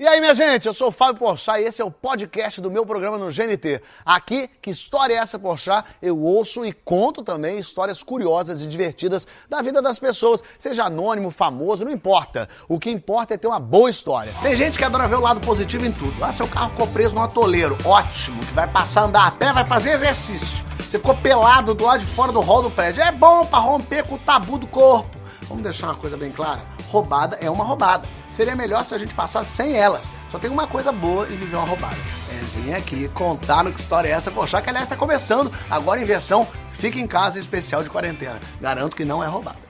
E 0.00 0.08
aí, 0.08 0.18
minha 0.18 0.34
gente, 0.34 0.66
eu 0.66 0.72
sou 0.72 0.88
o 0.88 0.90
Fábio 0.90 1.16
Porchat 1.16 1.60
e 1.60 1.66
esse 1.66 1.82
é 1.82 1.84
o 1.84 1.90
podcast 1.90 2.58
do 2.58 2.70
meu 2.70 2.86
programa 2.86 3.18
no 3.18 3.26
GNT. 3.26 3.82
Aqui, 4.02 4.48
que 4.62 4.70
história 4.70 5.12
é 5.12 5.18
essa, 5.18 5.38
Porchat? 5.38 5.86
Eu 6.00 6.18
ouço 6.18 6.64
e 6.64 6.72
conto 6.72 7.22
também 7.22 7.58
histórias 7.58 8.02
curiosas 8.02 8.62
e 8.62 8.66
divertidas 8.66 9.26
da 9.46 9.60
vida 9.60 9.82
das 9.82 9.98
pessoas, 9.98 10.42
seja 10.58 10.84
anônimo, 10.84 11.30
famoso, 11.30 11.84
não 11.84 11.92
importa. 11.92 12.48
O 12.66 12.78
que 12.78 12.88
importa 12.88 13.34
é 13.34 13.36
ter 13.36 13.46
uma 13.46 13.60
boa 13.60 13.90
história. 13.90 14.32
Tem 14.40 14.56
gente 14.56 14.78
que 14.78 14.84
adora 14.84 15.06
ver 15.06 15.16
o 15.16 15.20
lado 15.20 15.38
positivo 15.42 15.84
em 15.84 15.92
tudo. 15.92 16.24
Ah, 16.24 16.32
seu 16.32 16.48
carro 16.48 16.70
ficou 16.70 16.86
preso 16.86 17.14
no 17.14 17.20
atoleiro, 17.20 17.76
ótimo, 17.84 18.42
que 18.42 18.54
vai 18.54 18.66
passar 18.66 19.02
a 19.02 19.04
andar 19.04 19.26
a 19.26 19.30
pé, 19.30 19.52
vai 19.52 19.66
fazer 19.66 19.90
exercício. 19.90 20.64
Você 20.78 20.98
ficou 20.98 21.14
pelado 21.14 21.74
do 21.74 21.84
lado 21.84 22.00
de 22.00 22.06
fora 22.06 22.32
do 22.32 22.40
hall 22.40 22.62
do 22.62 22.70
prédio. 22.70 23.02
É 23.02 23.12
bom 23.12 23.44
para 23.44 23.58
romper 23.58 24.04
com 24.04 24.14
o 24.14 24.18
tabu 24.18 24.56
do 24.56 24.66
corpo. 24.66 25.19
Vamos 25.50 25.64
deixar 25.64 25.88
uma 25.88 25.96
coisa 25.96 26.16
bem 26.16 26.30
clara: 26.30 26.62
roubada 26.88 27.36
é 27.40 27.50
uma 27.50 27.64
roubada. 27.64 28.08
Seria 28.30 28.54
melhor 28.54 28.84
se 28.84 28.94
a 28.94 28.98
gente 28.98 29.14
passasse 29.14 29.50
sem 29.50 29.76
elas. 29.76 30.08
Só 30.30 30.38
tem 30.38 30.48
uma 30.48 30.68
coisa 30.68 30.92
boa 30.92 31.26
em 31.26 31.36
viver 31.36 31.56
uma 31.56 31.66
roubada. 31.66 31.96
É 32.30 32.60
vir 32.60 32.74
aqui 32.74 33.08
contar 33.08 33.64
no 33.64 33.72
que 33.72 33.80
história 33.80 34.08
é 34.08 34.12
essa, 34.12 34.30
poxa, 34.30 34.62
que 34.62 34.70
aliás 34.70 34.84
está 34.84 34.96
começando 34.96 35.52
agora 35.68 36.00
em 36.00 36.04
versão 36.04 36.46
Fica 36.70 36.98
em 36.98 37.06
Casa 37.06 37.38
especial 37.38 37.82
de 37.82 37.90
quarentena. 37.90 38.40
Garanto 38.60 38.96
que 38.96 39.04
não 39.04 39.22
é 39.22 39.26
roubada. 39.26 39.69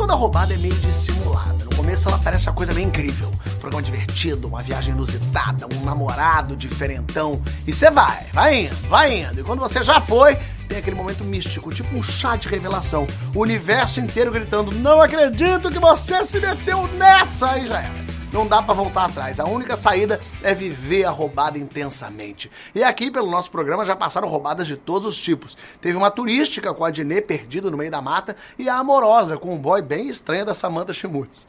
Toda 0.00 0.14
roubada 0.14 0.54
é 0.54 0.56
meio 0.56 0.74
dissimulada. 0.76 1.62
No 1.62 1.76
começo 1.76 2.08
ela 2.08 2.18
parece 2.18 2.48
uma 2.48 2.54
coisa 2.54 2.72
bem 2.72 2.86
incrível. 2.86 3.30
Um 3.46 3.58
programa 3.58 3.82
divertido, 3.82 4.48
uma 4.48 4.62
viagem 4.62 4.94
inusitada, 4.94 5.66
um 5.76 5.84
namorado 5.84 6.56
diferentão. 6.56 7.42
E 7.66 7.72
você 7.72 7.90
vai, 7.90 8.24
vai 8.32 8.62
indo, 8.62 8.88
vai 8.88 9.18
indo. 9.18 9.40
E 9.40 9.44
quando 9.44 9.60
você 9.60 9.82
já 9.82 10.00
foi, 10.00 10.38
tem 10.66 10.78
aquele 10.78 10.96
momento 10.96 11.22
místico, 11.22 11.70
tipo 11.70 11.94
um 11.94 12.02
chá 12.02 12.34
de 12.34 12.48
revelação. 12.48 13.06
O 13.34 13.40
universo 13.40 14.00
inteiro 14.00 14.32
gritando: 14.32 14.72
Não 14.72 15.02
acredito 15.02 15.70
que 15.70 15.78
você 15.78 16.24
se 16.24 16.40
meteu 16.40 16.88
nessa! 16.94 17.50
Aí 17.50 17.66
já 17.66 17.82
era. 17.82 18.09
Não 18.32 18.46
dá 18.46 18.62
para 18.62 18.74
voltar 18.74 19.06
atrás. 19.06 19.40
A 19.40 19.44
única 19.44 19.76
saída 19.76 20.20
é 20.42 20.54
viver 20.54 21.04
a 21.04 21.10
roubada 21.10 21.58
intensamente. 21.58 22.50
E 22.74 22.82
aqui, 22.82 23.10
pelo 23.10 23.30
nosso 23.30 23.50
programa, 23.50 23.84
já 23.84 23.96
passaram 23.96 24.28
roubadas 24.28 24.66
de 24.66 24.76
todos 24.76 25.08
os 25.08 25.18
tipos. 25.18 25.56
Teve 25.80 25.96
uma 25.96 26.10
turística 26.10 26.72
com 26.72 26.84
a 26.84 26.90
Dinê 26.90 27.20
perdida 27.20 27.70
no 27.70 27.76
meio 27.76 27.90
da 27.90 28.00
mata 28.00 28.36
e 28.58 28.68
a 28.68 28.76
amorosa 28.76 29.36
com 29.36 29.54
um 29.54 29.58
boy 29.58 29.82
bem 29.82 30.08
estranho 30.08 30.44
da 30.44 30.54
Samantha 30.54 30.92
Schmutz. 30.92 31.46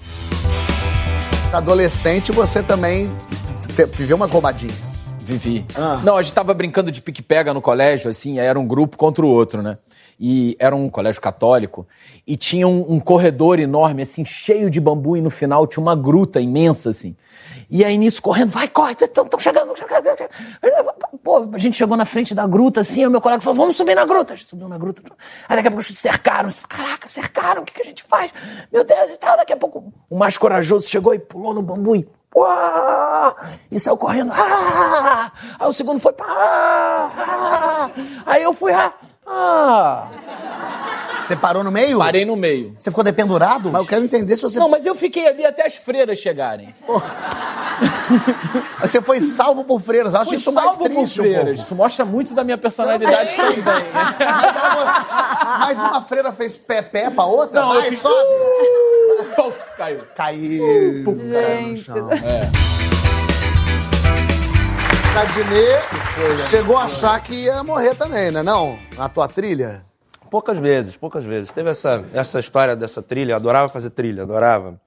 Adolescente, 1.54 2.32
você 2.32 2.64
também 2.64 3.12
viveu 3.94 4.16
umas 4.16 4.32
roubadinhas. 4.32 5.12
Vivi. 5.20 5.66
Ah. 5.76 6.02
Não, 6.04 6.18
a 6.18 6.22
gente 6.22 6.34
tava 6.34 6.54
brincando 6.54 6.92
de 6.92 7.02
pique-pega 7.02 7.54
no 7.54 7.62
colégio, 7.62 8.10
assim, 8.10 8.40
era 8.40 8.60
um 8.60 8.66
grupo 8.66 8.98
contra 8.98 9.24
o 9.24 9.30
outro, 9.30 9.62
né? 9.62 9.78
E 10.24 10.56
era 10.60 10.76
um 10.76 10.88
colégio 10.88 11.20
católico 11.20 11.88
e 12.28 12.38
tinha 12.38 12.68
um, 12.68 12.94
um, 12.94 13.00
corredor 13.00 13.60
enorme, 13.60 14.04
assim, 14.04 14.24
cheio 14.24 14.70
de 14.70 14.80
bambu, 14.80 15.18
e 15.18 15.22
no 15.22 15.32
final 15.32 15.66
tinha 15.66 15.82
uma 15.82 15.96
gruta 15.96 16.40
imensa, 16.40 16.92
assim. 16.92 17.16
E 17.68 17.84
aí 17.84 17.98
nisso, 17.98 18.22
correndo, 18.22 18.50
vai, 18.50 18.68
corre, 18.68 18.96
estão 19.02 19.28
chegando, 19.40 19.76
chegando. 19.76 20.06
Pô, 21.24 21.50
a 21.52 21.58
gente 21.58 21.76
chegou 21.76 21.98
na 21.98 22.06
frente 22.06 22.36
da 22.36 22.46
gruta, 22.46 22.82
assim, 22.82 23.04
o 23.04 23.10
meu 23.10 23.20
colega 23.20 23.42
falou, 23.42 23.58
vamos 23.58 23.76
subir 23.76 23.96
na 23.96 24.06
gruta. 24.06 24.34
A 24.34 24.36
gente 24.36 24.48
subiu 24.48 24.70
na 24.70 24.78
gruta. 24.78 25.02
Aí 25.50 25.56
daqui 25.56 25.70
a 25.70 25.72
pouco 25.72 25.84
cercaram, 25.84 26.50
caraca, 26.70 27.08
cercaram, 27.08 27.64
o 27.64 27.66
que, 27.66 27.74
que 27.74 27.82
a 27.82 27.86
gente 27.86 28.04
faz? 28.04 28.32
Meu 28.72 28.84
Deus, 28.84 29.12
e 29.12 29.18
tal. 29.18 29.36
Daqui 29.38 29.54
a 29.54 29.58
pouco 29.58 29.92
o 30.08 30.16
mais 30.16 30.38
corajoso 30.38 30.88
chegou 30.88 31.16
e 31.16 31.20
pulou 31.20 31.52
no 31.52 31.64
bambu 31.64 31.96
e 31.96 32.08
Uá! 32.34 33.36
E 33.70 33.78
saiu 33.80 33.98
correndo. 33.98 34.32
Ah! 34.34 35.32
Aí 35.60 35.68
o 35.68 35.74
segundo 35.74 36.00
foi. 36.00 36.14
Ah! 36.22 37.90
Aí 38.26 38.44
eu 38.44 38.54
fui. 38.54 38.72
Ah! 38.72 38.94
Ah! 39.32 40.08
Você 41.22 41.36
parou 41.36 41.64
no 41.64 41.72
meio? 41.72 42.00
Parei 42.00 42.26
no 42.26 42.36
meio. 42.36 42.76
Você 42.78 42.90
ficou 42.90 43.04
dependurado? 43.04 43.70
Mas 43.72 43.82
eu 43.82 43.88
quero 43.88 44.04
entender 44.04 44.36
se 44.36 44.42
você. 44.42 44.60
Não, 44.60 44.68
mas 44.68 44.86
eu 44.86 44.96
fiquei 44.96 45.28
ali 45.28 45.46
até 45.46 45.66
as 45.66 45.76
freiras 45.76 46.18
chegarem. 46.18 46.74
você 48.82 49.02
foi 49.02 49.20
salvo 49.20 49.64
por 49.64 49.80
freiras. 49.80 50.16
Acho 50.16 50.30
Fui 50.30 50.38
isso 50.38 50.52
salvo 50.52 50.68
mais 50.68 50.78
triste, 50.78 51.18
por 51.18 51.24
freiras. 51.24 51.60
Um 51.60 51.64
isso 51.64 51.76
mostra 51.76 52.06
muito 52.06 52.34
da 52.34 52.44
minha 52.44 52.58
personalidade 52.58 53.36
também. 53.38 53.84
mas 55.60 55.80
uma 55.80 56.02
freira 56.02 56.32
fez 56.32 56.58
pé-pé 56.58 57.10
pra 57.10 57.26
outra? 57.26 57.62
Não, 57.62 57.70
Vai, 57.70 57.84
fiquei... 57.84 57.98
sobe. 57.98 58.16
Puf, 59.36 59.58
caiu. 59.78 60.02
Caiu. 60.16 61.04
Puf, 61.06 61.32
caiu 61.32 61.68
no 61.68 61.78
chão. 61.78 62.10
É. 62.12 62.81
Cadinê 65.14 66.38
chegou 66.50 66.78
a 66.78 66.86
achar 66.86 67.22
que 67.22 67.34
ia 67.34 67.64
morrer 67.64 67.96
também, 67.96 68.32
né? 68.32 68.42
Não? 68.42 68.80
Na 68.98 69.10
tua 69.10 69.28
trilha? 69.28 69.84
Poucas 70.30 70.58
vezes, 70.58 70.96
poucas 70.96 71.26
vezes. 71.26 71.52
Teve 71.52 71.70
essa, 71.70 72.06
essa 72.14 72.40
história 72.40 72.76
dessa 72.76 73.02
trilha, 73.02 73.34
eu 73.34 73.36
adorava 73.36 73.68
fazer 73.68 73.90
trilha, 73.90 74.24
adorava 74.24 74.80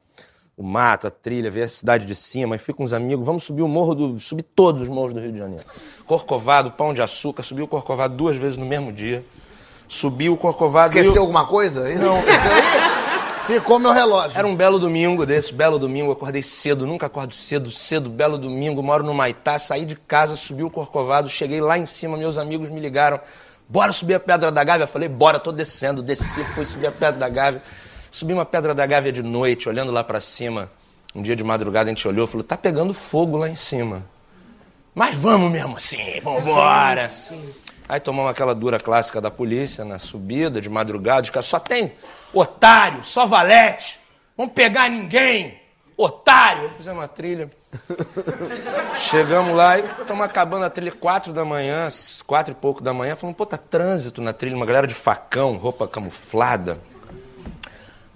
o 0.56 0.62
mato, 0.62 1.06
a 1.06 1.10
trilha, 1.10 1.50
ver 1.50 1.64
a 1.64 1.68
cidade 1.68 2.06
de 2.06 2.14
cima, 2.14 2.56
e 2.56 2.58
fui 2.58 2.72
com 2.72 2.84
uns 2.84 2.92
amigos, 2.92 3.26
vamos 3.26 3.44
subir 3.44 3.62
o 3.62 3.68
morro 3.68 3.94
do. 3.94 4.20
subir 4.20 4.44
todos 4.44 4.82
os 4.82 4.88
morros 4.88 5.12
do 5.12 5.20
Rio 5.20 5.32
de 5.32 5.38
Janeiro. 5.38 5.64
Corcovado, 6.06 6.70
pão 6.70 6.94
de 6.94 7.02
açúcar, 7.02 7.42
subi 7.42 7.60
o 7.60 7.68
Corcovado 7.68 8.14
duas 8.16 8.36
vezes 8.36 8.56
no 8.56 8.64
mesmo 8.64 8.92
dia. 8.92 9.22
Subi 9.86 10.30
o 10.30 10.36
Corcovado. 10.36 10.86
Esqueceu 10.86 11.20
alguma 11.20 11.46
coisa? 11.46 11.92
Isso? 11.92 12.02
Não, 12.02 12.22
Ficou 13.46 13.78
meu 13.78 13.92
relógio. 13.92 14.38
Era 14.38 14.48
um 14.48 14.56
belo 14.56 14.78
domingo 14.78 15.26
desse, 15.26 15.52
belo 15.52 15.78
domingo, 15.78 16.10
acordei 16.10 16.42
cedo, 16.42 16.86
nunca 16.86 17.06
acordo 17.06 17.34
cedo, 17.34 17.70
cedo, 17.70 18.08
belo 18.08 18.38
domingo, 18.38 18.82
moro 18.82 19.04
no 19.04 19.12
Maitá, 19.12 19.58
saí 19.58 19.84
de 19.84 19.94
casa, 19.94 20.34
subi 20.34 20.62
o 20.62 20.70
Corcovado, 20.70 21.28
cheguei 21.28 21.60
lá 21.60 21.76
em 21.76 21.84
cima, 21.84 22.16
meus 22.16 22.38
amigos 22.38 22.70
me 22.70 22.80
ligaram, 22.80 23.20
bora 23.68 23.92
subir 23.92 24.14
a 24.14 24.20
Pedra 24.20 24.50
da 24.50 24.64
Gávea? 24.64 24.84
Eu 24.84 24.88
falei, 24.88 25.10
bora, 25.10 25.38
tô 25.38 25.52
descendo, 25.52 26.02
desci, 26.02 26.42
fui 26.54 26.64
subir 26.64 26.86
a 26.86 26.92
Pedra 26.92 27.12
da 27.12 27.28
Gávea. 27.28 27.62
Subi 28.10 28.32
uma 28.32 28.46
Pedra 28.46 28.74
da 28.74 28.86
Gávea 28.86 29.12
de 29.12 29.22
noite, 29.22 29.68
olhando 29.68 29.92
lá 29.92 30.02
para 30.02 30.20
cima. 30.20 30.70
Um 31.14 31.20
dia 31.20 31.36
de 31.36 31.44
madrugada 31.44 31.90
a 31.90 31.94
gente 31.94 32.08
olhou 32.08 32.26
e 32.26 32.30
falou, 32.30 32.44
tá 32.44 32.56
pegando 32.56 32.94
fogo 32.94 33.36
lá 33.36 33.48
em 33.48 33.56
cima. 33.56 34.06
Mas 34.94 35.14
vamos 35.16 35.52
mesmo 35.52 35.76
assim, 35.76 36.18
vamos 36.22 36.46
embora. 36.46 37.06
Sim, 37.08 37.36
sim. 37.36 37.54
Aí 37.86 38.00
tomamos 38.00 38.30
aquela 38.30 38.54
dura 38.54 38.80
clássica 38.80 39.20
da 39.20 39.30
polícia 39.30 39.84
na 39.84 39.98
subida, 39.98 40.62
de 40.62 40.70
madrugada, 40.70 41.20
de 41.20 41.42
só 41.42 41.58
tem 41.58 41.92
otário, 42.34 43.04
só 43.04 43.26
valete, 43.26 43.98
vamos 44.36 44.52
pegar 44.52 44.88
ninguém, 44.88 45.60
otário. 45.96 46.70
Fizemos 46.76 47.00
uma 47.02 47.08
trilha. 47.08 47.50
Chegamos 48.96 49.56
lá 49.56 49.78
e 49.78 49.84
estamos 49.84 50.24
acabando 50.24 50.64
a 50.64 50.70
trilha 50.70 50.92
quatro 50.92 51.32
da 51.32 51.44
manhã, 51.44 51.88
quatro 52.26 52.52
e 52.52 52.54
pouco 52.54 52.82
da 52.82 52.92
manhã, 52.94 53.16
falando, 53.16 53.34
pô, 53.34 53.44
tá 53.44 53.56
trânsito 53.56 54.22
na 54.22 54.32
trilha, 54.32 54.56
uma 54.56 54.66
galera 54.66 54.86
de 54.86 54.94
facão, 54.94 55.56
roupa 55.56 55.88
camuflada. 55.88 56.78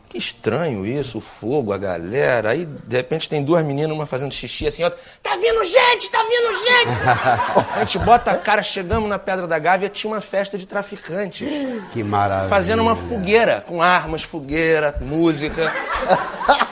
Que 0.08 0.16
estranho 0.16 0.86
isso, 0.86 1.18
o 1.18 1.20
fogo, 1.20 1.72
a 1.72 1.78
galera. 1.78 2.50
Aí, 2.50 2.64
de 2.64 2.96
repente, 2.96 3.28
tem 3.28 3.44
duas 3.44 3.62
meninas, 3.64 3.94
uma 3.94 4.06
fazendo 4.06 4.32
xixi 4.32 4.66
assim, 4.66 4.82
outra. 4.82 4.98
Tá 5.22 5.36
vindo 5.36 5.64
gente, 5.64 6.10
tá 6.10 6.18
vindo 6.22 6.62
gente! 6.62 7.68
a 7.76 7.80
gente 7.80 7.98
bota 7.98 8.30
a 8.30 8.36
cara, 8.38 8.62
chegamos 8.62 9.08
na 9.08 9.18
Pedra 9.18 9.46
da 9.46 9.58
Gávea, 9.58 9.88
tinha 9.88 10.10
uma 10.10 10.22
festa 10.22 10.56
de 10.56 10.66
traficantes. 10.66 11.46
Que 11.92 12.02
maravilha. 12.02 12.48
Fazendo 12.48 12.80
uma 12.80 12.96
fogueira, 12.96 13.62
com 13.66 13.82
armas, 13.82 14.22
fogueira, 14.22 14.96
música. 15.00 15.72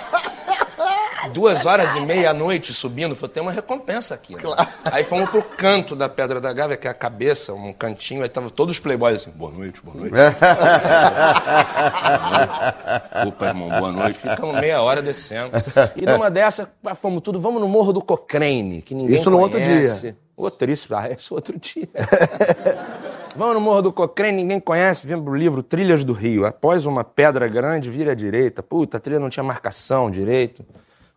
Duas 1.36 1.66
horas 1.66 1.94
e 1.94 2.00
meia 2.00 2.30
à 2.30 2.34
noite 2.34 2.72
subindo, 2.72 3.14
falou, 3.14 3.28
tem 3.28 3.42
uma 3.42 3.52
recompensa 3.52 4.14
aqui. 4.14 4.34
Né? 4.34 4.40
Claro. 4.40 4.66
Aí 4.90 5.04
fomos 5.04 5.28
pro 5.28 5.42
canto 5.42 5.94
da 5.94 6.08
Pedra 6.08 6.40
da 6.40 6.50
Gávea, 6.50 6.78
que 6.78 6.88
é 6.88 6.90
a 6.90 6.94
cabeça, 6.94 7.52
um 7.52 7.74
cantinho, 7.74 8.22
aí 8.22 8.28
tava 8.30 8.48
todos 8.48 8.76
os 8.76 8.80
playboys 8.80 9.16
assim, 9.16 9.30
boa 9.32 9.52
noite, 9.52 9.82
boa 9.84 9.94
noite. 9.94 10.14
Opa, 13.28 13.48
irmão, 13.48 13.68
boa 13.68 13.92
noite. 13.92 14.18
Ficamos 14.18 14.58
meia 14.58 14.80
hora 14.80 15.02
descendo. 15.02 15.50
E 15.94 16.06
numa 16.06 16.30
dessa, 16.30 16.70
fomos 16.94 17.20
tudo, 17.20 17.38
vamos 17.38 17.60
no 17.60 17.68
Morro 17.68 17.92
do 17.92 18.00
Cochrane, 18.00 18.80
que 18.80 18.94
ninguém 18.94 19.14
Isso 19.14 19.28
no 19.28 19.38
outro 19.38 19.60
dia. 19.60 20.16
Outro, 20.34 20.70
isso, 20.70 20.94
ah, 20.94 21.10
esse 21.10 21.34
outro 21.34 21.58
dia. 21.58 21.86
Vamos 23.36 23.54
no 23.54 23.60
Morro 23.60 23.82
do 23.82 23.92
Cochrane, 23.92 24.38
ninguém 24.38 24.58
conhece, 24.58 25.06
vimos 25.06 25.26
o 25.26 25.34
livro 25.34 25.62
Trilhas 25.62 26.02
do 26.02 26.14
Rio. 26.14 26.46
Após 26.46 26.86
uma 26.86 27.04
pedra 27.04 27.46
grande, 27.46 27.90
vira 27.90 28.12
à 28.12 28.14
direita. 28.14 28.62
Puta, 28.62 28.96
a 28.96 29.00
trilha 29.00 29.20
não 29.20 29.28
tinha 29.28 29.44
marcação 29.44 30.10
direito. 30.10 30.64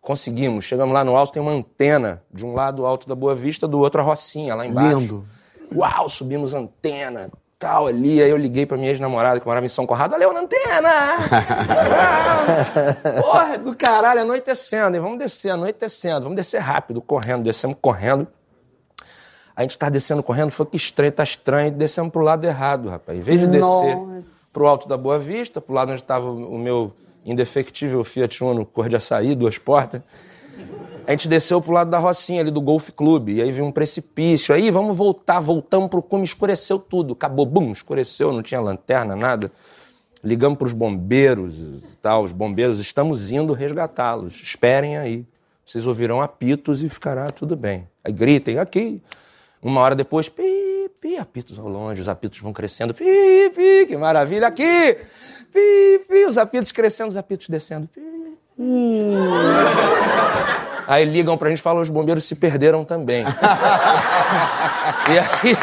Conseguimos. 0.00 0.64
Chegamos 0.64 0.94
lá 0.94 1.04
no 1.04 1.14
alto, 1.14 1.32
tem 1.32 1.42
uma 1.42 1.52
antena. 1.52 2.22
De 2.32 2.44
um 2.44 2.54
lado 2.54 2.86
alto 2.86 3.08
da 3.08 3.14
Boa 3.14 3.34
Vista, 3.34 3.68
do 3.68 3.78
outro 3.78 4.00
a 4.00 4.04
Rocinha, 4.04 4.54
lá 4.54 4.66
embaixo. 4.66 4.98
Lindo. 4.98 5.26
Uau, 5.74 6.08
subimos 6.08 6.54
antena, 6.54 7.30
tal, 7.58 7.86
ali. 7.86 8.20
Aí 8.20 8.30
eu 8.30 8.36
liguei 8.36 8.66
pra 8.66 8.76
minha 8.76 8.90
ex-namorada, 8.90 9.38
que 9.38 9.46
morava 9.46 9.64
em 9.64 9.68
São 9.68 9.86
Conrado. 9.86 10.14
Olha 10.14 10.24
eu 10.24 10.32
na 10.32 10.40
antena! 10.40 10.90
Porra, 13.22 13.58
do 13.58 13.76
caralho, 13.76 14.22
anoitecendo. 14.22 14.96
E 14.96 15.00
vamos 15.00 15.18
descer, 15.18 15.50
anoitecendo. 15.50 16.22
Vamos 16.22 16.36
descer 16.36 16.60
rápido, 16.60 17.00
correndo. 17.00 17.44
Descemos 17.44 17.76
correndo. 17.80 18.26
A 19.54 19.62
gente 19.62 19.78
tá 19.78 19.90
descendo 19.90 20.22
correndo, 20.22 20.50
foi 20.50 20.64
que 20.64 20.78
estranho, 20.78 21.12
tá 21.12 21.22
estranho. 21.22 21.70
Descemos 21.70 22.10
pro 22.10 22.22
lado 22.22 22.44
errado, 22.46 22.88
rapaz. 22.88 23.18
Em 23.18 23.20
vez 23.20 23.40
de 23.40 23.46
descer 23.46 23.94
Nossa. 23.94 24.24
pro 24.52 24.66
alto 24.66 24.88
da 24.88 24.96
Boa 24.96 25.18
Vista, 25.18 25.60
pro 25.60 25.74
lado 25.74 25.90
onde 25.92 26.00
estava 26.00 26.30
o 26.30 26.58
meu 26.58 26.90
indefectível 27.24 28.02
Fiat 28.04 28.42
Uno, 28.42 28.64
cor 28.64 28.88
de 28.88 28.96
açaí, 28.96 29.34
duas 29.34 29.58
portas. 29.58 30.02
A 31.06 31.12
gente 31.12 31.28
desceu 31.28 31.60
pro 31.60 31.72
lado 31.72 31.90
da 31.90 31.98
Rocinha, 31.98 32.40
ali 32.40 32.50
do 32.50 32.60
Golf 32.60 32.90
Clube, 32.90 33.34
e 33.34 33.42
aí 33.42 33.50
viu 33.50 33.64
um 33.64 33.72
precipício. 33.72 34.54
Aí 34.54 34.70
vamos 34.70 34.96
voltar, 34.96 35.40
voltamos 35.40 35.88
pro 35.88 36.02
cume, 36.02 36.24
escureceu 36.24 36.78
tudo. 36.78 37.14
Acabou, 37.14 37.46
bum, 37.46 37.72
escureceu, 37.72 38.32
não 38.32 38.42
tinha 38.42 38.60
lanterna, 38.60 39.16
nada. 39.16 39.50
Ligamos 40.22 40.58
para 40.58 40.66
os 40.66 40.72
bombeiros 40.72 41.58
e 41.58 41.96
tal. 42.00 42.24
Os 42.24 42.32
bombeiros, 42.32 42.78
estamos 42.78 43.32
indo 43.32 43.52
resgatá-los. 43.52 44.40
Esperem 44.40 44.98
aí. 44.98 45.26
Vocês 45.64 45.86
ouvirão 45.86 46.20
apitos 46.20 46.82
e 46.82 46.88
ficará 46.88 47.26
tudo 47.30 47.56
bem. 47.56 47.88
Aí 48.04 48.12
gritem 48.12 48.58
aqui. 48.58 49.02
Uma 49.62 49.80
hora 49.82 49.94
depois, 49.94 50.28
pi, 50.28 50.90
pi, 51.00 51.16
apitos 51.16 51.58
ao 51.58 51.68
longe, 51.68 52.00
os 52.00 52.08
apitos 52.08 52.38
vão 52.38 52.52
crescendo. 52.52 52.94
Pi, 52.94 53.04
pi, 53.54 53.86
que 53.86 53.96
maravilha. 53.96 54.46
Aqui, 54.46 54.96
pi, 55.52 56.04
pi, 56.08 56.24
os 56.26 56.38
apitos 56.38 56.72
crescendo, 56.72 57.10
os 57.10 57.16
apitos 57.16 57.48
descendo. 57.48 57.86
Pi. 57.88 58.00
Aí 60.86 61.04
ligam 61.04 61.36
pra 61.36 61.48
gente 61.48 61.58
e 61.58 61.62
falam, 61.62 61.82
os 61.82 61.90
bombeiros 61.90 62.24
se 62.24 62.34
perderam 62.34 62.84
também. 62.84 63.24
e 65.08 65.18
aí... 65.18 65.56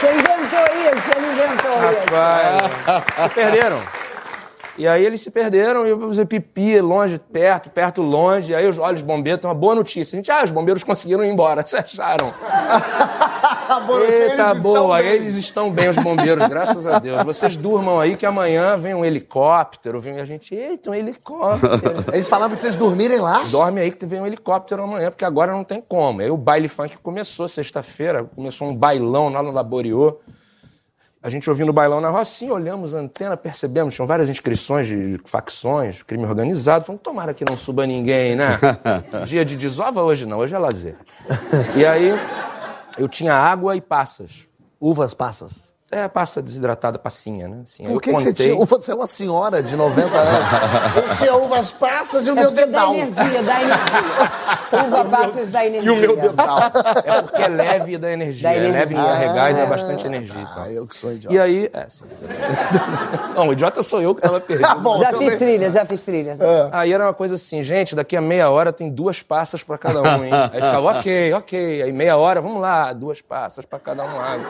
Você 0.00 0.12
inventou 0.12 0.64
isso, 0.76 1.10
ele 1.16 1.26
inventou 1.32 1.72
isso. 1.90 2.14
Rapaz, 2.86 3.30
se 3.30 3.34
perderam. 3.34 4.03
E 4.76 4.88
aí 4.88 5.04
eles 5.04 5.20
se 5.20 5.30
perderam 5.30 5.86
e 5.86 5.90
eu 5.90 6.00
fazer 6.00 6.26
pipi 6.26 6.80
longe, 6.80 7.18
perto, 7.18 7.70
perto, 7.70 8.02
longe. 8.02 8.54
Aí 8.54 8.68
os 8.68 8.78
olhos 8.78 9.02
bombeiros, 9.02 9.44
uma 9.44 9.54
boa 9.54 9.74
notícia. 9.74 10.16
A 10.16 10.18
gente, 10.18 10.30
ah, 10.32 10.42
os 10.44 10.50
bombeiros 10.50 10.82
conseguiram 10.82 11.24
ir 11.24 11.28
embora. 11.28 11.62
Vocês 11.66 11.84
acharam? 11.84 12.34
Boa 13.86 14.00
notícia, 14.00 14.30
Eita, 14.30 14.50
eles 14.50 14.62
boa. 14.62 15.00
estão. 15.00 15.12
Eles 15.14 15.36
estão 15.36 15.70
bem, 15.70 15.88
os 15.88 15.96
bombeiros, 15.96 16.46
graças 16.48 16.86
a 16.86 16.98
Deus. 16.98 17.22
Vocês 17.24 17.56
durmam 17.56 18.00
aí 18.00 18.16
que 18.16 18.26
amanhã 18.26 18.76
vem 18.76 18.94
um 18.94 19.04
helicóptero, 19.04 20.00
vem 20.00 20.18
a 20.20 20.24
gente, 20.24 20.54
eita, 20.54 20.90
um 20.90 20.94
helicóptero. 20.94 22.04
Eles 22.12 22.28
falaram 22.28 22.50
pra 22.50 22.56
vocês 22.56 22.76
dormirem 22.76 23.18
lá? 23.18 23.42
Dorme 23.50 23.80
aí 23.80 23.90
que 23.90 24.04
vem 24.04 24.20
um 24.20 24.26
helicóptero 24.26 24.82
amanhã, 24.82 25.10
porque 25.10 25.24
agora 25.24 25.52
não 25.52 25.64
tem 25.64 25.80
como. 25.80 26.20
Aí 26.20 26.30
o 26.30 26.36
baile 26.36 26.68
funk 26.68 26.98
começou 26.98 27.48
sexta-feira, 27.48 28.24
começou 28.24 28.68
um 28.68 28.74
bailão 28.74 29.28
lá 29.28 29.42
no 29.42 29.50
Laboriô. 29.50 30.18
A 31.24 31.30
gente 31.30 31.48
ouvindo 31.48 31.70
o 31.70 31.72
bailão 31.72 32.02
na 32.02 32.10
Rocinha, 32.10 32.52
olhamos 32.52 32.94
a 32.94 32.98
antena, 32.98 33.34
percebemos, 33.34 33.94
tinham 33.94 34.06
várias 34.06 34.28
inscrições 34.28 34.86
de 34.86 35.18
facções, 35.24 36.02
crime 36.02 36.26
organizado. 36.26 36.84
Falamos, 36.84 37.02
tomara 37.02 37.32
que 37.32 37.46
não 37.48 37.56
suba 37.56 37.86
ninguém, 37.86 38.36
né? 38.36 38.58
Dia 39.24 39.42
de 39.42 39.56
desova 39.56 40.02
hoje 40.02 40.26
não, 40.26 40.36
hoje 40.40 40.54
é 40.54 40.58
lazer. 40.58 40.96
E 41.74 41.86
aí 41.86 42.10
eu 42.98 43.08
tinha 43.08 43.32
água 43.32 43.74
e 43.74 43.80
passas. 43.80 44.46
Uvas 44.78 45.14
passas. 45.14 45.73
É, 45.90 46.08
passa 46.08 46.42
desidratada, 46.42 46.98
passinha, 46.98 47.46
né? 47.46 47.58
Assim, 47.62 47.84
aí 47.86 47.92
Por 47.92 48.00
que, 48.00 48.08
que 48.10 48.16
você 48.16 48.30
contei- 48.30 48.46
tinha 48.46 48.56
uva? 48.56 48.80
Você 48.80 48.90
é 48.90 48.94
uma 48.94 49.06
senhora 49.06 49.62
de 49.62 49.76
90 49.76 50.18
anos. 50.18 50.48
Eu 50.96 51.16
tinha 51.16 51.36
uvas 51.36 51.70
passas 51.70 52.26
e 52.26 52.30
o 52.30 52.32
É 52.32 52.40
meu 52.40 52.44
porque 52.50 52.60
dá 52.66 52.66
dedal. 52.66 52.94
energia, 52.94 53.42
dá 53.42 53.62
energia. 53.62 53.84
Uva 54.86 55.04
passas 55.04 55.48
dá 55.50 55.66
energia. 55.66 55.92
E 55.92 55.94
o 55.94 55.96
meu 56.00 56.16
dedal. 56.16 56.56
É 57.04 57.22
porque 57.22 57.42
é 57.42 57.48
leve 57.48 57.92
e 57.92 57.98
dá 57.98 58.10
energia. 58.10 58.42
Dá 58.42 58.54
É 58.56 58.58
leve 58.58 58.94
em 58.94 58.98
energia. 58.98 59.04
carregar 59.04 59.50
e 59.50 59.54
dá 59.54 59.66
bastante 59.66 60.06
energia. 60.06 60.40
e 60.40 60.44
tal. 60.46 60.64
Ah, 60.64 60.72
eu 60.72 60.86
que 60.86 60.96
sou 60.96 61.12
idiota. 61.12 61.36
E 61.36 61.38
aí. 61.38 61.70
É, 61.72 61.86
sim. 61.88 62.04
Não, 63.36 63.48
o 63.48 63.52
idiota 63.52 63.82
sou 63.82 64.02
eu 64.02 64.14
que 64.16 64.22
tava 64.22 64.40
perdido. 64.40 64.66
Tá 64.66 64.74
bom, 64.74 64.98
Já 64.98 65.12
também. 65.12 65.28
fiz 65.30 65.38
trilha, 65.38 65.70
já 65.70 65.84
fiz 65.84 66.04
trilha. 66.04 66.36
Aí 66.72 66.92
era 66.92 67.04
uma 67.04 67.14
coisa 67.14 67.36
assim, 67.36 67.62
gente, 67.62 67.94
daqui 67.94 68.16
a 68.16 68.20
meia 68.20 68.50
hora 68.50 68.72
tem 68.72 68.90
duas 68.90 69.22
passas 69.22 69.62
pra 69.62 69.78
cada 69.78 70.00
um, 70.02 70.24
hein? 70.24 70.32
Aí 70.32 70.50
ficava, 70.60 70.98
ok, 70.98 71.32
ok. 71.34 71.82
Aí 71.82 71.92
meia 71.92 72.16
hora, 72.16 72.40
vamos 72.40 72.60
lá, 72.60 72.92
duas 72.92 73.20
passas 73.20 73.64
pra 73.64 73.78
cada 73.78 74.02
um. 74.02 74.18
Água. 74.18 74.46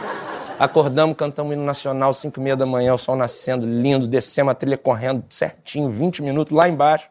Acordamos, 0.59 1.17
cantamos 1.17 1.51
o 1.51 1.55
hino 1.55 1.65
nacional, 1.65 2.15
cinco 2.15 2.39
e 2.39 2.43
meia 2.43 2.57
da 2.57 2.65
manhã, 2.65 2.95
o 2.95 2.99
sol 2.99 3.17
nascendo, 3.17 3.67
lindo, 3.67 4.07
descemos 4.07 4.53
a 4.53 4.55
trilha 4.55 4.79
correndo 4.79 5.25
certinho, 5.29 5.91
20 5.91 6.23
minutos 6.23 6.57
lá 6.57 6.69
embaixo. 6.69 7.09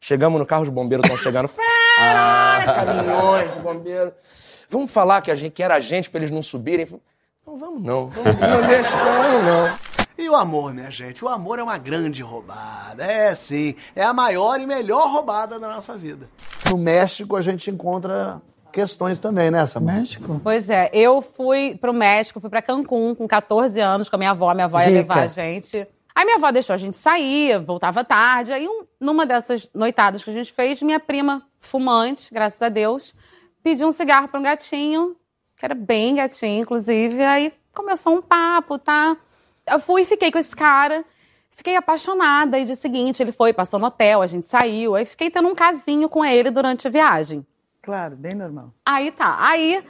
Chegamos 0.00 0.40
no 0.40 0.46
carro, 0.46 0.64
os 0.64 0.68
bombeiros 0.68 1.04
estão 1.04 1.22
chegando. 1.22 1.46
Fera! 1.98 2.64
Caminhões, 2.64 3.54
bombeiros. 3.56 4.12
Vamos 4.68 4.90
falar 4.90 5.20
que, 5.20 5.30
a 5.30 5.36
gente, 5.36 5.52
que 5.52 5.62
era 5.62 5.74
a 5.74 5.80
gente 5.80 6.10
pra 6.10 6.18
eles 6.18 6.30
não 6.30 6.42
subirem? 6.42 6.86
Não, 7.46 7.56
vamos 7.56 7.82
não. 7.82 8.08
Vamos, 8.08 8.40
não 8.40 8.66
deixa, 8.66 8.96
não, 8.96 9.22
vamos 9.22 9.44
não. 9.44 9.78
E 10.18 10.28
o 10.28 10.34
amor, 10.34 10.74
minha 10.74 10.90
gente? 10.90 11.24
O 11.24 11.28
amor 11.28 11.58
é 11.58 11.62
uma 11.62 11.78
grande 11.78 12.22
roubada. 12.22 13.04
É 13.04 13.34
sim. 13.34 13.74
É 13.94 14.02
a 14.02 14.12
maior 14.12 14.60
e 14.60 14.66
melhor 14.66 15.10
roubada 15.10 15.58
da 15.58 15.68
nossa 15.68 15.96
vida. 15.96 16.28
No 16.66 16.76
México 16.76 17.36
a 17.36 17.42
gente 17.42 17.70
encontra 17.70 18.40
questões 18.72 19.18
também, 19.20 19.50
né, 19.50 19.66
Samara? 19.66 19.98
México? 19.98 20.40
Pois 20.42 20.68
é, 20.70 20.90
eu 20.92 21.22
fui 21.22 21.76
pro 21.80 21.92
México, 21.92 22.40
fui 22.40 22.50
pra 22.50 22.62
Cancún 22.62 23.14
com 23.14 23.26
14 23.28 23.78
anos 23.80 24.08
com 24.08 24.16
a 24.16 24.18
minha 24.18 24.30
avó. 24.30 24.52
Minha 24.54 24.66
avó 24.66 24.78
ia 24.80 24.86
Rica. 24.86 24.98
levar 25.00 25.18
a 25.22 25.26
gente. 25.26 25.86
Aí 26.14 26.24
minha 26.24 26.36
avó 26.36 26.50
deixou 26.50 26.74
a 26.74 26.76
gente 26.76 26.96
sair, 26.96 27.58
voltava 27.60 28.04
tarde. 28.04 28.52
Aí, 28.52 28.66
um- 28.68 28.84
numa 29.00 29.24
dessas 29.24 29.68
noitadas 29.74 30.22
que 30.24 30.30
a 30.30 30.32
gente 30.32 30.52
fez, 30.52 30.82
minha 30.82 30.98
prima, 31.00 31.42
fumante, 31.60 32.32
graças 32.32 32.60
a 32.60 32.68
Deus, 32.68 33.14
pediu 33.62 33.86
um 33.88 33.92
cigarro 33.92 34.28
pra 34.28 34.40
um 34.40 34.42
gatinho, 34.42 35.16
que 35.56 35.64
era 35.64 35.74
bem 35.74 36.16
gatinho, 36.16 36.62
inclusive. 36.62 37.22
Aí 37.22 37.52
começou 37.72 38.14
um 38.16 38.20
papo, 38.22 38.78
tá? 38.78 39.16
Eu 39.66 39.78
fui 39.78 40.02
e 40.02 40.04
fiquei 40.04 40.32
com 40.32 40.38
esse 40.38 40.54
cara. 40.56 41.04
Fiquei 41.52 41.76
apaixonada. 41.76 42.58
E 42.58 42.64
dia 42.64 42.74
seguinte 42.74 43.22
ele 43.22 43.32
foi, 43.32 43.52
passou 43.52 43.78
no 43.78 43.86
hotel, 43.86 44.22
a 44.22 44.26
gente 44.26 44.46
saiu. 44.46 44.94
Aí 44.94 45.04
fiquei 45.04 45.30
tendo 45.30 45.48
um 45.48 45.54
casinho 45.54 46.08
com 46.08 46.24
ele 46.24 46.50
durante 46.50 46.88
a 46.88 46.90
viagem. 46.90 47.46
Claro, 47.82 48.16
bem 48.16 48.34
normal. 48.34 48.72
Aí 48.84 49.10
tá. 49.10 49.36
Aí 49.40 49.82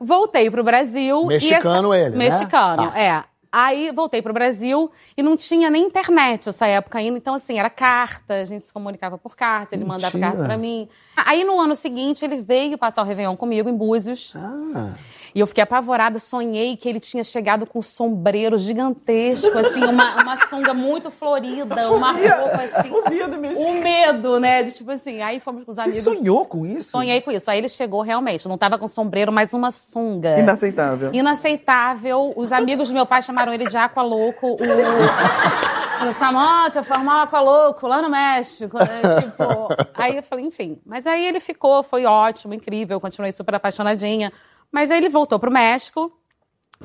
voltei 0.00 0.50
pro 0.50 0.64
Brasil. 0.64 1.22
e 1.24 1.26
Mexicano 1.26 1.92
essa- 1.92 2.02
ele, 2.06 2.16
né? 2.16 2.24
Mexicano, 2.24 2.90
Tá. 2.90 2.98
é. 3.00 3.24
Aí 3.52 3.90
voltei 3.92 4.20
pro 4.20 4.34
Brasil 4.34 4.90
e 5.16 5.22
não 5.22 5.34
tinha 5.34 5.70
nem 5.70 5.84
internet 5.86 6.46
essa 6.48 6.66
época 6.66 6.98
ainda. 6.98 7.16
Então, 7.16 7.32
assim, 7.34 7.58
era 7.58 7.70
carta, 7.70 8.34
a 8.34 8.44
gente 8.44 8.66
se 8.66 8.72
comunicava 8.72 9.16
por 9.16 9.34
carta, 9.34 9.74
ele 9.74 9.84
mandava 9.84 10.14
Mentira. 10.18 10.32
carta 10.32 10.44
pra 10.44 10.58
mim. 10.58 10.86
Aí 11.16 11.42
no 11.42 11.58
ano 11.58 11.74
seguinte 11.74 12.22
ele 12.22 12.36
veio 12.42 12.76
passar 12.76 13.00
o 13.00 13.04
Réveillon 13.06 13.34
comigo 13.36 13.68
em 13.70 13.74
Búzios. 13.74 14.34
Ah. 14.36 14.92
E 15.36 15.40
eu 15.40 15.46
fiquei 15.46 15.62
apavorada, 15.62 16.18
sonhei 16.18 16.78
que 16.78 16.88
ele 16.88 16.98
tinha 16.98 17.22
chegado 17.22 17.66
com 17.66 17.80
um 17.80 17.82
sombreiro 17.82 18.56
gigantesco, 18.56 19.58
assim, 19.58 19.84
uma, 19.84 20.22
uma 20.22 20.48
sunga 20.48 20.72
muito 20.72 21.10
florida, 21.10 21.74
uma 21.92 22.12
roupa 22.12 22.56
assim. 22.78 22.88
Fobia 22.88 23.28
do 23.28 23.36
México. 23.36 23.68
Um 23.68 23.82
medo, 23.82 24.40
né? 24.40 24.62
De 24.62 24.72
tipo 24.72 24.90
assim, 24.90 25.20
aí 25.20 25.38
fomos 25.38 25.64
com 25.64 25.72
os 25.72 25.76
Você 25.76 25.82
amigos. 25.82 26.02
sonhou 26.04 26.46
com 26.46 26.64
isso? 26.64 26.88
Sonhei 26.88 27.20
com 27.20 27.30
isso. 27.30 27.50
Aí 27.50 27.58
ele 27.58 27.68
chegou 27.68 28.00
realmente. 28.00 28.48
Não 28.48 28.56
tava 28.56 28.78
com 28.78 28.88
sombreiro, 28.88 29.30
mas 29.30 29.52
uma 29.52 29.70
sunga. 29.70 30.38
Inaceitável. 30.38 31.10
Inaceitável. 31.12 32.32
Os 32.34 32.50
amigos 32.50 32.88
do 32.88 32.94
meu 32.94 33.04
pai 33.04 33.20
chamaram 33.20 33.52
ele 33.52 33.66
de 33.66 33.76
Aqua 33.76 34.02
Louco. 34.02 34.54
O... 34.54 36.14
Samanta, 36.18 36.82
formar 36.82 37.16
um 37.16 37.20
Aqua 37.24 37.40
Louco 37.40 37.86
lá 37.86 38.00
no 38.00 38.08
México. 38.08 38.78
Né? 38.78 39.20
Tipo... 39.20 39.68
Aí 39.92 40.16
eu 40.16 40.22
falei, 40.22 40.46
enfim. 40.46 40.80
Mas 40.86 41.06
aí 41.06 41.26
ele 41.26 41.40
ficou, 41.40 41.82
foi 41.82 42.06
ótimo, 42.06 42.54
incrível. 42.54 42.98
Continuei 42.98 43.32
super 43.32 43.54
apaixonadinha. 43.54 44.32
Mas 44.70 44.90
aí 44.90 44.98
ele 44.98 45.08
voltou 45.08 45.38
pro 45.38 45.50
México. 45.50 46.12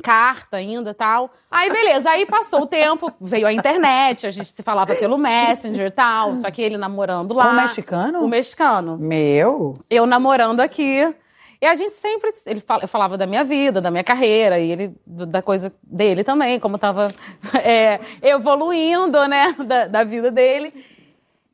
Carta 0.01 0.55
ainda 0.55 0.91
e 0.91 0.93
tal. 0.93 1.29
Aí, 1.49 1.69
beleza. 1.69 2.09
Aí 2.09 2.25
passou 2.25 2.61
o 2.61 2.65
tempo, 2.65 3.11
veio 3.19 3.45
a 3.45 3.51
internet, 3.51 4.25
a 4.25 4.29
gente 4.29 4.49
se 4.49 4.63
falava 4.63 4.95
pelo 4.95 5.17
Messenger 5.17 5.87
e 5.87 5.91
tal. 5.91 6.37
Só 6.37 6.49
que 6.49 6.61
ele 6.61 6.77
namorando 6.77 7.33
lá. 7.33 7.51
O 7.51 7.55
mexicano? 7.55 8.23
O 8.23 8.27
mexicano 8.27 8.97
Meu? 8.97 9.77
eu 9.89 10.05
namorando 10.05 10.61
aqui. 10.61 11.13
E 11.61 11.65
a 11.65 11.75
gente 11.75 11.91
sempre. 11.91 12.31
Ele 12.45 12.61
fala- 12.61 12.83
eu 12.83 12.87
falava 12.87 13.17
da 13.17 13.27
minha 13.27 13.43
vida, 13.43 13.81
da 13.81 13.91
minha 13.91 14.03
carreira, 14.03 14.57
e 14.59 14.71
ele 14.71 14.95
da 15.05 15.41
coisa 15.41 15.73
dele 15.83 16.23
também, 16.23 16.57
como 16.59 16.77
tava 16.79 17.13
é, 17.61 17.99
evoluindo, 18.21 19.27
né, 19.27 19.53
da, 19.67 19.87
da 19.87 20.03
vida 20.05 20.31
dele. 20.31 20.73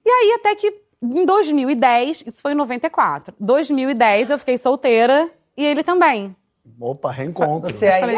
E 0.06 0.10
aí, 0.10 0.34
até 0.40 0.56
que 0.56 0.74
em 1.01 1.25
2010, 1.25 2.24
isso 2.25 2.42
foi 2.42 2.51
em 2.54 2.56
94, 2.56 3.34
2010 3.40 4.30
eu 4.30 4.40
fiquei 4.40 4.58
solteira 4.58 5.30
e 5.58 5.66
ele 5.66 5.84
também. 5.84 6.36
Opa, 6.80 7.12
reencontro. 7.12 7.74
Você 7.74 7.88
aí. 7.88 8.00
Falei, 8.02 8.18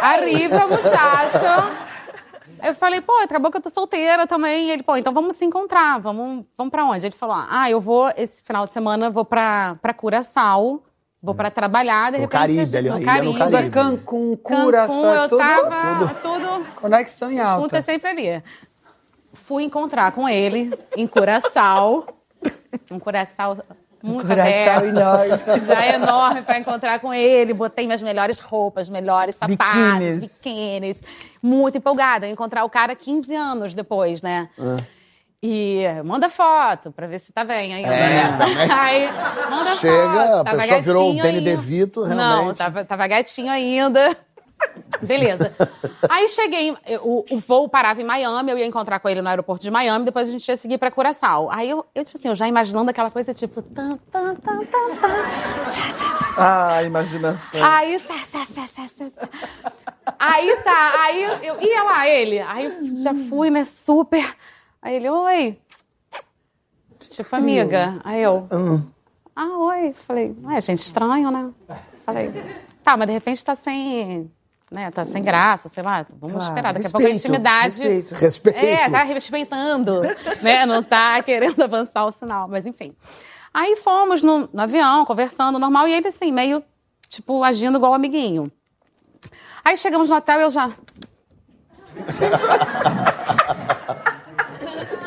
Arriba, 0.00 0.66
muchacho. 0.66 1.88
Eu 2.62 2.74
falei, 2.74 3.00
pô, 3.00 3.12
acabou 3.18 3.50
que 3.50 3.58
eu 3.58 3.62
tô 3.62 3.70
solteira 3.70 4.26
também. 4.26 4.68
E 4.68 4.70
ele, 4.70 4.82
pô, 4.82 4.96
então 4.96 5.12
vamos 5.12 5.36
se 5.36 5.44
encontrar, 5.44 5.98
vamos, 6.00 6.44
vamos 6.56 6.70
pra 6.70 6.84
onde? 6.84 7.06
Ele 7.06 7.14
falou, 7.14 7.36
ah, 7.48 7.70
eu 7.70 7.80
vou, 7.80 8.10
esse 8.16 8.42
final 8.42 8.66
de 8.66 8.72
semana, 8.72 9.06
eu 9.06 9.12
vou 9.12 9.24
pra, 9.24 9.76
pra 9.80 9.94
Curaçao, 9.94 10.82
vou 11.22 11.34
pra 11.34 11.50
trabalhar, 11.50 12.10
de 12.10 12.18
No 12.18 12.22
repente... 12.24 12.40
Caribe, 12.40 12.76
ali, 12.76 12.88
no 12.88 12.98
ilha 12.98 13.22
no 13.22 13.34
Caribe. 13.34 13.38
Caribe. 13.38 13.70
Cancún, 13.70 14.36
Cancún, 14.36 14.64
Curaçao, 14.64 15.14
eu 15.14 15.28
tudo, 15.28 15.38
tava 15.38 15.80
tudo. 15.80 16.14
tudo 16.22 16.66
Conexão 16.74 17.30
em 17.30 17.40
alta. 17.40 17.62
Puta 17.62 17.82
sempre 17.82 18.08
ali. 18.08 18.42
Fui 19.34 19.62
encontrar 19.62 20.10
com 20.12 20.28
ele 20.28 20.72
em 20.96 21.06
Curaçao. 21.06 22.06
Um 22.90 22.98
Curaçao 22.98 23.58
muito 24.02 24.26
Curaçao 24.26 24.76
aberto. 24.78 24.84
enorme. 24.86 25.40
Já 25.66 25.84
é 25.84 25.94
enorme 25.96 26.42
para 26.42 26.58
encontrar 26.58 27.00
com 27.00 27.12
ele. 27.12 27.52
Botei 27.54 27.86
minhas 27.86 28.02
melhores 28.02 28.38
roupas, 28.40 28.88
melhores 28.88 29.34
sapatos, 29.36 29.98
Biquínis. 29.98 30.38
biquínis. 30.42 31.02
Muito 31.42 31.78
empolgada 31.78 32.26
em 32.26 32.32
encontrar 32.32 32.64
o 32.64 32.70
cara 32.70 32.94
15 32.94 33.34
anos 33.34 33.74
depois, 33.74 34.22
né? 34.22 34.48
E 35.40 35.84
manda 36.04 36.28
foto 36.28 36.90
pra 36.90 37.06
ver 37.06 37.20
se 37.20 37.32
tá 37.32 37.44
bem 37.44 37.72
ainda. 37.72 37.94
É, 37.94 38.22
né? 38.24 38.68
Aí, 38.74 39.08
manda 39.48 39.76
Chega, 39.76 40.12
foto. 40.12 40.32
a 40.40 40.44
Tava 40.44 40.56
pessoa 40.58 40.80
virou 40.80 41.10
o 41.12 41.16
Danny. 41.16 41.40
DeVito, 41.40 42.00
Não, 42.06 42.16
realmente. 42.16 42.56
tava, 42.58 42.84
tava 42.84 43.06
gatinho 43.06 43.50
ainda. 43.52 44.16
Beleza. 45.02 45.54
Aí 46.08 46.28
cheguei, 46.28 46.76
o, 47.02 47.24
o 47.30 47.40
voo 47.40 47.68
parava 47.68 48.00
em 48.00 48.04
Miami, 48.04 48.50
eu 48.50 48.58
ia 48.58 48.66
encontrar 48.66 48.98
com 48.98 49.08
ele 49.08 49.22
no 49.22 49.28
aeroporto 49.28 49.62
de 49.62 49.70
Miami, 49.70 50.04
depois 50.04 50.28
a 50.28 50.32
gente 50.32 50.46
ia 50.48 50.56
seguir 50.56 50.78
pra 50.78 50.90
Curaçao. 50.90 51.50
Aí 51.50 51.70
eu, 51.70 51.84
eu 51.94 52.04
tipo 52.04 52.18
assim, 52.18 52.28
eu 52.28 52.34
já 52.34 52.48
imaginando 52.48 52.90
aquela 52.90 53.10
coisa 53.10 53.32
tipo. 53.32 53.62
Tan, 53.62 53.98
tan, 54.10 54.34
tan, 54.36 54.64
tan, 54.64 54.96
tan. 54.96 55.08
Ah, 56.36 56.82
imaginação. 56.84 57.64
Aí. 57.64 57.98
Sa. 57.98 58.08
Aí 60.18 60.56
tá, 60.62 60.94
aí 61.02 61.22
eu 61.42 61.60
ia 61.60 61.82
lá, 61.82 62.08
ele. 62.08 62.38
Aí 62.40 62.64
eu 62.64 63.02
já 63.02 63.14
fui, 63.28 63.50
né, 63.50 63.64
super. 63.64 64.36
Aí 64.80 64.96
ele, 64.96 65.10
oi. 65.10 65.58
Tipo, 67.10 67.36
amiga. 67.36 68.00
Aí 68.04 68.22
eu, 68.22 68.46
ah, 69.34 69.58
oi. 69.58 69.92
Falei, 69.92 70.36
é, 70.50 70.60
gente, 70.60 70.78
estranho, 70.78 71.30
né? 71.30 71.50
Falei, 72.04 72.32
tá, 72.82 72.96
mas 72.96 73.06
de 73.06 73.12
repente 73.12 73.44
tá 73.44 73.54
sem, 73.54 74.30
né, 74.70 74.90
tá 74.90 75.06
sem 75.06 75.22
graça, 75.22 75.68
sei 75.68 75.82
lá. 75.82 76.04
Vamos 76.20 76.36
Claro, 76.36 76.48
esperar, 76.50 76.74
daqui 76.74 76.86
a 76.86 76.90
pouco 76.90 77.06
a 77.06 77.10
respeito, 77.10 77.32
intimidade... 77.32 77.78
respeito. 77.82 78.14
Respeito. 78.14 78.58
É, 78.58 78.90
tá 78.90 79.02
respeitando, 79.02 80.00
né? 80.42 80.66
Não 80.66 80.82
tá 80.82 81.22
querendo 81.22 81.62
avançar 81.62 82.04
o 82.04 82.12
sinal, 82.12 82.46
mas 82.48 82.66
enfim. 82.66 82.94
Aí 83.52 83.76
fomos 83.76 84.22
no, 84.22 84.48
no 84.52 84.60
avião, 84.60 85.04
conversando 85.04 85.58
normal, 85.58 85.88
e 85.88 85.94
ele 85.94 86.08
assim, 86.08 86.30
meio, 86.30 86.62
tipo, 87.08 87.42
agindo 87.42 87.78
igual 87.78 87.94
amiguinho. 87.94 88.52
Aí 89.64 89.76
chegamos 89.76 90.10
no 90.10 90.16
hotel 90.16 90.40
e 90.40 90.42
eu 90.44 90.50
já... 90.50 90.70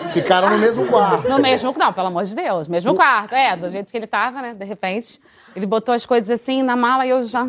Ficaram 0.09 0.49
no 0.49 0.57
mesmo 0.57 0.87
quarto. 0.87 1.29
No 1.29 1.39
mesmo... 1.39 1.73
Não, 1.77 1.93
pelo 1.93 2.07
amor 2.07 2.23
de 2.23 2.35
Deus, 2.35 2.67
mesmo 2.67 2.93
quarto. 2.95 3.33
É, 3.33 3.55
do 3.55 3.69
jeito 3.69 3.91
que 3.91 3.97
ele 3.97 4.07
tava, 4.07 4.41
né? 4.41 4.53
De 4.53 4.65
repente, 4.65 5.21
ele 5.55 5.65
botou 5.65 5.95
as 5.95 6.05
coisas 6.05 6.29
assim 6.29 6.61
na 6.63 6.75
mala 6.75 7.05
e 7.05 7.09
eu 7.09 7.23
já 7.23 7.47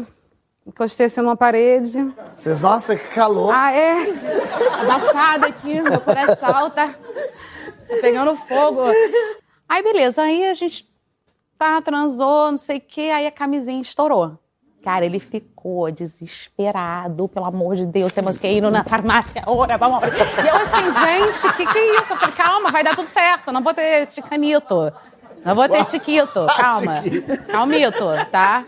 encostei 0.66 1.06
assim 1.06 1.20
numa 1.20 1.36
parede. 1.36 2.12
Vocês, 2.36 2.62
nossa, 2.62 2.96
que 2.96 3.08
calor. 3.08 3.52
Ah, 3.54 3.72
é? 3.72 3.96
Abafada 4.82 5.46
aqui, 5.46 5.80
meu 5.80 6.00
coração 6.00 6.70
tá, 6.70 6.88
tá 6.88 6.94
pegando 8.00 8.36
fogo. 8.36 8.82
Aí, 9.68 9.82
beleza. 9.82 10.22
Aí 10.22 10.44
a 10.46 10.54
gente 10.54 10.88
tá, 11.58 11.80
transou, 11.82 12.52
não 12.52 12.58
sei 12.58 12.78
o 12.78 12.80
quê. 12.80 13.10
Aí 13.12 13.26
a 13.26 13.32
camisinha 13.32 13.80
estourou. 13.80 14.38
Cara, 14.82 15.06
ele 15.06 15.20
ficou 15.20 15.92
desesperado, 15.92 17.28
pelo 17.28 17.46
amor 17.46 17.76
de 17.76 17.86
Deus, 17.86 18.12
temos 18.12 18.36
que 18.36 18.48
ir 18.48 18.60
na 18.62 18.82
farmácia 18.82 19.40
agora, 19.46 19.78
vamos. 19.78 20.02
E 20.02 20.48
eu 20.48 20.56
assim, 20.56 21.30
gente, 21.30 21.46
o 21.46 21.52
que, 21.52 21.72
que 21.72 21.78
é 21.78 22.00
isso? 22.00 22.12
Eu 22.12 22.16
falei, 22.16 22.34
calma, 22.34 22.72
vai 22.72 22.82
dar 22.82 22.96
tudo 22.96 23.08
certo, 23.08 23.52
não 23.52 23.62
vou 23.62 23.72
ter 23.72 24.06
ticanito. 24.06 24.92
Não 25.44 25.54
vou 25.54 25.68
ter 25.68 25.84
tiquito, 25.84 26.46
calma. 26.58 26.94
Calmito, 27.48 28.06
tá? 28.32 28.64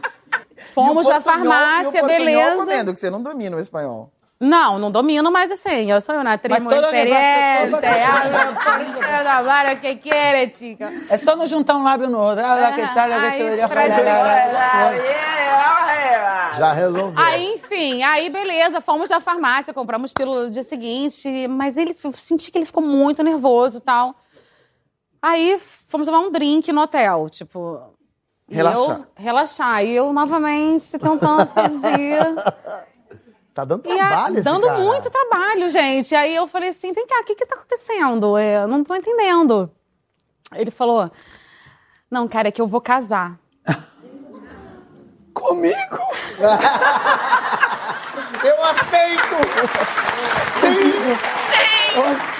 Fomos 0.64 1.06
na 1.06 1.18
e 1.18 1.20
farmácia, 1.20 2.02
beleza. 2.02 2.56
comendo, 2.56 2.92
que 2.94 3.00
você 3.00 3.10
não 3.10 3.22
domina 3.22 3.56
o 3.56 3.60
espanhol. 3.60 4.10
Não, 4.40 4.78
não 4.78 4.90
domino, 4.90 5.30
mas 5.30 5.50
assim, 5.50 5.90
eu 5.90 6.00
sou 6.00 6.16
uma 6.16 6.36
tribu 6.36 6.68
toda 6.68 6.88
experiente, 6.88 7.74
hablar 9.30 9.72
o 9.72 9.80
que 9.80 9.96
quiere, 9.96 10.52
chica. 10.52 10.92
É 11.08 11.16
só 11.16 11.36
não 11.36 11.46
juntar 11.46 11.76
um 11.76 11.84
lábio 11.84 12.10
no 12.10 12.18
outro. 12.18 12.44
Ah, 12.44 12.72
que 12.72 12.82
tal, 12.94 13.08
que. 13.32 13.56
Já 16.58 16.72
resolveu. 16.72 17.24
Aí, 17.24 17.54
enfim, 17.54 18.02
aí 18.02 18.28
beleza, 18.28 18.80
fomos 18.80 19.08
na 19.10 19.20
farmácia, 19.20 19.72
compramos 19.72 20.12
pílula 20.12 20.44
no 20.44 20.50
dia 20.50 20.64
seguinte, 20.64 21.48
mas 21.48 21.76
ele, 21.76 21.96
eu 22.02 22.12
senti 22.12 22.50
que 22.50 22.58
ele 22.58 22.66
ficou 22.66 22.82
muito 22.82 23.22
nervoso 23.22 23.78
e 23.78 23.80
tal. 23.80 24.14
Aí 25.22 25.58
fomos 25.88 26.06
tomar 26.06 26.20
um 26.20 26.30
drink 26.30 26.70
no 26.72 26.82
hotel, 26.82 27.28
tipo. 27.30 27.80
E 28.54 28.56
Relaxar. 28.56 28.96
Eu, 29.00 29.06
relaxar. 29.16 29.84
E 29.84 29.92
eu 29.96 30.12
novamente 30.12 30.98
tentando 30.98 31.46
fazer. 31.52 32.34
Tá 33.52 33.64
dando 33.64 33.88
E 33.88 34.00
a- 34.00 34.08
trabalho 34.08 34.42
dando 34.44 34.66
cara. 34.66 34.78
muito 34.78 35.10
trabalho, 35.10 35.70
gente. 35.70 36.14
Aí 36.14 36.34
eu 36.34 36.46
falei 36.46 36.70
assim: 36.70 36.92
vem 36.92 37.06
cá, 37.06 37.20
o 37.20 37.24
que 37.24 37.34
que 37.34 37.46
tá 37.46 37.56
acontecendo? 37.56 38.36
É, 38.38 38.62
Eu 38.62 38.68
não 38.68 38.84
tô 38.84 38.94
entendendo. 38.94 39.70
Ele 40.54 40.70
falou: 40.70 41.10
não, 42.10 42.28
cara, 42.28 42.48
é 42.48 42.52
que 42.52 42.60
eu 42.60 42.66
vou 42.66 42.80
casar. 42.80 43.38
Comigo? 45.34 45.98
Eu 48.44 48.62
aceito! 48.64 49.36
Sim! 50.60 50.92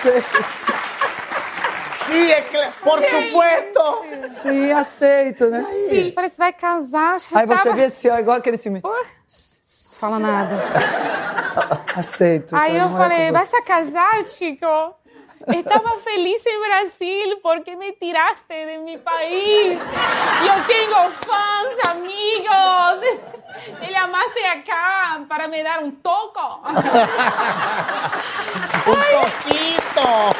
Sim, 0.03 0.21
é 2.13 2.43
cl- 2.51 2.73
por 2.83 3.03
supuesto! 3.03 4.05
Sim, 4.43 4.73
aceito, 4.73 5.47
né? 5.47 5.61
Eu 5.61 6.13
falei: 6.13 6.31
você 6.31 6.37
vai 6.37 6.53
casar? 6.53 7.15
Acho 7.17 7.29
que 7.29 7.37
Aí 7.39 7.47
você 7.47 7.63
tava- 7.65 7.77
vê 7.77 7.85
assim, 7.87 8.09
ó, 8.11 8.19
igual 8.19 8.37
aquele 8.39 8.59
filme. 8.59 8.83
Fala 9.99 10.19
nada. 10.19 10.57
Aceito. 11.97 12.55
Aí 12.57 12.77
eu 12.77 12.91
falei, 12.91 13.31
¿vas 13.31 13.53
a 13.55 13.63
casar, 13.63 14.29
chico? 14.29 14.67
Estaba 15.47 15.99
feliz 15.99 16.43
en 16.47 16.61
Brasil 16.61 17.39
porque 17.43 17.77
me 17.77 17.93
tiraste 17.93 18.67
de 18.67 18.79
mi 18.79 18.99
país. 18.99 19.79
Yo 19.79 20.55
tengo 20.67 21.11
fans, 21.27 21.79
amigos. 21.91 23.21
Me 23.81 23.93
llamaste 23.93 24.45
acá 24.47 25.21
para 25.29 25.47
me 25.47 25.63
dar 25.63 25.79
un 25.85 25.93
toco. 26.03 26.61
Um 28.87 28.93
toquito! 28.93 30.35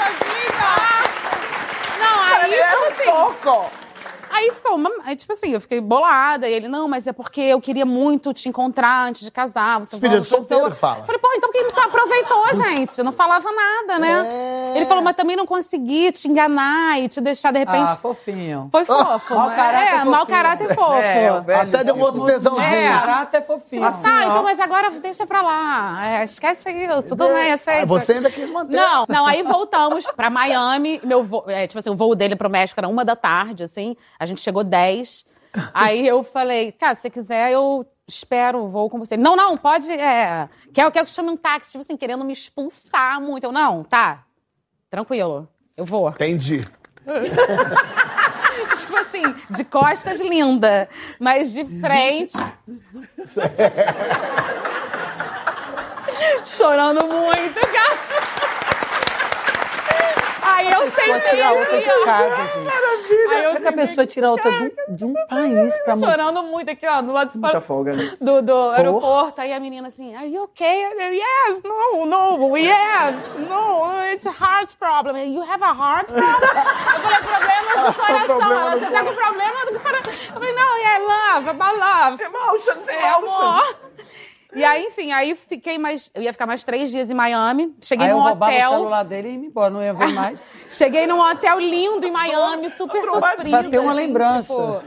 Não, 2.05 2.23
aí, 2.23 2.51
tipo 2.53 2.85
assim, 2.87 3.05
Toco! 3.05 3.84
Aí 4.35 4.51
ficou, 4.53 4.77
uma- 4.77 4.91
aí, 5.05 5.17
tipo 5.17 5.33
assim, 5.33 5.51
eu 5.51 5.61
fiquei 5.61 5.81
bolada. 5.81 6.49
E 6.49 6.53
ele, 6.53 6.69
não, 6.69 6.89
mas 6.89 7.07
é 7.07 7.13
porque 7.13 7.41
eu 7.41 7.61
queria 7.61 7.87
muito 7.87 8.33
te 8.35 8.49
encontrar 8.49 9.07
antes 9.07 9.23
de 9.23 9.31
casar. 9.31 9.81
Você 9.81 9.97
uma 9.97 10.21
de 10.21 10.25
solteiro, 10.27 10.75
fala. 10.75 11.01
Eu 11.01 11.05
falei, 11.05 11.21
pô, 11.21 11.29
então 11.37 11.51
por 11.51 11.71
que 11.71 11.75
não 11.77 11.85
aproveitou, 11.85 12.45
gente? 12.55 12.99
Eu 12.99 13.05
não 13.05 13.13
falava 13.13 13.49
nada, 13.53 13.99
né? 13.99 14.29
É. 14.31 14.77
Ele 14.77 14.87
falou, 14.87 15.03
mas 15.03 15.17
também 15.17 15.37
não 15.37 15.47
consegui 15.47 16.13
te 16.13 16.29
enganar 16.29 17.01
e 17.01 17.09
te 17.09 17.21
deixar, 17.21 17.53
de 17.53 17.59
repente... 17.61 17.91
Ah, 17.93 17.97
fofinho. 17.97 18.69
Foi 18.71 18.85
fofo. 18.85 19.35
Mau 19.35 19.49
caráter 19.49 19.87
é, 19.87 20.05
mau 20.05 20.21
fofinho. 20.21 20.27
caráter 20.27 20.75
fofo. 20.75 20.95
É, 20.95 21.41
velho 21.41 21.61
Até 21.61 21.85
deu 21.85 21.95
um 21.95 22.01
outro 22.01 22.21
tipo, 22.21 22.27
tesãozinho. 22.27 22.75
É. 22.75 22.93
Caráter 22.93 23.47
fofinho. 23.47 23.91
Tipo, 23.91 24.03
tá, 24.03 24.25
então, 24.25 24.43
mas 24.43 24.61
agora 24.61 24.91
deixa 24.91 25.27
pra 25.27 25.43
lá. 25.43 26.07
É, 26.07 26.25
esquece 26.25 26.71
isso, 26.71 27.03
tudo 27.03 27.29
bem, 27.29 27.53
aceita. 27.53 27.83
Ah, 27.83 27.87
Você 27.87 28.13
ainda 28.15 28.31
quis 28.31 28.51
manter. 28.51 28.77
Não, 28.77 29.05
não, 29.09 29.27
aí 29.27 29.43
voltamos 29.43 30.05
pra 30.17 30.29
Miami. 30.31 31.01
Meu 31.05 31.23
voo, 31.25 31.45
é, 31.47 31.67
tipo 31.67 31.79
assim, 31.79 31.91
o 31.91 31.95
voo 31.97 32.15
dele 32.15 32.37
pro 32.37 32.51
México 32.51 32.79
era 32.81 32.89
uma 32.89 33.05
da 33.05 33.15
tarde, 33.17 33.63
assim. 33.63 33.97
A 34.19 34.24
gente 34.27 34.41
chegou 34.41 34.65
10. 34.65 35.25
Aí 35.73 36.07
eu 36.07 36.25
falei, 36.25 36.73
cara, 36.73 36.95
se 36.95 37.03
você 37.03 37.11
quiser, 37.11 37.53
eu 37.53 37.87
espero 38.07 38.59
o 38.65 38.69
voo 38.69 38.91
com 38.91 38.99
você. 38.99 39.17
Não, 39.17 39.37
não, 39.37 39.57
pode. 39.57 39.91
É, 39.91 40.49
quer, 40.73 40.91
quer 40.91 40.93
que 40.93 40.99
eu 40.99 41.07
chame 41.07 41.31
um 41.31 41.37
táxi, 41.37 41.73
tipo 41.73 41.83
assim, 41.83 41.97
querendo 41.97 42.25
me 42.25 42.33
expulsar 42.33 43.21
muito. 43.21 43.45
Eu, 43.45 43.53
não, 43.53 43.85
tá. 43.85 44.25
Tranquilo, 44.91 45.49
eu 45.77 45.85
vou. 45.85 46.09
Entendi. 46.11 46.61
tipo 48.81 48.97
assim, 48.97 49.23
de 49.51 49.65
costas 49.65 50.21
linda, 50.21 50.89
mas 51.19 51.53
de 51.53 51.65
frente. 51.81 52.37
Chorando 56.45 57.07
muito, 57.07 57.61
cara. 57.73 58.34
Aí 60.55 60.73
eu 60.73 60.91
sentei 60.91 61.31
tira 61.31 61.49
a 61.49 61.53
outra 61.53 61.77
de 61.79 62.05
casa, 62.05 62.37
gente. 62.55 62.69
Aí 63.31 63.45
eu 63.45 63.53
Como 63.55 63.59
é 63.59 63.61
que 63.61 63.69
a 63.69 63.73
pessoa 63.73 64.07
tira 64.07 64.31
outra 64.31 64.51
de 64.51 64.65
um, 64.65 64.97
de 64.97 65.05
um 65.05 65.15
país 65.27 65.79
pra 65.79 65.97
mudar? 65.97 66.11
chorando 66.11 66.43
muito 66.45 66.71
aqui, 66.71 66.87
ó, 66.87 67.01
do 67.03 67.13
lado 67.13 67.33
de 67.33 67.39
Muita 67.39 67.61
folga, 67.61 67.93
né? 67.93 68.17
do, 68.21 68.43
do 68.43 68.71
aeroporto. 68.71 69.41
Aí 69.41 69.53
a 69.53 69.59
menina 69.61 69.89
assim, 69.89 70.15
are 70.15 70.27
you 70.33 70.43
okay? 70.43 70.85
Yes, 71.15 71.63
no, 71.63 72.07
no, 72.07 72.57
yes, 72.57 73.15
no, 73.49 74.13
it's 74.13 74.27
a 74.27 74.31
heart 74.31 74.77
problem. 74.79 75.17
You 75.35 75.43
have 75.43 75.63
a 75.63 75.73
heart 75.73 76.07
problem? 76.07 76.51
Eu 76.95 77.01
falei, 77.03 77.19
problemas 77.23 77.95
do 77.95 77.95
coração. 77.95 78.39
Problema 78.39 78.61
Ela, 78.61 78.79
você 78.79 78.87
tá 78.91 79.05
com 79.05 79.15
problema 79.15 79.67
do 79.73 79.81
coração? 79.81 80.13
Eu 80.13 80.33
falei, 80.35 80.53
não, 80.55 80.77
yeah, 80.79 81.35
love, 81.35 81.49
about 81.51 81.79
love. 81.79 82.23
Emotions, 82.23 82.89
É, 82.89 83.09
amor. 83.09 83.77
E 84.55 84.63
aí, 84.65 84.85
enfim, 84.85 85.11
aí 85.13 85.35
fiquei 85.35 85.79
mais. 85.79 86.11
Eu 86.15 86.23
ia 86.23 86.33
ficar 86.33 86.47
mais 86.47 86.63
três 86.63 86.91
dias 86.91 87.11
em 87.11 87.15
Miami. 87.15 87.75
Cheguei 87.83 88.07
Aí 88.07 88.13
eu 88.13 88.19
num 88.19 88.23
roubava 88.23 88.53
o 88.53 88.55
hotel. 88.55 88.71
celular 88.71 89.03
dele 89.03 89.29
e 89.29 89.33
ia 89.33 89.47
embora, 89.47 89.71
não 89.71 89.83
ia 89.83 89.93
ver 89.93 90.09
mais. 90.15 90.49
Cheguei 90.71 91.07
num 91.07 91.21
hotel 91.21 91.59
lindo 91.59 92.07
em 92.07 92.11
Miami, 92.13 92.71
super 92.71 93.03
sofrido. 93.03 93.51
Pra 93.51 93.65
ter 93.65 93.79
uma 93.79 93.93
assim, 93.93 94.01
lembrança. 94.01 94.55
tipo, 94.55 94.83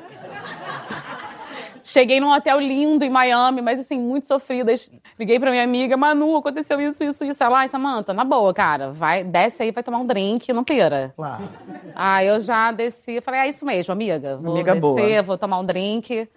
Cheguei 1.84 2.20
num 2.20 2.30
hotel 2.34 2.60
lindo 2.60 3.06
em 3.06 3.10
Miami, 3.10 3.62
mas 3.62 3.80
assim, 3.80 3.98
muito 3.98 4.28
sofrida. 4.28 4.74
Liguei 5.18 5.40
pra 5.40 5.50
minha 5.52 5.64
amiga, 5.64 5.96
Manu, 5.96 6.36
aconteceu 6.36 6.82
isso, 6.82 7.02
isso, 7.02 7.24
isso. 7.24 7.42
Ela, 7.42 7.60
ai, 7.60 7.70
Samanta, 7.70 8.14
na 8.14 8.26
boa, 8.26 8.54
cara, 8.54 8.92
vai, 8.92 9.24
desce 9.24 9.64
aí, 9.64 9.72
vai 9.72 9.82
tomar 9.82 10.00
um 10.00 10.06
drink, 10.06 10.52
não 10.52 10.66
pira. 10.66 11.14
Claro. 11.16 11.48
Aí 11.96 12.28
eu 12.28 12.42
já 12.42 12.74
desci, 12.74 13.22
falei, 13.22 13.40
é 13.40 13.48
isso 13.48 13.66
mesmo, 13.66 13.94
amiga. 13.94 14.36
Vou 14.36 14.52
Amiga 14.52 14.74
descer, 14.74 14.82
boa. 14.82 15.24
vou 15.24 15.38
tomar 15.38 15.60
um 15.60 15.66
drink. 15.66 16.28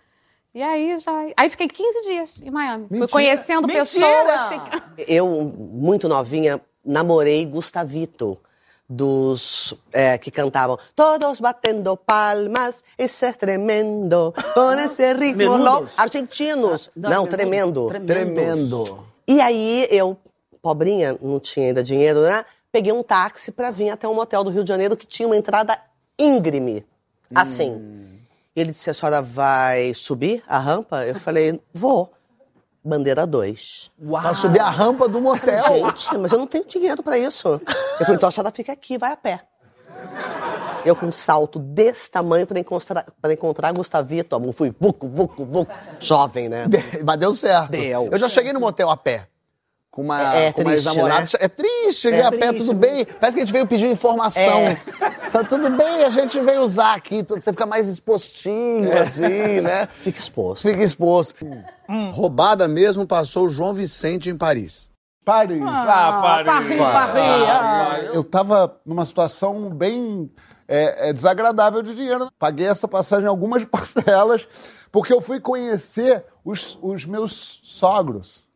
E 0.55 0.63
aí 0.63 0.99
já. 0.99 1.13
Aí 1.37 1.49
fiquei 1.49 1.69
15 1.69 2.03
dias 2.03 2.43
em 2.43 2.51
Miami. 2.51 2.83
Mentira. 2.91 3.09
Fui 3.09 3.09
conhecendo 3.09 3.67
Mentira! 3.67 3.81
pessoas. 3.85 4.49
fica- 4.49 4.93
Eu, 5.07 5.27
muito 5.29 6.09
novinha, 6.09 6.61
namorei 6.85 7.45
Gustavito, 7.47 8.37
dos 8.89 9.73
é, 9.93 10.19
que 10.19 10.31
cantavam 10.33 10.77
Todos 10.97 11.41
batendo 11.41 11.97
palmas, 11.97 12.83
isso 12.99 13.25
é 13.25 13.33
tremendo, 13.33 14.35
com 14.53 14.73
esse 14.73 15.13
ritmo 15.13 15.37
Menudos? 15.39 15.65
louco. 15.65 15.91
Argentinos. 15.97 16.91
Não, 16.97 17.11
Não, 17.11 17.23
menudos. 17.23 17.31
tremendo. 17.37 17.87
Tremendo. 17.89 19.07
E 19.29 19.41
aí, 19.41 19.87
eu, 19.91 20.17
pobrinha, 20.61 21.17
não 21.23 21.39
tinha 21.39 21.67
ainda 21.69 21.85
dinheiro, 21.85 22.23
né? 22.23 22.45
Peguei 22.73 22.93
um 22.93 23.03
táxi 23.05 23.53
pra 23.53 23.71
vir 23.71 23.91
até 23.91 24.09
um 24.09 24.15
motel 24.15 24.43
do 24.43 24.51
Rio 24.51 24.65
de 24.65 24.69
Janeiro 24.69 24.97
que 24.97 25.07
tinha 25.07 25.29
uma 25.29 25.37
entrada 25.37 25.79
íngreme. 26.19 26.85
Assim. 27.33 28.20
Ele 28.55 28.73
disse, 28.73 28.91
a 28.91 28.95
senhora 28.95 29.23
vai 29.23 29.95
subir 29.95 30.43
a 30.47 30.59
rampa? 30.59 31.05
Eu 31.07 31.15
falei, 31.15 31.61
vou. 31.73 32.13
bandeira 32.85 33.27
2. 33.27 33.91
Pra 34.23 34.35
subir 34.35 34.61
a 34.61 34.69
rampa 34.69 35.09
do 35.09 35.21
motel. 35.21 35.77
Gente, 35.77 36.19
mas 36.19 36.33
eu 36.33 36.39
não 36.39 36.47
tenho 36.47 36.65
dinheiro 36.67 37.03
pra 37.03 37.17
isso. 37.17 37.49
Eu 37.49 37.61
falei, 38.07 38.17
então 38.17 38.29
a 38.29 38.33
senhora 38.33 38.51
fica 38.51 38.73
aqui, 38.73 38.99
vai 38.99 39.13
a 39.13 39.17
pé. 39.17 39.41
Eu 40.85 40.97
com 40.97 41.07
um 41.07 41.13
salto 41.13 41.59
desse 41.59 42.11
tamanho 42.11 42.47
pra 42.47 42.59
encontrar, 42.59 43.05
pra 43.21 43.33
encontrar 43.33 43.73
Gustavito, 43.73 44.35
amor. 44.35 44.53
Fui 44.53 44.75
vucu, 44.81 45.09
vucu, 45.09 45.45
vucu. 45.45 45.73
Jovem, 46.01 46.49
né? 46.49 46.65
Mas 47.05 47.19
deu 47.19 47.35
certo. 47.35 47.71
Deu. 47.71 48.09
Eu 48.11 48.19
já 48.19 48.29
cheguei 48.29 48.53
no 48.53 48.61
motel 48.61 48.91
a 48.91 48.97
pé. 48.97 49.27
Com 49.91 50.03
uma, 50.03 50.21
É- 50.37 50.47
é 50.47 50.53
com 50.53 50.61
uma 50.61 50.71
triste, 50.71 50.87
ex-namorada. 50.89 51.21
né? 51.23 51.29
É 51.41 51.49
triste, 51.49 52.01
cheguei 52.03 52.21
É 52.21 52.25
a 52.27 52.31
pé, 52.31 52.39
triste, 52.39 52.57
tudo 52.59 52.73
né? 52.75 52.79
bem. 52.79 53.05
Parece 53.05 53.37
que 53.37 53.43
a 53.43 53.45
gente 53.45 53.53
veio 53.53 53.67
pedir 53.67 53.87
informação. 53.91 54.43
É. 54.61 54.75
Tá 55.33 55.43
tudo 55.45 55.69
bem, 55.71 56.05
a 56.05 56.11
gente 56.11 56.39
veio 56.41 56.63
usar 56.63 56.95
aqui. 56.95 57.23
tudo- 57.25 57.41
Você 57.41 57.51
fica 57.53 57.67
mais 57.67 57.89
expostinho, 57.89 58.97
assim, 59.01 59.61
né? 59.61 59.87
Fica 59.93 60.19
exposto. 60.19 60.63
Fica 60.69 60.83
exposto. 60.83 61.35
Roubada 62.13 62.69
mesmo 62.69 63.07
passou 63.07 63.47
o 63.47 63.51
João 63.51 63.75
Vicente 63.75 64.31
em 64.31 64.37
Paris. 64.37 64.89
Paris. 65.25 65.61
Ah, 65.65 66.19
Paris, 66.45 66.79
Paris. 66.79 66.81
ah. 67.49 67.99
Eu 68.13 68.25
tava 68.25 68.77
numa 68.87 69.05
situação 69.05 69.71
bem 69.71 70.31
é, 70.69 71.09
é, 71.09 71.13
desagradável 71.13 71.83
de 71.83 71.95
dinheiro. 71.95 72.31
Paguei 72.39 72.67
essa 72.67 72.87
passagem 72.89 73.25
em 73.27 73.29
algumas 73.29 73.65
parcelas, 73.67 74.47
porque 74.93 75.13
eu 75.13 75.21
fui 75.21 75.41
conhecer 75.41 76.25
os, 76.45 76.79
os 76.81 77.05
meus 77.05 77.61
sogros. 77.65 78.49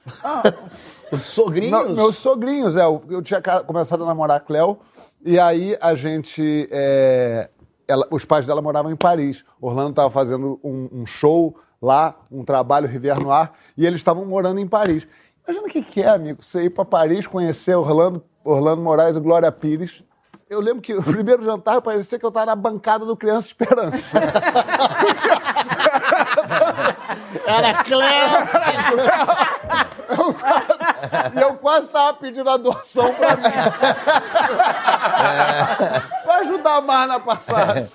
Os 1.10 1.22
sogrinhos? 1.22 1.70
Não, 1.70 1.90
meus 1.94 2.16
sogrinhos, 2.16 2.76
é. 2.76 2.84
Eu, 2.84 3.22
tinha 3.22 3.40
começado 3.40 4.02
a 4.02 4.06
namorar 4.06 4.38
a 4.38 4.40
Cleo, 4.40 4.78
e 5.24 5.38
aí 5.38 5.76
a 5.80 5.94
gente. 5.94 6.68
é, 6.70 7.48
ela- 7.86 8.06
os 8.10 8.24
pais 8.24 8.46
dela 8.46 8.60
moravam 8.62 8.90
em 8.90 8.96
Paris. 8.96 9.44
Orlando 9.60 9.90
estava 9.90 10.10
fazendo 10.10 10.58
um, 10.64 10.88
um 10.92 11.06
show 11.06 11.56
lá, 11.80 12.14
um 12.30 12.44
trabalho 12.44 12.88
Rivière 12.88 13.20
Noir, 13.22 13.50
e 13.76 13.86
eles 13.86 14.00
estavam 14.00 14.24
morando 14.24 14.58
em 14.60 14.66
Paris. 14.66 15.06
Imagina 15.46 15.66
o 15.66 15.70
que, 15.70 15.82
que 15.82 16.00
é, 16.02 16.08
amigo, 16.08 16.42
você 16.42 16.64
ir 16.64 16.70
para 16.70 16.84
Paris, 16.86 17.26
conhecer 17.26 17.74
Orlando, 17.74 18.24
Orlando 18.42 18.80
Moraes 18.82 19.16
e 19.16 19.20
Glória 19.20 19.52
Pires. 19.52 20.02
Eu 20.48 20.60
lembro 20.60 20.80
que 20.82 20.92
o 20.96 21.02
primeiro 21.02 21.42
jantar 21.42 21.80
parecia 21.82 22.18
que 22.18 22.24
eu 22.24 22.28
estava 22.28 22.46
na 22.46 22.56
bancada 22.56 23.04
do 23.04 23.14
Criança 23.16 23.48
Esperança. 23.48 24.18
Era 27.46 27.84
Cléo! 30.32 31.32
E 31.36 31.40
eu 31.40 31.54
quase 31.56 31.88
tava 31.88 32.14
pedindo 32.14 32.48
a 32.48 32.56
doação 32.56 33.12
pra 33.14 33.36
mim. 33.36 33.42
pra 36.24 36.36
ajudar 36.38 36.80
mais 36.80 37.08
na 37.08 37.20
passagem. 37.20 37.90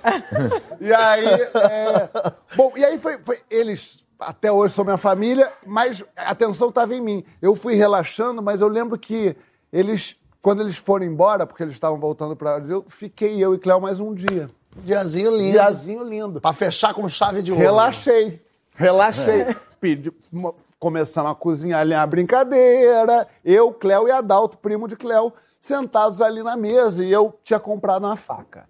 E 0.80 0.94
aí. 0.94 1.26
é, 1.28 2.10
Bom, 2.56 2.74
e 2.76 2.84
aí 2.86 3.00
foi, 3.00 3.18
foi- 3.20 3.40
Eles. 3.50 4.04
Até 4.20 4.52
hoje 4.52 4.74
são 4.74 4.84
minha 4.84 4.98
família, 4.98 5.50
mas 5.66 6.04
a 6.18 6.32
atenção 6.32 6.68
estava 6.68 6.94
em 6.94 7.00
mim. 7.00 7.24
Eu 7.42 7.56
fui 7.56 7.76
relaxando, 7.76 8.42
mas 8.42 8.60
eu 8.60 8.68
lembro 8.68 9.00
que 9.00 9.34
eles, 9.72 10.18
quando 10.42 10.62
eles 10.62 10.76
foram 10.76 11.06
embora, 11.06 11.48
porque 11.48 11.64
eles 11.64 11.74
estavam 11.74 11.98
voltando 11.98 12.36
para 12.36 12.56
Brasil, 12.58 12.84
fiquei 12.90 13.42
eu 13.42 13.56
e 13.56 13.58
Cléo 13.58 13.80
mais 13.80 13.98
um 13.98 14.14
dia. 14.14 14.50
Diazinho 14.84 15.32
lindo. 15.38 15.52
Diazinho 15.54 16.04
lindo. 16.04 16.42
Pra 16.42 16.52
fechar 16.52 16.94
com 16.94 17.08
chave 17.08 17.42
de 17.42 17.54
ouro. 17.54 17.64
Relaxei. 17.64 18.42
Relaxei. 18.76 19.56
Pedi, 19.80 20.12
mo- 20.34 20.54
começamos 20.80 21.32
a 21.32 21.36
cozinhar 21.36 21.82
ali 21.82 21.94
a 21.94 22.08
brincadeira. 22.08 23.28
Eu, 23.44 23.74
Cléo 23.74 24.08
e 24.08 24.12
Adalto, 24.12 24.58
primo 24.58 24.88
de 24.88 24.96
Cléo, 24.96 25.34
sentados 25.60 26.22
ali 26.22 26.42
na 26.42 26.56
mesa. 26.56 27.04
E 27.04 27.12
eu 27.12 27.38
tinha 27.44 27.60
comprado 27.60 28.06
uma 28.06 28.16
faca. 28.16 28.68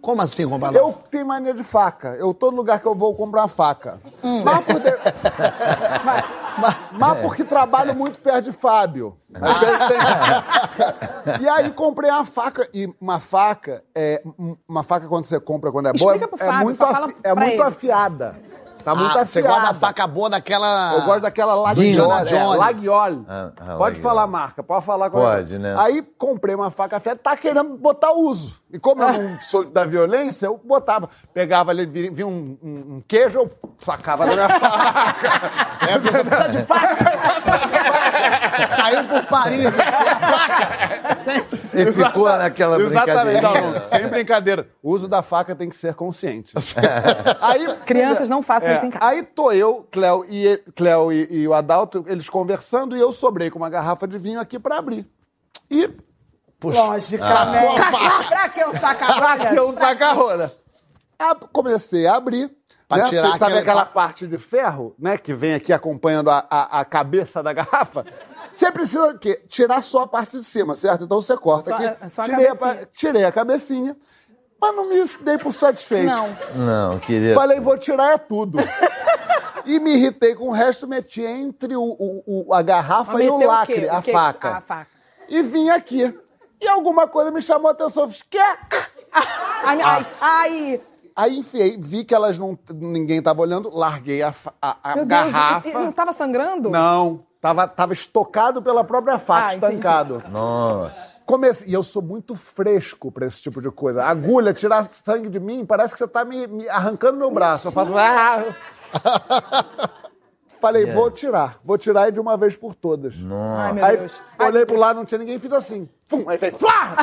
Como 0.00 0.22
assim, 0.22 0.48
compadre? 0.48 0.78
Eu 0.78 0.92
tenho 1.10 1.26
mania 1.26 1.52
de 1.52 1.64
faca. 1.64 2.10
Eu, 2.14 2.32
todo 2.32 2.54
lugar 2.56 2.78
que 2.80 2.86
eu 2.86 2.94
vou, 2.94 3.10
eu 3.10 3.16
compro 3.16 3.40
uma 3.40 3.48
faca. 3.48 4.00
Mas, 4.22 4.64
por 4.64 4.78
de- 4.78 4.96
mas- 6.04 6.24
mas- 6.56 6.76
mas 6.92 7.18
porque 7.20 7.42
trabalho 7.42 7.96
muito 7.96 8.20
perto 8.20 8.44
de 8.44 8.52
Fábio. 8.52 9.16
Tem- 9.32 9.42
E 11.42 11.48
aí 11.48 11.72
comprei 11.72 12.08
uma 12.10 12.24
faca. 12.24 12.66
E 12.72 12.88
uma 13.00 13.18
faca, 13.18 13.82
é, 13.92 14.22
um- 14.38 14.56
uma 14.68 14.84
faca 14.84 15.08
quando 15.08 15.24
você 15.24 15.40
compra 15.40 15.72
quando 15.72 15.88
é 15.88 15.92
boa, 15.92 16.14
Explica 16.14 16.28
pro 16.36 16.44
é 16.44 16.48
Fábio, 16.48 16.64
muito, 16.64 16.78
fala 16.78 17.06
afi- 17.06 17.16
é 17.24 17.34
muito 17.34 17.62
afiada. 17.62 18.36
Tá 18.88 18.94
muito 18.94 19.18
Ah, 19.18 19.24
você 19.24 19.42
gosta 19.42 19.60
da 19.68 19.74
faca 19.74 20.06
boa 20.06 20.30
daquela. 20.30 20.94
Eu 20.94 21.02
gosto 21.02 21.20
daquela. 21.20 21.72
Indiana 21.72 22.24
É. 22.28 22.56
Laguiole. 22.56 23.24
Ah, 23.28 23.50
ah, 23.54 23.64
pode 23.64 23.78
Laguiole. 23.78 23.94
falar 24.02 24.22
a 24.22 24.26
marca, 24.26 24.62
pode 24.62 24.84
falar 24.86 25.10
qual 25.10 25.32
é. 25.32 25.36
Pode, 25.36 25.58
né? 25.58 25.74
Aí 25.78 26.02
comprei 26.16 26.54
uma 26.54 26.70
faca 26.70 26.96
afiada, 26.96 27.20
tá 27.22 27.36
querendo 27.36 27.76
botar 27.76 28.12
uso. 28.12 28.56
E 28.72 28.78
como 28.78 29.02
eu 29.02 29.12
não 29.12 29.40
sou 29.42 29.68
da 29.70 29.84
violência, 29.84 30.46
eu 30.46 30.58
botava. 30.64 31.08
Pegava 31.34 31.70
ali, 31.70 31.86
vi- 31.86 32.10
vinha 32.10 32.26
um, 32.26 32.58
um- 32.62 32.96
um 32.96 33.02
queijo, 33.06 33.38
eu 33.38 33.50
sacava 33.80 34.26
da 34.26 34.32
minha 34.34 34.48
faca. 34.58 35.86
É, 35.88 35.98
precisa 35.98 36.48
de 36.48 36.62
faca! 36.62 36.96
Saiu 38.68 39.04
por 39.04 39.26
Paris, 39.26 39.66
assim, 39.66 39.80
a 39.80 40.16
faca! 40.16 41.18
Ele 41.72 41.92
ficou 41.92 42.26
naquela 42.26 42.80
Exatamente. 42.80 43.40
Brincadeira. 43.40 43.80
não, 43.80 43.82
sem 43.88 44.08
brincadeira. 44.08 44.68
O 44.82 44.92
uso 44.92 45.08
da 45.08 45.22
faca 45.22 45.54
tem 45.54 45.68
que 45.68 45.76
ser 45.76 45.94
consciente. 45.94 46.54
aí, 47.40 47.76
Crianças 47.86 48.28
não 48.28 48.42
façam 48.42 48.68
é, 48.68 48.76
isso 48.76 48.86
em 48.86 48.90
casa. 48.90 49.04
Aí 49.04 49.22
tô 49.22 49.52
eu, 49.52 49.86
Cléo, 49.90 50.24
e, 50.28 50.56
Cléo 50.74 51.12
e, 51.12 51.26
e 51.30 51.48
o 51.48 51.54
Adalto, 51.54 52.04
eles 52.08 52.28
conversando, 52.28 52.96
e 52.96 53.00
eu 53.00 53.12
sobrei 53.12 53.50
com 53.50 53.58
uma 53.58 53.70
garrafa 53.70 54.06
de 54.06 54.18
vinho 54.18 54.40
aqui 54.40 54.58
pra 54.58 54.78
abrir. 54.78 55.06
E 55.70 55.90
Logicamente. 56.62 57.80
Pra 58.28 58.48
que 58.48 58.60
eu 58.60 58.72
sacar 58.76 59.48
que 59.48 59.58
eu 59.58 59.72
sacar 59.72 60.10
a 60.10 60.12
roda. 60.12 60.52
Ah, 61.18 61.34
Comecei 61.52 62.06
a 62.06 62.16
abrir. 62.16 62.50
Pra 62.88 62.98
né? 62.98 63.04
tirar 63.04 63.32
Você 63.32 63.38
sabe 63.38 63.58
aquela 63.58 63.84
parte 63.84 64.26
de 64.26 64.38
ferro, 64.38 64.94
né? 64.98 65.18
Que 65.18 65.34
vem 65.34 65.52
aqui 65.52 65.74
acompanhando 65.74 66.30
a, 66.30 66.46
a, 66.48 66.80
a 66.80 66.84
cabeça 66.86 67.42
da 67.42 67.52
garrafa? 67.52 68.06
Você 68.50 68.72
precisa 68.72 69.08
o 69.08 69.18
quê? 69.18 69.42
Tirar 69.46 69.82
só 69.82 70.04
a 70.04 70.06
parte 70.08 70.38
de 70.38 70.44
cima, 70.44 70.74
certo? 70.74 71.04
Então 71.04 71.20
você 71.20 71.36
corta 71.36 71.68
Só- 71.70 71.76
aqui. 71.76 72.10
só 72.10 72.22
a 72.22 72.24
tirei, 72.24 72.54
pa- 72.54 72.76
tirei 72.94 73.24
a 73.26 73.30
cabecinha, 73.32 73.94
mas 74.58 74.74
não 74.74 74.88
me 74.88 75.04
dei 75.20 75.36
por 75.36 75.52
satisfeito. 75.52 76.06
Não. 76.06 76.28
Não, 76.56 76.98
queria. 76.98 77.34
Falei, 77.34 77.60
vou 77.60 77.76
tirar 77.76 78.12
é 78.14 78.16
tudo. 78.18 78.58
e 79.66 79.78
me 79.78 79.92
irritei 79.94 80.34
com 80.34 80.48
o 80.48 80.52
resto, 80.52 80.88
meti 80.88 81.22
entre 81.22 81.76
o, 81.76 81.82
o- 81.82 82.46
o- 82.48 82.54
a 82.54 82.62
garrafa 82.62 83.12
Mas 83.12 83.26
e 83.26 83.28
o 83.28 83.36
lacre? 83.46 83.84
O 83.84 83.92
a 83.92 83.96
que 83.96 84.02
que- 84.06 84.12
faca. 84.12 84.48
A 84.56 84.60
faca. 84.62 84.90
E 85.28 85.42
vim 85.42 85.68
aqui. 85.68 86.18
E 86.58 86.66
alguma 86.66 87.06
coisa 87.06 87.30
me 87.30 87.42
chamou 87.42 87.68
a 87.68 87.72
atenção. 87.72 88.04
Eu 88.04 88.08
fiz, 88.08 88.22
quer? 88.30 88.58
Ai, 89.12 89.80
ai, 89.82 90.06
ai. 90.20 90.80
Aí 91.18 91.38
enfiei, 91.38 91.76
vi 91.76 92.04
que 92.04 92.14
elas 92.14 92.38
não. 92.38 92.56
ninguém 92.74 93.20
tava 93.20 93.42
olhando, 93.42 93.68
larguei 93.74 94.22
a, 94.22 94.32
a- 94.62 94.76
a 94.84 94.94
Meu 94.94 95.04
Deus, 95.04 95.32
garrafa. 95.32 95.66
e- 95.68 95.72
e 95.72 95.74
não 95.74 95.90
tava 95.90 96.12
sangrando? 96.12 96.70
Não, 96.70 97.24
tava, 97.40 97.66
tava 97.66 97.92
estocado 97.92 98.62
pela 98.62 98.84
própria 98.84 99.18
faca, 99.18 99.46
Ah, 99.48 99.54
entendi. 99.56 99.74
estancado. 99.74 100.22
Nossa. 100.30 101.20
Comecei, 101.26 101.68
e 101.68 101.74
eu 101.74 101.82
sou 101.82 102.00
muito 102.00 102.36
fresco 102.36 103.10
pra 103.10 103.26
esse 103.26 103.42
tipo 103.42 103.60
de 103.60 103.68
coisa. 103.70 104.04
Agulha, 104.04 104.54
tirar 104.54 104.88
sangue 105.04 105.28
de 105.28 105.40
mim, 105.40 105.66
parece 105.66 105.92
que 105.92 105.98
você 105.98 106.06
tá 106.06 106.24
me, 106.24 106.46
me 106.46 106.68
arrancando 106.68 107.18
meu 107.18 107.30
braço. 107.32 107.66
Eu 107.68 107.72
faço. 107.72 107.90
Falei, 110.60 110.86
vou 110.86 111.10
tirar, 111.10 111.58
vou 111.64 111.78
tirar 111.78 112.08
e 112.08 112.12
de 112.12 112.18
uma 112.20 112.36
vez 112.36 112.56
por 112.56 112.74
todas. 112.74 113.14
Ai, 113.58 113.72
meu 113.72 113.84
Aí 113.84 113.96
Deus. 113.96 114.12
olhei 114.40 114.66
pro 114.66 114.76
lado, 114.76 114.96
não 114.96 115.04
tinha 115.04 115.18
ninguém, 115.18 115.38
fiz 115.38 115.52
assim. 115.52 115.88
Pum, 116.08 116.28
aí 116.28 116.36
fez. 116.36 116.56
Flá! 116.56 116.96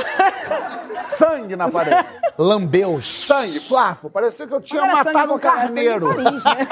Sangue 1.07 1.55
na 1.55 1.69
parede. 1.69 2.07
Lambeu. 2.37 3.01
Sangue, 3.01 3.59
flafo. 3.59 4.09
Parecia 4.09 4.45
que 4.45 4.53
eu 4.53 4.61
tinha 4.61 4.81
matado 4.81 5.33
um 5.33 5.37
em 5.37 5.39
carneiro. 5.39 6.07
Paris, 6.07 6.43
né? 6.43 6.67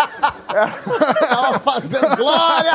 Tava 1.30 1.60
fazendo 1.60 2.16
glória! 2.18 2.72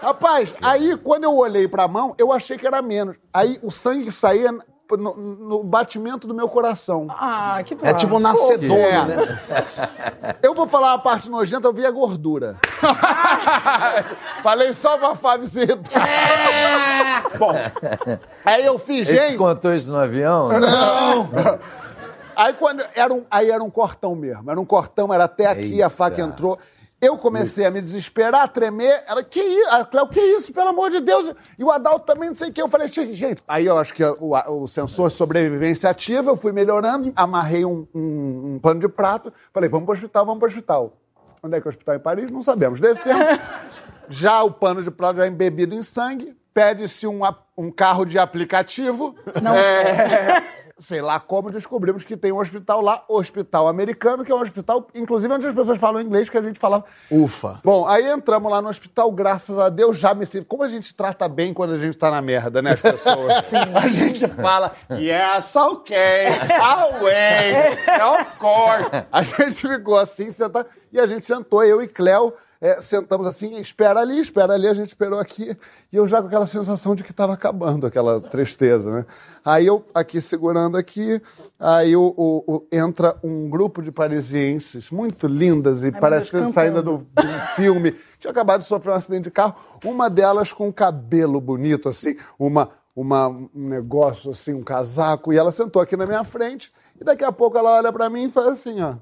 Rapaz, 0.00 0.54
aí 0.62 0.96
quando 0.98 1.24
eu 1.24 1.34
olhei 1.34 1.66
pra 1.66 1.88
mão, 1.88 2.14
eu 2.18 2.30
achei 2.30 2.58
que 2.58 2.66
era 2.66 2.82
menos. 2.82 3.16
Aí 3.32 3.58
o 3.62 3.70
sangue 3.70 4.12
saía 4.12 4.52
no, 4.90 5.16
no 5.16 5.64
batimento 5.64 6.26
do 6.28 6.34
meu 6.34 6.48
coração. 6.48 7.06
Ah, 7.10 7.60
que 7.64 7.76
É 7.82 7.94
tipo 7.94 8.16
um 8.16 8.18
nascedouro, 8.20 8.80
É. 8.82 9.04
né? 9.04 9.16
Eu 10.42 10.54
vou 10.54 10.66
falar 10.68 10.92
uma 10.92 10.98
parte 10.98 11.28
nojenta, 11.30 11.66
eu 11.66 11.72
vi 11.72 11.84
a 11.86 11.90
gordura. 11.90 12.56
Falei 14.42 14.72
só 14.74 14.98
pra 14.98 15.14
Fábio 15.14 15.48
irritar. 15.56 16.06
Bom, 17.38 17.52
aí 18.44 18.64
eu 18.64 18.78
fiz, 18.78 19.08
Ele 19.08 19.18
te 19.18 19.26
gente. 19.28 19.38
contou 19.38 19.74
isso 19.74 19.90
no 19.90 19.98
avião? 19.98 20.48
Aí 22.36 22.52
quando 22.52 22.84
era 22.94 23.12
um, 23.14 23.24
aí 23.30 23.50
era 23.50 23.64
um 23.64 23.70
cortão 23.70 24.14
mesmo, 24.14 24.50
era 24.50 24.60
um 24.60 24.64
cortão, 24.64 25.12
era 25.12 25.24
até 25.24 25.46
aqui, 25.46 25.82
a 25.82 25.88
faca 25.88 26.20
Eita. 26.20 26.30
entrou. 26.30 26.58
Eu 26.98 27.18
comecei 27.18 27.66
a 27.66 27.70
me 27.70 27.80
desesperar, 27.82 28.42
a 28.44 28.48
tremer. 28.48 29.04
Ela, 29.06 29.22
que 29.22 29.38
isso? 29.38 29.68
A 29.70 29.84
Cléo, 29.84 30.08
que 30.08 30.18
isso, 30.20 30.50
pelo 30.52 30.70
amor 30.70 30.90
de 30.90 31.00
Deus? 31.00 31.34
E 31.58 31.62
o 31.62 31.70
Adalto 31.70 32.06
também, 32.06 32.30
não 32.30 32.36
sei 32.36 32.48
o 32.48 32.52
que. 32.52 32.62
Eu 32.62 32.68
falei, 32.68 32.88
gente, 32.88 33.14
gente. 33.14 33.42
Aí 33.46 33.66
eu 33.66 33.76
acho 33.76 33.92
que 33.92 34.02
o, 34.02 34.32
o 34.62 34.66
sensor 34.66 35.08
de 35.08 35.14
sobrevivência 35.14 35.90
ativa, 35.90 36.30
eu 36.30 36.36
fui 36.36 36.52
melhorando, 36.52 37.12
amarrei 37.14 37.66
um, 37.66 37.86
um- 37.94 38.54
um 38.54 38.58
pano 38.58 38.80
de 38.80 38.88
prato. 38.88 39.30
Falei, 39.52 39.68
vamos 39.68 39.84
pro 39.84 39.94
hospital, 39.94 40.24
vamos 40.24 40.38
pro 40.40 40.48
hospital. 40.48 40.96
Onde 41.42 41.56
é 41.56 41.60
que 41.60 41.68
é 41.68 41.68
o 41.68 41.72
hospital 41.72 41.94
em 41.96 42.00
Paris? 42.00 42.30
Não 42.30 42.42
sabemos. 42.42 42.80
Descemos. 42.80 43.26
já 44.08 44.42
o 44.42 44.50
pano 44.50 44.82
de 44.82 44.90
prato 44.90 45.18
já 45.18 45.26
embebido 45.26 45.74
em 45.74 45.82
sangue. 45.82 46.34
Pede-se 46.54 47.06
um, 47.06 47.20
um 47.58 47.70
carro 47.70 48.06
de 48.06 48.18
aplicativo. 48.18 49.14
É, 49.54 50.42
sei 50.78 51.00
lá 51.00 51.18
como, 51.18 51.50
descobrimos 51.50 52.04
que 52.04 52.16
tem 52.16 52.32
um 52.32 52.38
hospital 52.38 52.82
lá, 52.82 53.02
hospital 53.08 53.66
americano, 53.66 54.24
que 54.24 54.30
é 54.30 54.34
um 54.34 54.42
hospital, 54.42 54.86
inclusive, 54.94 55.32
onde 55.32 55.46
as 55.46 55.54
pessoas 55.54 55.78
falam 55.78 56.00
inglês, 56.00 56.28
que 56.28 56.36
a 56.36 56.42
gente 56.42 56.58
falava. 56.58 56.84
Ufa. 57.10 57.60
Bom, 57.64 57.88
aí 57.88 58.06
entramos 58.06 58.50
lá 58.50 58.60
no 58.60 58.68
hospital, 58.68 59.10
graças 59.10 59.58
a 59.58 59.68
Deus, 59.70 59.98
já 59.98 60.12
me 60.14 60.26
sinto. 60.26 60.44
Como 60.46 60.62
a 60.62 60.68
gente 60.68 60.94
trata 60.94 61.28
bem 61.28 61.54
quando 61.54 61.74
a 61.74 61.78
gente 61.78 61.96
tá 61.96 62.10
na 62.10 62.20
merda, 62.20 62.60
né, 62.60 62.72
as 62.72 62.80
pessoas? 62.80 63.32
A 63.76 63.88
gente 63.88 64.26
fala, 64.28 64.74
yes, 64.90 65.54
okay, 65.54 66.28
I'll 66.28 67.02
wait, 67.02 67.78
of 68.02 68.38
course. 68.38 69.06
A 69.12 69.22
gente 69.22 69.68
ficou 69.68 69.98
assim, 69.98 70.30
sentado, 70.30 70.66
e 70.92 71.00
a 71.00 71.06
gente 71.06 71.26
sentou, 71.26 71.62
eu 71.64 71.82
e 71.82 71.86
Cléo, 71.86 72.32
é, 72.60 72.80
sentamos 72.80 73.26
assim, 73.26 73.56
espera 73.58 74.00
ali, 74.00 74.18
espera 74.20 74.54
ali, 74.54 74.66
a 74.66 74.74
gente 74.74 74.88
esperou 74.88 75.18
aqui, 75.20 75.56
e 75.92 75.96
eu 75.96 76.06
já 76.08 76.20
com 76.20 76.26
aquela 76.28 76.46
sensação 76.46 76.94
de 76.94 77.04
que 77.04 77.10
estava 77.10 77.32
acabando, 77.34 77.86
aquela 77.86 78.20
tristeza, 78.20 78.90
né? 78.90 79.06
Aí 79.44 79.66
eu 79.66 79.84
aqui 79.94 80.20
segurando 80.20 80.76
aqui, 80.76 81.20
aí 81.60 81.94
o, 81.96 82.14
o- 82.16 82.44
o- 82.54 82.66
entra 82.72 83.16
um 83.22 83.48
grupo 83.48 83.82
de 83.82 83.90
parisienses 83.92 84.90
muito 84.90 85.26
lindas 85.26 85.84
e 85.84 85.90
parece 86.00 86.30
que 86.30 86.36
saindo 86.52 86.82
do, 86.82 86.94
um 86.96 87.40
filme, 87.54 87.94
tinha 88.18 88.30
acabado 88.30 88.60
de 88.62 88.66
sofrer 88.66 88.92
um 88.92 88.96
acidente 88.96 89.24
de 89.24 89.30
carro, 89.30 89.54
uma 89.84 90.08
delas 90.10 90.52
com 90.52 90.68
um 90.68 90.72
cabelo 90.72 91.40
bonito, 91.40 91.88
assim, 91.88 92.16
uma, 92.38 92.70
uma, 92.94 93.28
um 93.28 93.48
negócio 93.54 94.30
assim, 94.30 94.54
um 94.54 94.62
casaco, 94.62 95.32
e 95.32 95.36
ela 95.36 95.52
sentou 95.52 95.80
aqui 95.82 95.96
na 95.96 96.06
minha 96.06 96.24
frente, 96.24 96.72
e 97.00 97.04
daqui 97.04 97.24
a 97.24 97.30
pouco 97.32 97.58
ela 97.58 97.76
olha 97.76 97.92
pra 97.92 98.08
mim 98.08 98.24
e 98.24 98.30
faz 98.30 98.46
assim, 98.46 98.80
ó. 98.80 98.94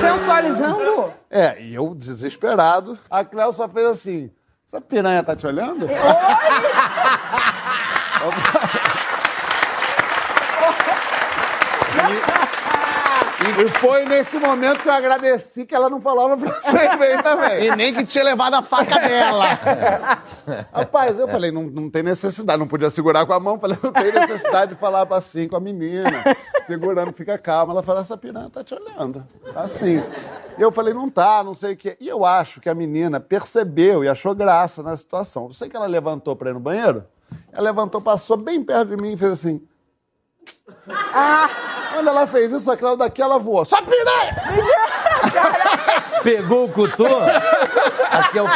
Sensualizando? 0.00 1.12
É, 1.30 1.60
e 1.60 1.74
eu 1.74 1.94
desesperado. 1.94 2.98
A 3.10 3.24
Cléo 3.24 3.52
só 3.52 3.68
fez 3.68 3.86
assim. 3.86 4.30
Essa 4.66 4.80
piranha 4.80 5.22
tá 5.22 5.36
te 5.36 5.46
olhando? 5.46 5.86
E, 5.86 5.88
e 13.58 13.68
foi 13.68 14.04
nesse 14.04 14.38
momento 14.38 14.82
que 14.82 14.88
eu 14.88 14.92
agradeci 14.92 15.64
que 15.64 15.74
ela 15.74 15.88
não 15.88 16.00
falava 16.00 16.36
francês 16.36 16.98
bem 16.98 17.22
também. 17.22 17.64
E 17.64 17.76
nem 17.76 17.94
que 17.94 18.04
tinha 18.04 18.24
levado 18.24 18.54
a 18.54 18.62
faca 18.62 18.98
dela. 18.98 19.44
Rapaz, 20.72 21.18
eu 21.18 21.28
falei, 21.28 21.50
não, 21.50 21.64
não 21.64 21.88
tem 21.88 22.02
necessidade, 22.02 22.58
não 22.58 22.66
podia 22.66 22.90
segurar 22.90 23.24
com 23.26 23.32
a 23.32 23.40
mão, 23.40 23.58
falei, 23.58 23.78
não 23.82 23.92
tem 23.92 24.12
necessidade 24.12 24.74
de 24.74 24.80
falar 24.80 25.06
assim 25.12 25.46
com 25.46 25.56
a 25.56 25.60
menina, 25.60 26.24
segurando, 26.66 27.12
fica 27.12 27.38
calma. 27.38 27.72
Ela 27.72 27.82
falou, 27.82 28.02
essa 28.02 28.16
piranha 28.16 28.50
tá 28.50 28.64
te 28.64 28.74
olhando, 28.74 29.24
tá 29.52 29.60
assim. 29.60 30.02
Eu 30.58 30.72
falei, 30.72 30.92
não 30.92 31.08
tá, 31.08 31.42
não 31.44 31.54
sei 31.54 31.74
o 31.74 31.76
quê. 31.76 31.96
E 32.00 32.08
eu 32.08 32.24
acho 32.24 32.60
que 32.60 32.68
a 32.68 32.74
menina 32.74 33.20
percebeu 33.20 34.02
e 34.02 34.08
achou 34.08 34.34
graça 34.34 34.82
na 34.82 34.96
situação. 34.96 35.46
Eu 35.46 35.52
sei 35.52 35.68
que 35.68 35.76
ela 35.76 35.86
levantou 35.86 36.34
pra 36.34 36.50
ir 36.50 36.54
no 36.54 36.60
banheiro, 36.60 37.04
ela 37.52 37.62
levantou, 37.62 38.00
passou 38.00 38.36
bem 38.36 38.62
perto 38.62 38.96
de 38.96 39.02
mim 39.02 39.12
e 39.12 39.16
fez 39.16 39.32
assim. 39.32 39.62
Quando 41.94 42.08
ela 42.08 42.26
fez 42.26 42.50
isso, 42.50 42.70
a 42.70 42.76
Cláudia 42.76 43.06
daqui, 43.06 43.22
ela 43.22 43.38
voou. 43.38 43.64
Só 43.64 43.80
piranha! 43.80 44.36
Pegou 46.24 46.64
o 46.64 46.68
cutô? 46.72 47.06
Aqui 48.10 48.38
é 48.38 48.42
o... 48.42 48.46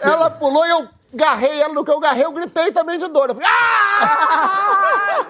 Ela 0.00 0.30
pulou 0.30 0.64
e 0.64 0.70
eu 0.70 0.88
garrei 1.12 1.60
ela. 1.60 1.74
No 1.74 1.84
que 1.84 1.90
eu 1.90 1.98
garrei, 1.98 2.24
eu 2.24 2.32
gritei 2.32 2.70
também 2.70 2.98
de 2.98 3.08
dor. 3.08 3.30
Eu 3.30 3.34
falei, 3.34 3.50
"Ah!" 3.50 5.26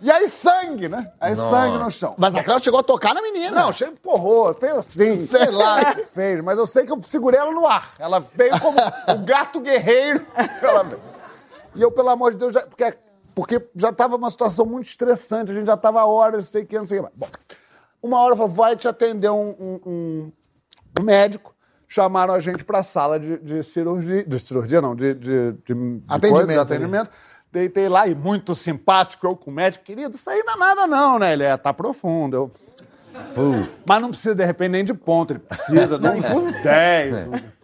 E 0.00 0.10
aí 0.10 0.28
sangue, 0.28 0.88
né? 0.88 1.10
Aí 1.20 1.36
sangue 1.36 1.78
no 1.78 1.90
chão. 1.90 2.14
Mas 2.16 2.34
a 2.34 2.42
Cláudia 2.42 2.64
chegou 2.64 2.80
a 2.80 2.82
tocar 2.82 3.14
na 3.14 3.20
menina. 3.20 3.50
Não, 3.62 3.72
chega 3.72 3.92
empurrou, 3.92 4.54
fez 4.54 4.72
assim, 4.72 5.18
sei 5.18 5.50
lá 5.50 5.80
o 5.80 5.94
que 5.96 6.06
fez, 6.06 6.40
mas 6.42 6.58
eu 6.58 6.66
sei 6.66 6.84
que 6.84 6.92
eu 6.92 7.02
segurei 7.02 7.40
ela 7.40 7.52
no 7.52 7.66
ar. 7.66 7.92
Ela 7.98 8.20
veio 8.20 8.58
como 8.60 8.78
o 9.08 9.18
gato 9.24 9.60
guerreiro. 9.60 10.26
Ela 10.62 10.82
veio. 10.82 11.00
E 11.74 11.82
eu, 11.82 11.90
pelo 11.92 12.08
amor 12.08 12.32
de 12.32 12.38
Deus, 12.38 12.54
já, 12.54 12.62
porque, 12.62 12.94
porque 13.36 13.62
já 13.76 13.90
estava 13.90 14.16
uma 14.16 14.30
situação 14.30 14.64
muito 14.64 14.86
estressante, 14.88 15.52
a 15.52 15.54
gente 15.54 15.66
já 15.66 15.74
estava 15.74 16.02
horas, 16.06 16.48
sei 16.48 16.64
que, 16.64 16.78
não 16.78 16.86
sei 16.86 17.00
o 17.00 17.04
que. 17.04 17.10
Bom, 17.14 17.28
uma 18.02 18.18
hora 18.18 18.34
falou, 18.34 18.50
vai 18.50 18.74
te 18.74 18.88
atender 18.88 19.28
um, 19.28 19.50
um- 19.60 19.80
um- 19.86 20.32
um 20.98 21.02
médico. 21.04 21.54
Chamaram 21.86 22.32
a 22.32 22.40
gente 22.40 22.64
para 22.64 22.78
a 22.78 22.82
sala 22.82 23.20
de, 23.20 23.36
de 23.38 23.62
cirurgia, 23.62 24.24
de 24.24 24.38
cirurgia 24.40 24.80
não, 24.80 24.96
de, 24.96 25.12
de, 25.14 25.52
de, 25.52 26.02
Atendimento, 26.08 26.32
coisa, 26.32 26.46
de 26.46 26.54
né? 26.54 26.58
atendimento. 26.60 27.10
Deitei 27.52 27.90
lá 27.90 28.08
e 28.08 28.14
muito 28.14 28.54
simpático, 28.56 29.26
eu 29.26 29.36
com 29.36 29.50
o 29.50 29.54
médico, 29.54 29.84
querido, 29.84 30.16
isso 30.16 30.28
aí 30.30 30.42
não 30.42 30.54
é 30.54 30.56
nada 30.56 30.86
não, 30.86 31.18
né? 31.18 31.34
Ele 31.34 31.44
é, 31.44 31.54
tá 31.58 31.74
profundo. 31.74 32.36
Eu, 32.36 32.50
mas 33.86 34.00
não 34.00 34.08
precisa, 34.08 34.34
de 34.34 34.44
repente, 34.46 34.70
nem 34.70 34.84
de 34.84 34.94
ponto. 34.94 35.32
Ele 35.34 35.40
precisa 35.40 35.98
de 35.98 36.06
uns 36.08 36.62
10. 36.62 37.14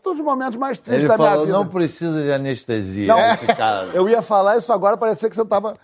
Todos 0.02 0.18
os 0.18 0.24
momentos 0.24 0.56
mais 0.58 0.80
tristes 0.80 1.04
Ele 1.04 1.08
da 1.08 1.16
minha 1.16 1.30
falou, 1.30 1.46
vida. 1.46 1.56
não 1.58 1.66
precisa 1.68 2.20
de 2.22 2.32
anestesia 2.32 3.06
Não. 3.06 3.20
esse 3.32 3.46
cara. 3.46 3.88
Eu 3.94 4.08
ia 4.08 4.20
falar 4.20 4.56
isso 4.56 4.72
agora, 4.72 4.96
parecia 4.96 5.30
que 5.30 5.36
você 5.36 5.42
estava 5.42 5.74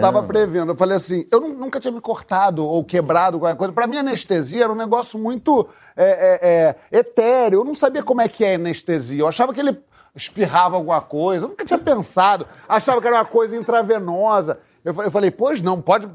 tava 0.00 0.22
prevendo. 0.24 0.72
Eu 0.72 0.76
falei 0.76 0.96
assim, 0.96 1.26
eu 1.30 1.40
nu- 1.40 1.54
nunca 1.54 1.78
tinha 1.78 1.92
me 1.92 2.00
cortado 2.00 2.64
ou 2.64 2.82
quebrado 2.84 3.38
qualquer 3.38 3.56
coisa. 3.56 3.72
Pra 3.72 3.86
mim, 3.86 3.96
anestesia 3.98 4.64
era 4.64 4.72
um 4.72 4.76
negócio 4.76 5.16
muito 5.18 5.68
é, 5.96 6.04
é, 6.42 6.48
é, 6.92 6.98
etéreo. 6.98 7.60
Eu 7.60 7.64
não 7.64 7.74
sabia 7.74 8.02
como 8.02 8.20
é 8.20 8.28
que 8.28 8.44
é 8.44 8.56
anestesia. 8.56 9.20
Eu 9.20 9.28
achava 9.28 9.54
que 9.54 9.60
ele 9.60 9.78
espirrava 10.14 10.74
alguma 10.76 11.00
coisa. 11.00 11.44
Eu 11.44 11.50
nunca 11.50 11.64
tinha 11.64 11.78
pensado. 11.78 12.46
Achava 12.68 13.00
que 13.00 13.06
era 13.06 13.16
uma 13.18 13.24
coisa 13.24 13.56
intravenosa. 13.56 14.58
Eu 14.84 14.94
eu 15.02 15.10
falei, 15.10 15.30
pois 15.30 15.60
não, 15.60 15.80
pode 15.80 16.08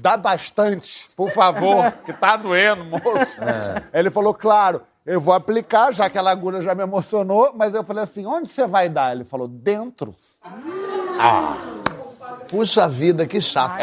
dar 0.00 0.16
bastante, 0.18 1.08
por 1.16 1.30
favor, 1.30 1.92
que 2.04 2.12
tá 2.12 2.36
doendo, 2.36 2.84
moço. 2.84 3.40
Ele 3.92 4.10
falou, 4.10 4.34
claro, 4.34 4.82
eu 5.08 5.18
vou 5.18 5.32
aplicar, 5.32 5.90
já 5.90 6.10
que 6.10 6.18
a 6.18 6.30
agulha 6.30 6.60
já 6.60 6.74
me 6.74 6.82
emocionou, 6.82 7.50
mas 7.54 7.72
eu 7.72 7.82
falei 7.82 8.02
assim, 8.04 8.26
onde 8.26 8.46
você 8.46 8.66
vai 8.66 8.90
dar? 8.90 9.12
Ele 9.14 9.24
falou, 9.24 9.48
dentro. 9.48 10.14
Puxa 12.48 12.86
vida, 12.86 13.26
que 13.26 13.40
chato. 13.40 13.82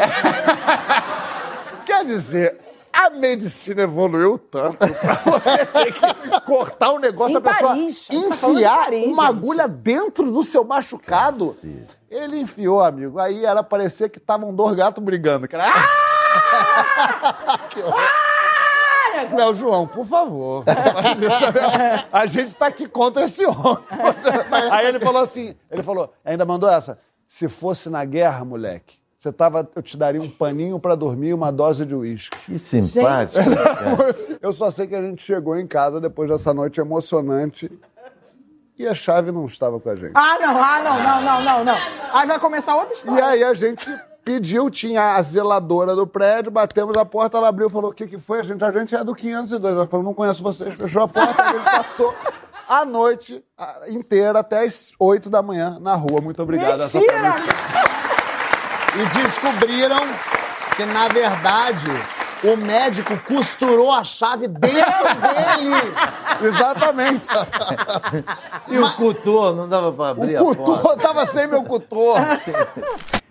Quer 1.84 2.04
dizer, 2.04 2.60
a 2.92 3.10
medicina 3.10 3.82
evoluiu 3.82 4.38
tanto 4.38 4.78
pra 4.78 5.14
você 5.24 5.66
ter 5.66 5.92
que 5.92 6.40
cortar 6.46 6.92
um 6.92 7.00
negócio, 7.00 7.34
Em 7.34 7.38
a 7.38 7.40
pessoa 7.40 7.70
Paris, 7.70 8.06
tá 8.06 8.14
enfiar 8.14 8.84
Paris, 8.84 9.06
uma 9.06 9.26
gente. 9.26 9.36
agulha 9.36 9.66
dentro 9.66 10.30
do 10.30 10.44
seu 10.44 10.62
machucado. 10.62 11.52
Ele 12.08 12.38
enfiou, 12.38 12.80
amigo. 12.84 13.18
Aí 13.18 13.44
era 13.44 13.64
parecer 13.64 14.10
que 14.10 14.18
estavam 14.18 14.54
dois 14.54 14.76
gatos 14.76 15.02
brigando. 15.02 15.48
Que 15.48 15.56
era... 15.56 15.66
Ah! 17.92 18.35
Léo 19.34 19.54
João, 19.54 19.86
por 19.86 20.04
favor. 20.04 20.64
A 22.12 22.26
gente 22.26 22.48
está 22.48 22.66
aqui 22.66 22.86
contra 22.88 23.24
esse 23.24 23.44
homem. 23.44 23.84
Aí 24.70 24.86
ele 24.86 25.00
falou 25.00 25.22
assim, 25.22 25.54
ele 25.70 25.82
falou, 25.82 26.12
ainda 26.24 26.44
mandou 26.44 26.68
essa. 26.68 26.98
Se 27.28 27.48
fosse 27.48 27.88
na 27.90 28.04
guerra, 28.04 28.44
moleque, 28.44 28.98
você 29.18 29.32
tava, 29.32 29.68
eu 29.74 29.82
te 29.82 29.96
daria 29.96 30.22
um 30.22 30.30
paninho 30.30 30.78
para 30.78 30.94
dormir 30.94 31.28
e 31.28 31.34
uma 31.34 31.50
dose 31.50 31.84
de 31.84 31.94
uísque. 31.94 32.36
Que 32.46 32.58
simpático. 32.58 33.42
cara. 33.56 34.14
Eu 34.40 34.52
só 34.52 34.70
sei 34.70 34.86
que 34.86 34.94
a 34.94 35.02
gente 35.02 35.22
chegou 35.22 35.56
em 35.58 35.66
casa 35.66 36.00
depois 36.00 36.30
dessa 36.30 36.54
noite 36.54 36.80
emocionante 36.80 37.68
e 38.78 38.86
a 38.86 38.94
chave 38.94 39.32
não 39.32 39.46
estava 39.46 39.80
com 39.80 39.90
a 39.90 39.96
gente. 39.96 40.12
Ah, 40.14 40.38
não, 40.40 40.62
ah, 40.62 40.82
não, 40.84 41.02
não, 41.02 41.22
não, 41.22 41.42
não, 41.42 41.64
não. 41.64 41.76
Aí 42.12 42.26
vai 42.28 42.38
começar 42.38 42.76
outra 42.76 42.92
E 42.94 42.96
história. 42.96 43.26
aí 43.26 43.42
a 43.42 43.54
gente 43.54 43.90
pediu, 44.26 44.68
tinha 44.68 45.14
a 45.14 45.22
zeladora 45.22 45.94
do 45.94 46.04
prédio, 46.04 46.50
batemos 46.50 46.96
a 46.96 47.04
porta, 47.04 47.38
ela 47.38 47.48
abriu 47.48 47.68
e 47.68 47.70
falou: 47.70 47.92
o 47.92 47.94
que, 47.94 48.08
que 48.08 48.18
foi? 48.18 48.40
A 48.40 48.42
gente, 48.42 48.62
a 48.64 48.72
gente 48.72 48.94
é 48.96 49.04
do 49.04 49.14
502. 49.14 49.74
Ela 49.76 49.86
falou: 49.86 50.04
não 50.04 50.12
conheço 50.12 50.42
vocês, 50.42 50.74
fechou 50.74 51.02
a 51.04 51.08
porta, 51.08 51.40
a 51.42 51.52
gente 51.52 51.64
passou 51.64 52.12
a 52.68 52.84
noite 52.84 53.40
inteira 53.88 54.40
até 54.40 54.64
as 54.64 54.90
8 54.98 55.30
da 55.30 55.40
manhã 55.40 55.78
na 55.80 55.94
rua. 55.94 56.20
Muito 56.20 56.42
obrigado. 56.42 56.80
Mentira! 56.80 57.34
E 58.96 59.22
descobriram 59.22 60.00
que, 60.76 60.84
na 60.86 61.06
verdade, 61.06 61.86
o 62.42 62.56
médico 62.56 63.16
costurou 63.28 63.92
a 63.92 64.02
chave 64.02 64.48
dentro 64.48 64.74
dele. 64.74 66.48
Exatamente. 66.48 67.28
E 68.68 68.78
o 68.78 68.90
cutô, 68.94 69.52
não 69.52 69.68
dava 69.68 69.92
pra 69.92 70.08
abrir 70.08 70.40
O 70.40 70.50
a 70.50 70.54
porta? 70.56 70.72
cutor, 70.82 70.96
tava 70.96 71.26
sem 71.26 71.46
meu 71.46 71.62
cutor. 71.62 72.16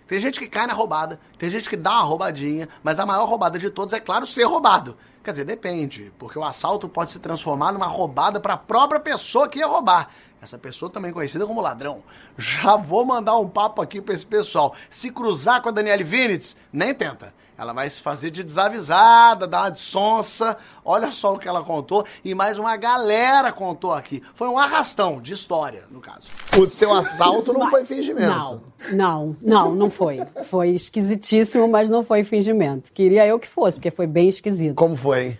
Tem 0.06 0.18
gente 0.20 0.38
que 0.38 0.46
cai 0.46 0.66
na 0.66 0.72
roubada, 0.72 1.18
tem 1.38 1.50
gente 1.50 1.68
que 1.68 1.76
dá 1.76 1.90
uma 1.92 2.02
roubadinha, 2.02 2.68
mas 2.82 3.00
a 3.00 3.06
maior 3.06 3.28
roubada 3.28 3.58
de 3.58 3.70
todos 3.70 3.92
é, 3.92 4.00
claro, 4.00 4.26
ser 4.26 4.44
roubado. 4.44 4.96
Quer 5.24 5.32
dizer, 5.32 5.44
depende, 5.44 6.12
porque 6.16 6.38
o 6.38 6.44
assalto 6.44 6.88
pode 6.88 7.10
se 7.10 7.18
transformar 7.18 7.72
numa 7.72 7.88
roubada 7.88 8.38
para 8.38 8.54
a 8.54 8.56
própria 8.56 9.00
pessoa 9.00 9.48
que 9.48 9.58
ia 9.58 9.66
roubar. 9.66 10.08
Essa 10.40 10.56
pessoa 10.56 10.88
também 10.88 11.12
conhecida 11.12 11.44
como 11.44 11.60
ladrão. 11.60 12.04
Já 12.38 12.76
vou 12.76 13.04
mandar 13.04 13.36
um 13.36 13.48
papo 13.48 13.82
aqui 13.82 14.00
pra 14.00 14.14
esse 14.14 14.24
pessoal. 14.24 14.76
Se 14.88 15.10
cruzar 15.10 15.60
com 15.60 15.70
a 15.70 15.72
Daniele 15.72 16.04
Vinitz, 16.04 16.54
nem 16.72 16.94
tenta. 16.94 17.34
Ela 17.58 17.72
vai 17.72 17.88
se 17.88 18.02
fazer 18.02 18.30
de 18.30 18.44
desavisada, 18.44 19.46
dar 19.46 19.62
uma 19.62 19.70
de 19.70 19.80
sonsa. 19.80 20.56
Olha 20.84 21.10
só 21.10 21.34
o 21.34 21.38
que 21.38 21.48
ela 21.48 21.62
contou. 21.62 22.04
E 22.24 22.34
mais 22.34 22.58
uma 22.58 22.76
galera 22.76 23.50
contou 23.50 23.92
aqui. 23.92 24.22
Foi 24.34 24.48
um 24.48 24.58
arrastão 24.58 25.20
de 25.20 25.32
história, 25.32 25.84
no 25.90 26.00
caso. 26.00 26.28
O 26.58 26.68
seu 26.68 26.92
assalto 26.92 27.52
não 27.52 27.70
foi 27.70 27.84
fingimento. 27.84 28.28
Não, 28.28 28.62
não, 28.92 29.36
não, 29.40 29.74
não 29.74 29.90
foi. 29.90 30.20
Foi 30.44 30.70
esquisitíssimo, 30.70 31.66
mas 31.66 31.88
não 31.88 32.04
foi 32.04 32.24
fingimento. 32.24 32.92
Queria 32.92 33.26
eu 33.26 33.38
que 33.38 33.48
fosse, 33.48 33.78
porque 33.78 33.90
foi 33.90 34.06
bem 34.06 34.28
esquisito. 34.28 34.74
Como 34.74 34.94
foi? 34.94 35.38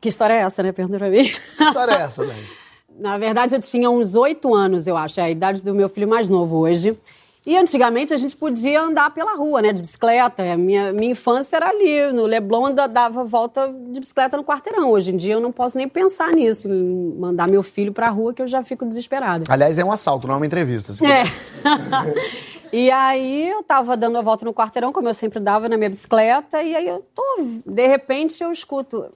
Que 0.00 0.08
história 0.08 0.34
é 0.34 0.38
essa, 0.38 0.62
né? 0.62 0.70
Pergunta 0.70 0.98
pra 0.98 1.08
mim. 1.10 1.24
Que 1.24 1.64
história 1.64 1.92
é 1.92 2.02
essa, 2.02 2.24
Dani? 2.26 2.46
Na 2.98 3.16
verdade, 3.16 3.54
eu 3.54 3.60
tinha 3.60 3.88
uns 3.88 4.14
oito 4.14 4.54
anos, 4.54 4.86
eu 4.86 4.96
acho, 4.96 5.20
é 5.20 5.24
a 5.24 5.30
idade 5.30 5.62
do 5.62 5.72
meu 5.72 5.88
filho 5.88 6.08
mais 6.08 6.28
novo 6.28 6.56
hoje. 6.56 6.98
E 7.48 7.56
antigamente 7.56 8.12
a 8.12 8.16
gente 8.18 8.36
podia 8.36 8.82
andar 8.82 9.08
pela 9.14 9.34
rua, 9.34 9.62
né, 9.62 9.72
de 9.72 9.80
bicicleta. 9.80 10.42
A 10.52 10.54
Minha, 10.54 10.92
minha 10.92 11.12
infância 11.12 11.56
era 11.56 11.70
ali, 11.70 12.12
no 12.12 12.26
Leblon, 12.26 12.74
dava 12.74 13.24
volta 13.24 13.72
de 13.72 13.98
bicicleta 13.98 14.36
no 14.36 14.44
quarteirão. 14.44 14.90
Hoje 14.90 15.14
em 15.14 15.16
dia 15.16 15.32
eu 15.32 15.40
não 15.40 15.50
posso 15.50 15.78
nem 15.78 15.88
pensar 15.88 16.30
nisso, 16.32 16.68
mandar 16.68 17.48
meu 17.48 17.62
filho 17.62 17.90
pra 17.90 18.10
rua, 18.10 18.34
que 18.34 18.42
eu 18.42 18.46
já 18.46 18.62
fico 18.62 18.84
desesperada. 18.84 19.44
Aliás, 19.48 19.78
é 19.78 19.84
um 19.84 19.90
assalto, 19.90 20.26
não 20.26 20.34
é 20.34 20.36
uma 20.36 20.44
entrevista. 20.44 20.92
É. 21.02 21.22
e 22.70 22.90
aí 22.90 23.48
eu 23.48 23.62
tava 23.62 23.96
dando 23.96 24.18
a 24.18 24.20
volta 24.20 24.44
no 24.44 24.52
quarteirão, 24.52 24.92
como 24.92 25.08
eu 25.08 25.14
sempre 25.14 25.40
dava 25.40 25.70
na 25.70 25.78
minha 25.78 25.88
bicicleta, 25.88 26.62
e 26.62 26.76
aí 26.76 26.86
eu 26.86 27.02
tô, 27.14 27.46
de 27.64 27.86
repente 27.86 28.42
eu 28.42 28.52
escuto, 28.52 29.06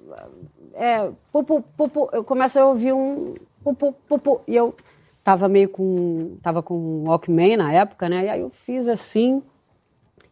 é, 0.72 1.10
pupu, 1.30 1.62
pupu, 1.76 2.08
eu 2.14 2.24
começo 2.24 2.58
a 2.58 2.64
ouvir 2.64 2.94
um 2.94 3.34
pupu, 3.62 3.94
pupu, 4.08 4.40
e 4.48 4.56
eu 4.56 4.74
tava 5.24 5.48
meio 5.48 5.68
com, 5.68 6.36
tava 6.42 6.62
com 6.62 7.04
Walkman 7.04 7.56
na 7.56 7.72
época, 7.72 8.08
né, 8.08 8.24
e 8.24 8.28
aí 8.28 8.40
eu 8.40 8.50
fiz 8.50 8.88
assim, 8.88 9.42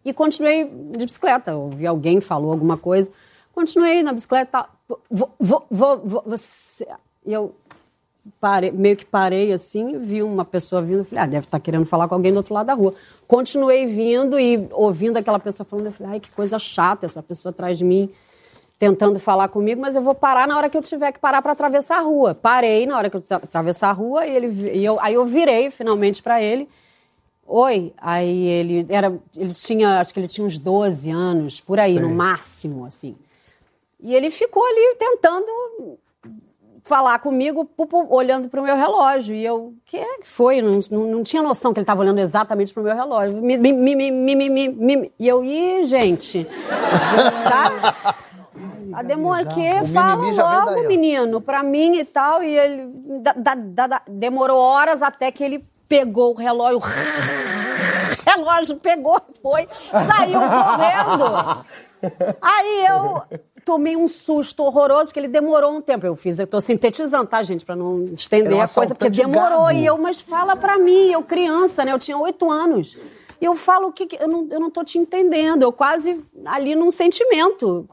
e 0.04 0.12
continuei 0.12 0.64
de 0.64 1.04
bicicleta, 1.04 1.54
ouvi 1.54 1.86
alguém 1.86 2.20
falou 2.20 2.52
alguma 2.52 2.76
coisa, 2.76 3.10
continuei 3.54 4.02
na 4.02 4.12
bicicleta, 4.12 4.66
vou, 5.10 5.30
vou, 5.38 5.66
vou, 5.70 5.98
vou, 5.98 6.22
você, 6.26 6.86
e 7.24 7.32
eu 7.32 7.54
parei- 8.40 8.70
meio 8.70 8.96
que 8.96 9.04
parei 9.04 9.52
assim, 9.52 9.98
vi 9.98 10.22
uma 10.22 10.44
pessoa 10.44 10.82
vindo, 10.82 11.04
falei, 11.04 11.24
ah, 11.24 11.26
deve 11.26 11.46
estar 11.46 11.60
querendo 11.60 11.84
falar 11.86 12.08
com 12.08 12.14
alguém 12.14 12.32
do 12.32 12.38
outro 12.38 12.54
lado 12.54 12.66
da 12.66 12.74
rua. 12.74 12.94
Continuei 13.26 13.86
vindo 13.86 14.38
e 14.38 14.68
ouvindo 14.72 15.16
aquela 15.16 15.38
pessoa 15.38 15.66
falando, 15.66 15.86
eu 15.86 15.92
falei, 15.92 16.14
ai, 16.14 16.20
que 16.20 16.30
coisa 16.30 16.58
chata 16.58 17.06
essa 17.06 17.22
pessoa 17.22 17.50
atrás 17.50 17.78
de 17.78 17.84
mim 17.84 18.10
tentando 18.80 19.20
falar 19.20 19.48
comigo, 19.48 19.78
mas 19.78 19.94
eu 19.94 20.00
vou 20.00 20.14
parar 20.14 20.48
na 20.48 20.56
hora 20.56 20.70
que 20.70 20.76
eu 20.76 20.80
tiver 20.80 21.12
que 21.12 21.18
parar 21.18 21.42
para 21.42 21.52
atravessar 21.52 21.98
a 21.98 22.00
rua. 22.00 22.34
Parei 22.34 22.86
na 22.86 22.96
hora 22.96 23.10
que 23.10 23.16
eu 23.18 23.20
tra- 23.20 23.36
atravessar 23.36 23.90
a 23.90 23.92
rua 23.92 24.26
e 24.26 24.34
ele 24.34 24.72
e 24.72 24.82
eu, 24.82 24.98
aí 25.02 25.12
eu 25.12 25.26
virei 25.26 25.70
finalmente 25.70 26.22
para 26.22 26.42
ele. 26.42 26.66
Oi, 27.46 27.92
aí 27.98 28.46
ele 28.46 28.86
era, 28.88 29.12
ele 29.36 29.52
tinha, 29.52 30.00
acho 30.00 30.14
que 30.14 30.20
ele 30.20 30.28
tinha 30.28 30.46
uns 30.46 30.58
12 30.58 31.10
anos, 31.10 31.60
por 31.60 31.78
aí, 31.78 31.98
no 32.00 32.08
máximo, 32.08 32.86
assim. 32.86 33.14
E 34.00 34.14
ele 34.14 34.30
ficou 34.30 34.64
ali 34.64 34.96
tentando 34.98 35.98
falar 36.82 37.18
comigo, 37.18 37.68
olhando 38.08 38.48
para 38.48 38.60
o 38.62 38.64
meu 38.64 38.76
relógio. 38.76 39.34
E 39.34 39.44
eu, 39.44 39.56
o 39.56 39.74
que 39.84 39.98
é 39.98 40.18
que 40.20 40.26
foi? 40.26 40.62
Não, 40.62 40.80
não, 40.90 41.00
não 41.06 41.22
tinha 41.22 41.42
noção 41.42 41.74
que 41.74 41.80
ele 41.80 41.82
estava 41.82 42.00
olhando 42.00 42.18
exatamente 42.18 42.72
para 42.72 42.80
o 42.80 42.84
meu 42.84 42.94
relógio. 42.94 43.36
Mi, 43.42 43.58
mi, 43.58 44.48
mi. 44.48 45.12
E 45.18 45.28
eu, 45.28 45.44
ih, 45.44 45.84
gente. 45.84 46.46
tá? 47.44 48.14
A 48.92 49.02
demora 49.02 49.44
que 49.46 49.60
fala 49.92 50.14
logo, 50.42 50.88
menino, 50.88 51.40
pra 51.40 51.62
mim 51.62 51.96
e 51.96 52.04
tal. 52.04 52.42
E 52.42 52.56
ele 52.58 52.88
da- 53.20 53.34
da- 53.54 53.86
da- 53.86 54.02
demorou 54.08 54.58
horas 54.58 55.02
até 55.02 55.30
que 55.30 55.42
ele 55.44 55.64
pegou 55.88 56.32
o 56.32 56.36
relógio. 56.36 56.80
O 58.20 58.30
relógio 58.36 58.76
pegou, 58.76 59.20
foi, 59.42 59.66
saiu 59.90 60.38
correndo. 60.38 61.64
Aí 62.40 62.86
eu 62.86 63.22
tomei 63.64 63.96
um 63.96 64.06
susto 64.06 64.62
horroroso, 64.62 65.06
porque 65.06 65.18
ele 65.18 65.26
demorou 65.28 65.72
um 65.72 65.80
tempo. 65.80 66.06
Eu 66.06 66.14
fiz, 66.14 66.38
eu 66.38 66.46
tô 66.46 66.60
sintetizando, 66.60 67.26
tá, 67.26 67.42
gente, 67.42 67.64
pra 67.64 67.74
não 67.74 68.04
estender 68.14 68.52
um 68.52 68.60
a 68.60 68.68
coisa, 68.68 68.94
porque 68.94 69.10
demorou. 69.10 69.70
E 69.72 69.84
eu, 69.86 69.98
mas 69.98 70.20
fala 70.20 70.54
pra 70.54 70.78
mim, 70.78 71.10
eu 71.10 71.22
criança, 71.22 71.84
né? 71.84 71.92
Eu 71.92 71.98
tinha 71.98 72.16
oito 72.18 72.48
anos. 72.50 72.96
E 73.40 73.44
eu 73.44 73.56
falo 73.56 73.88
o 73.88 73.92
que, 73.92 74.06
que- 74.06 74.22
eu, 74.22 74.28
não, 74.28 74.46
eu 74.50 74.60
não 74.60 74.70
tô 74.70 74.84
te 74.84 74.98
entendendo. 74.98 75.62
Eu 75.62 75.72
quase 75.72 76.22
ali 76.46 76.74
num 76.74 76.90
sentimento 76.90 77.86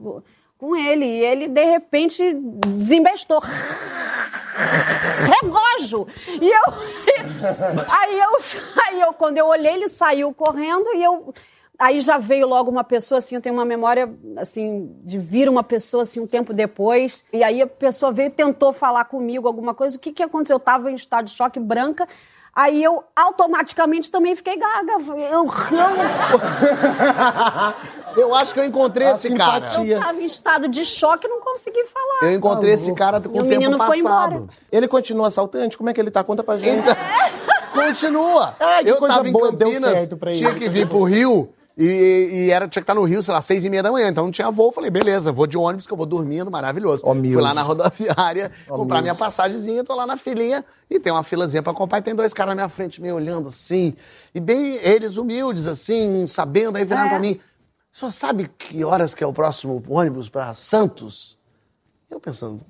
com- 0.57 0.75
ele. 0.75 1.05
E 1.05 1.25
ele, 1.25 1.47
de 1.47 1.63
repente, 1.63 2.33
desembestou. 2.67 3.41
Relógio! 5.41 6.07
E 6.41 6.49
eu. 6.49 6.73
Aí 7.99 8.19
eu, 8.19 8.29
aí 8.87 9.01
eu, 9.01 9.13
quando 9.13 9.37
eu 9.37 9.47
olhei, 9.47 9.73
ele 9.73 9.89
saiu 9.89 10.33
correndo 10.33 10.85
e 10.95 11.03
eu. 11.03 11.33
Aí 11.79 11.99
já 12.01 12.17
veio 12.17 12.47
logo 12.47 12.71
uma 12.71 12.83
pessoa, 12.83 13.19
assim, 13.19 13.35
eu 13.35 13.41
tenho 13.41 13.53
uma 13.53 13.65
memória, 13.65 14.11
assim, 14.37 14.91
de 15.03 15.19
vir 15.19 15.47
uma 15.47 15.61
pessoa, 15.63 16.03
assim, 16.03 16.19
um 16.19 16.25
tempo 16.25 16.51
depois. 16.53 17.23
E 17.31 17.43
aí 17.43 17.61
a 17.61 17.67
pessoa 17.67 18.11
veio 18.11 18.27
e 18.27 18.31
tentou 18.31 18.73
falar 18.73 19.05
comigo 19.05 19.47
alguma 19.47 19.75
coisa. 19.75 19.95
O 19.95 19.99
que 19.99 20.11
que 20.11 20.23
aconteceu? 20.23 20.55
Eu 20.55 20.59
tava 20.59 20.91
em 20.91 20.95
estado 20.95 21.25
de 21.25 21.31
choque 21.31 21.59
branca. 21.59 22.07
Aí 22.57 22.83
eu 22.83 23.03
automaticamente 23.15 24.09
também 24.09 24.35
fiquei 24.35 24.57
gaga. 24.57 24.93
Eu, 25.31 25.45
Eu 28.17 28.33
acho 28.33 28.51
que 28.51 28.59
eu 28.59 28.65
encontrei 28.65 29.05
A 29.05 29.11
esse 29.11 29.31
cara. 29.35 29.67
simpatia. 29.67 29.97
eu 29.97 30.01
tava 30.01 30.19
em 30.19 30.25
estado 30.25 30.67
de 30.67 30.83
choque 30.83 31.27
e 31.27 31.29
não 31.29 31.39
consegui 31.39 31.85
falar. 31.85 32.31
Eu 32.31 32.35
encontrei 32.35 32.73
esse 32.73 32.91
cara 32.95 33.21
com 33.21 33.29
E 33.29 33.41
o 33.41 33.43
o 33.43 33.47
tempo 33.47 33.61
menino 33.61 33.77
foi 33.77 34.01
passado. 34.01 34.33
embora. 34.35 34.47
Ele 34.71 34.87
continua 34.87 35.27
assaltante? 35.27 35.77
Como 35.77 35.91
é 35.91 35.93
que 35.93 36.01
ele 36.01 36.09
tá? 36.09 36.23
Conta 36.23 36.43
pra 36.43 36.57
gente. 36.57 36.79
Então, 36.79 36.95
continua. 37.85 38.55
Ai, 38.59 38.83
que 38.83 38.89
eu 38.89 38.97
coisa 38.97 39.17
tava 39.17 39.29
em 39.29 39.31
boa, 39.31 39.51
deu 39.51 39.67
Campinas, 39.69 39.91
certo 39.91 40.17
pra 40.17 40.31
ele. 40.31 40.39
tinha 40.39 40.55
que 40.55 40.67
vir 40.67 40.89
pro 40.89 41.03
Rio 41.03 41.53
e, 41.77 42.29
e 42.47 42.49
era, 42.51 42.67
tinha 42.67 42.81
que 42.81 42.83
estar 42.83 42.95
no 42.95 43.03
Rio, 43.03 43.21
sei 43.21 43.33
lá, 43.33 43.41
seis 43.41 43.63
e 43.63 43.69
meia 43.69 43.83
da 43.83 43.91
manhã. 43.91 44.07
Então 44.09 44.23
não 44.25 44.31
tinha 44.31 44.49
voo. 44.49 44.71
Falei, 44.71 44.89
beleza, 44.89 45.31
vou 45.31 45.45
de 45.45 45.57
ônibus 45.57 45.85
que 45.85 45.93
eu 45.93 45.97
vou 45.97 46.05
dormindo, 46.07 46.49
maravilhoso. 46.49 47.03
Ó, 47.05 47.13
Fui 47.13 47.35
lá 47.35 47.53
na 47.53 47.61
rodoviária, 47.61 48.51
Ó, 48.67 48.77
comprar 48.77 49.01
minha 49.01 49.13
passagemzinha, 49.15 49.83
tô 49.83 49.93
lá 49.95 50.05
na 50.07 50.17
filinha 50.17 50.65
e 50.89 50.99
tem 50.99 51.11
uma 51.13 51.21
filazinha 51.23 51.61
pra 51.61 51.73
comprar 51.73 51.99
e 51.99 52.01
tem 52.01 52.15
dois 52.15 52.33
caras 52.33 52.51
na 52.51 52.55
minha 52.55 52.69
frente 52.69 53.01
me 53.01 53.11
olhando 53.11 53.49
assim. 53.49 53.93
E 54.33 54.39
bem 54.39 54.75
eles 54.81 55.17
humildes, 55.17 55.65
assim, 55.67 56.25
sabendo, 56.27 56.77
aí 56.77 56.83
viraram 56.85 57.07
É. 57.07 57.09
pra 57.09 57.19
mim. 57.19 57.39
O 57.93 57.97
senhor 57.99 58.11
sabe 58.11 58.49
que 58.57 58.83
horas 58.83 59.13
que 59.13 59.23
é 59.23 59.27
o 59.27 59.33
próximo 59.33 59.83
ônibus 59.87 60.29
pra 60.29 60.53
Santos? 60.53 61.37
Eu 62.09 62.19
pensando, 62.19 62.61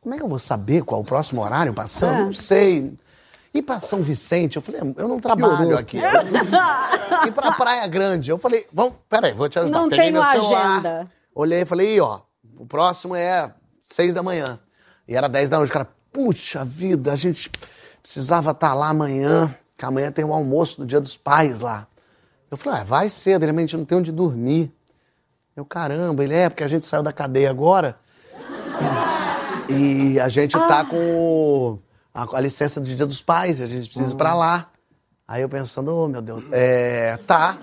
como 0.00 0.14
é 0.14 0.18
que 0.18 0.22
eu 0.24 0.28
vou 0.28 0.38
saber 0.38 0.82
qual 0.84 1.00
é 1.00 1.02
o 1.02 1.06
próximo 1.06 1.40
horário 1.42 1.72
passando? 1.72 2.20
É. 2.20 2.24
Não 2.24 2.32
sei. 2.32 2.92
E 3.54 3.60
pra 3.60 3.78
São 3.80 4.00
Vicente? 4.00 4.56
Eu 4.56 4.62
falei, 4.62 4.80
eu 4.96 5.08
não 5.08 5.20
trabalho 5.20 5.52
horror. 5.68 5.78
aqui. 5.78 5.98
e 7.26 7.30
pra 7.30 7.52
Praia 7.52 7.86
Grande? 7.86 8.30
Eu 8.30 8.38
falei, 8.38 8.66
vamos, 8.72 8.94
peraí, 9.08 9.32
vou 9.34 9.48
te 9.48 9.58
ajudar. 9.58 9.78
Não 9.78 9.88
Peguei 9.88 10.06
tenho 10.06 10.14
meu 10.14 10.24
celular, 10.24 10.70
agenda. 10.72 11.10
Olhei 11.34 11.60
e 11.62 11.64
falei, 11.66 12.00
ó, 12.00 12.20
o 12.56 12.64
próximo 12.66 13.14
é 13.14 13.52
seis 13.84 14.14
da 14.14 14.22
manhã. 14.22 14.58
E 15.06 15.14
era 15.14 15.28
dez 15.28 15.50
da 15.50 15.58
noite. 15.58 15.70
O 15.70 15.72
cara, 15.72 15.88
puxa 16.12 16.64
vida, 16.64 17.12
a 17.12 17.16
gente 17.16 17.50
precisava 18.02 18.52
estar 18.52 18.72
lá 18.74 18.88
amanhã, 18.88 19.54
que 19.76 19.84
amanhã 19.84 20.10
tem 20.10 20.24
um 20.24 20.32
almoço 20.32 20.78
do 20.80 20.86
Dia 20.86 21.00
dos 21.00 21.16
Pais 21.16 21.60
lá. 21.60 21.86
Eu 22.50 22.56
falei, 22.56 22.80
ah, 22.80 22.84
vai 22.84 23.08
cedo, 23.08 23.42
ele, 23.44 23.52
"Mas 23.52 23.60
a 23.60 23.66
gente 23.66 23.76
não 23.76 23.84
tem 23.84 23.98
onde 23.98 24.12
dormir. 24.12 24.72
Eu, 25.54 25.64
caramba, 25.66 26.24
ele 26.24 26.34
é, 26.34 26.48
porque 26.48 26.64
a 26.64 26.68
gente 26.68 26.86
saiu 26.86 27.02
da 27.02 27.12
cadeia 27.12 27.50
agora. 27.50 27.96
E 29.68 30.18
a 30.20 30.28
gente 30.28 30.52
tá 30.52 30.84
com 30.84 30.96
o- 30.96 31.78
a, 32.14 32.36
a 32.36 32.40
licença 32.40 32.80
do 32.80 32.86
Dia 32.86 33.06
dos 33.06 33.22
Pais, 33.22 33.60
a 33.60 33.66
gente 33.66 33.88
precisa 33.88 34.12
ir 34.12 34.16
pra 34.16 34.34
lá. 34.34 34.68
Aí 35.26 35.42
eu 35.42 35.48
pensando, 35.48 35.96
oh 35.96 36.08
meu 36.08 36.20
Deus, 36.20 36.42
é, 36.52 37.18
tá, 37.26 37.56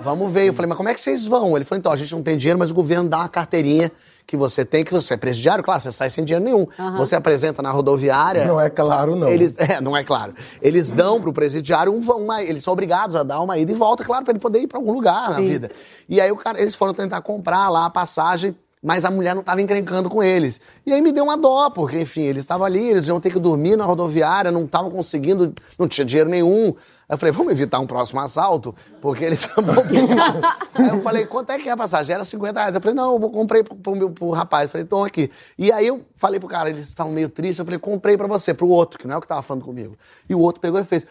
vamos 0.00 0.30
ver. 0.30 0.48
Eu 0.48 0.54
falei, 0.54 0.68
mas 0.68 0.76
como 0.76 0.88
é 0.88 0.94
que 0.94 1.00
vocês 1.00 1.24
vão? 1.24 1.56
Ele 1.56 1.64
falou, 1.64 1.78
então, 1.78 1.92
a 1.92 1.96
gente 1.96 2.12
não 2.12 2.22
tem 2.22 2.36
dinheiro, 2.36 2.58
mas 2.58 2.70
o 2.70 2.74
governo 2.74 3.08
dá 3.08 3.18
uma 3.18 3.28
carteirinha 3.28 3.90
que 4.26 4.36
você 4.36 4.64
tem, 4.64 4.84
que 4.84 4.92
você 4.92 5.14
é 5.14 5.16
presidiário, 5.16 5.64
claro, 5.64 5.80
você 5.80 5.90
sai 5.90 6.10
sem 6.10 6.24
dinheiro 6.24 6.44
nenhum. 6.44 6.66
Você 6.98 7.16
apresenta 7.16 7.62
na 7.62 7.70
rodoviária. 7.70 8.44
Não 8.44 8.60
é 8.60 8.70
claro, 8.70 9.16
não. 9.16 9.28
Eles, 9.28 9.56
é, 9.58 9.80
não 9.80 9.96
é 9.96 10.04
claro. 10.04 10.34
Eles 10.60 10.92
dão 10.92 11.20
pro 11.20 11.32
presidiário 11.32 11.92
um, 11.92 12.00
uma, 12.00 12.42
eles 12.42 12.62
são 12.62 12.72
obrigados 12.72 13.16
a 13.16 13.22
dar 13.22 13.40
uma 13.40 13.58
ida 13.58 13.72
e 13.72 13.74
volta, 13.74 14.04
claro, 14.04 14.24
pra 14.24 14.32
ele 14.32 14.38
poder 14.38 14.60
ir 14.60 14.66
pra 14.66 14.78
algum 14.78 14.92
lugar 14.92 15.30
na 15.30 15.36
Sim. 15.36 15.46
vida. 15.46 15.70
E 16.08 16.20
aí 16.20 16.30
o 16.30 16.36
cara, 16.36 16.60
eles 16.60 16.76
foram 16.76 16.94
tentar 16.94 17.22
comprar 17.22 17.68
lá 17.70 17.86
a 17.86 17.90
passagem, 17.90 18.54
mas 18.82 19.04
a 19.04 19.10
mulher 19.10 19.34
não 19.34 19.40
estava 19.40 19.60
encrencando 19.60 20.08
com 20.08 20.22
eles. 20.22 20.60
E 20.86 20.92
aí 20.92 21.02
me 21.02 21.12
deu 21.12 21.24
uma 21.24 21.36
dó, 21.36 21.68
porque, 21.68 22.00
enfim, 22.00 22.22
eles 22.22 22.42
estavam 22.42 22.66
ali, 22.66 22.88
eles 22.88 23.06
iam 23.06 23.20
ter 23.20 23.30
que 23.30 23.38
dormir 23.38 23.76
na 23.76 23.84
rodoviária, 23.84 24.50
não 24.50 24.64
estavam 24.64 24.90
conseguindo, 24.90 25.52
não 25.78 25.86
tinha 25.86 26.04
dinheiro 26.04 26.30
nenhum. 26.30 26.74
Aí 27.06 27.14
eu 27.14 27.18
falei, 27.18 27.32
vamos 27.32 27.52
evitar 27.52 27.78
um 27.78 27.86
próximo 27.86 28.20
assalto, 28.20 28.74
porque 29.02 29.22
eles 29.22 29.46
Aí 30.74 30.88
eu 30.88 31.02
falei, 31.02 31.26
quanto 31.26 31.50
é 31.50 31.58
que 31.58 31.68
é 31.68 31.72
a 31.72 31.76
passagem? 31.76 32.14
Era 32.14 32.24
50 32.24 32.58
reais. 32.58 32.74
Eu 32.74 32.80
falei, 32.80 32.94
não, 32.94 33.12
eu 33.12 33.18
vou 33.18 33.30
comprei 33.30 33.62
pro, 33.62 33.76
pro, 33.76 34.10
pro 34.10 34.30
rapaz. 34.30 34.64
Eu 34.64 34.70
falei, 34.70 34.84
então 34.84 35.04
aqui. 35.04 35.30
E 35.58 35.70
aí 35.70 35.86
eu 35.86 36.02
falei 36.16 36.40
pro 36.40 36.48
cara, 36.48 36.70
eles 36.70 36.88
estavam 36.88 37.12
meio 37.12 37.28
tristes, 37.28 37.58
eu 37.58 37.66
falei, 37.66 37.78
comprei 37.78 38.16
pra 38.16 38.26
você, 38.26 38.54
pro 38.54 38.68
outro, 38.68 38.98
que 38.98 39.06
não 39.06 39.16
é 39.16 39.18
o 39.18 39.20
que 39.20 39.28
tava 39.28 39.42
falando 39.42 39.64
comigo. 39.64 39.94
E 40.26 40.34
o 40.34 40.38
outro 40.38 40.60
pegou 40.60 40.80
e 40.80 40.84
fez, 40.84 41.06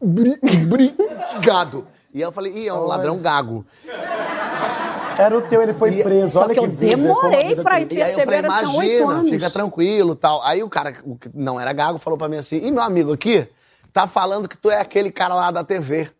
obrigado. 0.00 1.86
E 2.12 2.20
eu 2.20 2.32
falei, 2.32 2.52
ih, 2.54 2.66
é 2.66 2.74
um 2.74 2.86
ladrão 2.86 3.18
gago. 3.18 3.64
Era 5.18 5.36
o 5.36 5.42
teu, 5.42 5.62
ele 5.62 5.74
foi 5.74 5.90
E- 5.94 6.02
preso. 6.02 6.30
Só 6.30 6.44
Olha 6.44 6.54
que 6.54 6.60
eu 6.60 6.68
vida, 6.68 6.96
demorei 6.96 7.56
pra 7.56 7.80
ir 7.80 8.02
aí 8.02 8.12
eu 8.12 8.24
falei, 8.24 8.40
eu 8.40 8.42
tinha 8.42 8.68
oito 8.78 8.92
imagina, 9.02 9.12
anos. 9.12 9.30
fica 9.30 9.50
tranquilo 9.50 10.14
tal. 10.14 10.42
Aí 10.42 10.62
o 10.62 10.68
cara, 10.68 10.92
o 11.04 11.16
que 11.16 11.30
não 11.34 11.58
era 11.58 11.72
gago, 11.72 11.98
falou 11.98 12.18
pra 12.18 12.28
mim 12.28 12.36
assim, 12.36 12.58
e 12.64 12.70
meu 12.70 12.82
amigo 12.82 13.12
aqui, 13.12 13.48
tá 13.92 14.06
falando 14.06 14.48
que 14.48 14.56
tu 14.58 14.70
é 14.70 14.80
aquele 14.80 15.10
cara 15.10 15.34
lá 15.34 15.50
da 15.50 15.64
TV. 15.64 16.10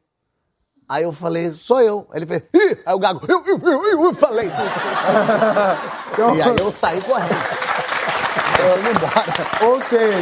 Aí 0.89 1.03
eu 1.03 1.13
falei, 1.13 1.51
sou 1.51 1.81
eu. 1.81 2.07
Aí 2.13 2.19
ele 2.21 2.27
fez, 2.27 2.43
ih! 2.55 2.79
Aí 2.87 2.95
o 2.95 2.99
gago, 2.99 3.21
eu, 3.29 3.43
eu, 3.45 3.59
eu, 3.59 3.85
eu, 3.85 4.05
eu 4.05 4.15
falei. 4.15 4.47
e 6.37 6.43
aí 6.43 6.57
eu 6.61 6.71
saí 6.73 7.01
correndo. 7.01 7.31
Eu 8.59 8.79
fui 8.79 8.91
embora. 8.93 9.71
Ou 9.73 9.81
seja, 9.83 10.17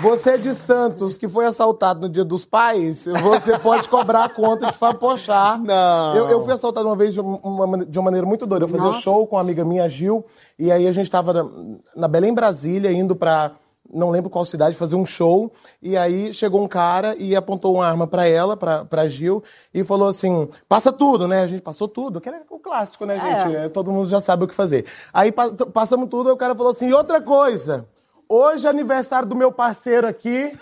você 0.00 0.30
é 0.30 0.38
de 0.38 0.54
Santos, 0.54 1.16
que 1.16 1.28
foi 1.28 1.46
assaltado 1.46 2.00
no 2.00 2.08
dia 2.08 2.24
dos 2.24 2.46
pais, 2.46 3.06
você 3.22 3.58
pode 3.58 3.88
cobrar 3.88 4.24
a 4.24 4.28
conta 4.28 4.66
de 4.66 4.72
fapochar. 4.72 5.60
Não. 5.60 6.14
Eu, 6.14 6.28
eu 6.28 6.44
fui 6.44 6.52
assaltado 6.52 6.86
uma 6.86 6.96
vez 6.96 7.14
de 7.14 7.20
uma, 7.20 7.84
de 7.84 7.98
uma 7.98 8.04
maneira 8.04 8.26
muito 8.26 8.46
doida. 8.46 8.64
Eu 8.64 8.68
fazia 8.68 8.86
Nossa. 8.86 9.00
show 9.00 9.26
com 9.26 9.36
uma 9.36 9.42
amiga 9.42 9.64
minha, 9.64 9.88
Gil, 9.88 10.24
e 10.58 10.70
aí 10.70 10.86
a 10.86 10.92
gente 10.92 11.10
tava 11.10 11.32
na, 11.32 11.50
na 11.96 12.08
Belém, 12.08 12.34
Brasília, 12.34 12.92
indo 12.92 13.16
pra 13.16 13.52
não 13.92 14.10
lembro 14.10 14.28
qual 14.28 14.44
cidade, 14.44 14.76
fazer 14.76 14.96
um 14.96 15.06
show. 15.06 15.50
E 15.80 15.96
aí 15.96 16.32
chegou 16.32 16.62
um 16.62 16.68
cara 16.68 17.16
e 17.18 17.34
apontou 17.34 17.74
uma 17.74 17.86
arma 17.86 18.06
pra 18.06 18.26
ela, 18.26 18.56
pra, 18.56 18.84
pra 18.84 19.08
Gil, 19.08 19.42
e 19.72 19.82
falou 19.82 20.08
assim: 20.08 20.48
passa 20.68 20.92
tudo, 20.92 21.26
né? 21.26 21.40
A 21.40 21.46
gente 21.46 21.62
passou 21.62 21.88
tudo, 21.88 22.20
que 22.20 22.28
é 22.28 22.42
o 22.50 22.58
clássico, 22.58 23.06
né, 23.06 23.18
gente? 23.18 23.56
É, 23.56 23.68
Todo 23.68 23.90
mundo 23.90 24.08
já 24.08 24.20
sabe 24.20 24.44
o 24.44 24.48
que 24.48 24.54
fazer. 24.54 24.84
Aí 25.12 25.32
passamos 25.32 26.08
tudo, 26.08 26.28
aí 26.28 26.34
o 26.34 26.38
cara 26.38 26.54
falou 26.54 26.70
assim: 26.70 26.88
e 26.88 26.94
outra 26.94 27.20
coisa. 27.20 27.88
Hoje 28.30 28.66
é 28.66 28.70
aniversário 28.70 29.26
do 29.26 29.34
meu 29.34 29.50
parceiro 29.50 30.06
aqui 30.06 30.52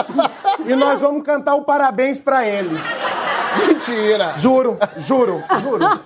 e 0.64 0.74
nós 0.74 1.02
vamos 1.02 1.22
cantar 1.22 1.54
o 1.56 1.62
parabéns 1.62 2.18
pra 2.18 2.48
ele. 2.48 2.80
Mentira! 3.66 4.32
Juro, 4.38 4.78
juro, 4.96 5.44
juro. 5.60 6.00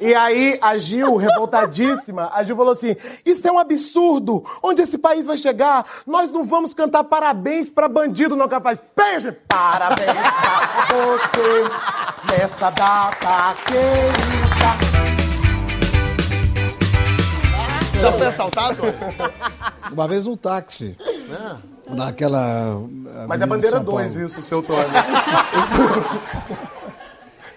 E 0.00 0.14
aí 0.14 0.58
a 0.62 0.78
Gil, 0.78 1.16
revoltadíssima, 1.16 2.30
a 2.32 2.42
Gil 2.42 2.56
falou 2.56 2.72
assim: 2.72 2.96
Isso 3.24 3.46
é 3.46 3.52
um 3.52 3.58
absurdo! 3.58 4.42
Onde 4.62 4.80
esse 4.80 4.96
país 4.96 5.26
vai 5.26 5.36
chegar? 5.36 5.84
Nós 6.06 6.30
não 6.30 6.42
vamos 6.42 6.72
cantar 6.72 7.04
parabéns 7.04 7.70
pra 7.70 7.86
bandido 7.86 8.34
não 8.34 8.48
capaz. 8.48 8.80
Beijo! 8.96 9.36
Parabéns 9.46 10.08
pra 10.08 10.96
você 10.96 12.38
nessa 12.38 12.70
data 12.70 13.54
querida. 13.66 14.95
Já 18.00 18.12
foi 18.12 18.26
assaltado? 18.26 18.82
Uma 19.92 20.08
vez 20.08 20.26
um 20.26 20.36
táxi. 20.36 20.96
Naquela. 21.88 22.80
Mas 23.28 23.40
é 23.40 23.46
bandeira 23.46 23.80
2 23.80 24.16
isso, 24.16 24.42
seu 24.42 24.62
Tony. 24.62 24.84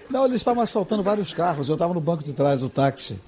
Não, 0.10 0.26
eles 0.26 0.38
estavam 0.38 0.64
assaltando 0.64 1.04
vários 1.04 1.34
carros. 1.34 1.70
Eu 1.70 1.76
estava 1.76 1.94
no 1.94 2.02
banco 2.02 2.24
de 2.24 2.34
trás 2.34 2.62
do 2.62 2.70
táxi. 2.70 3.22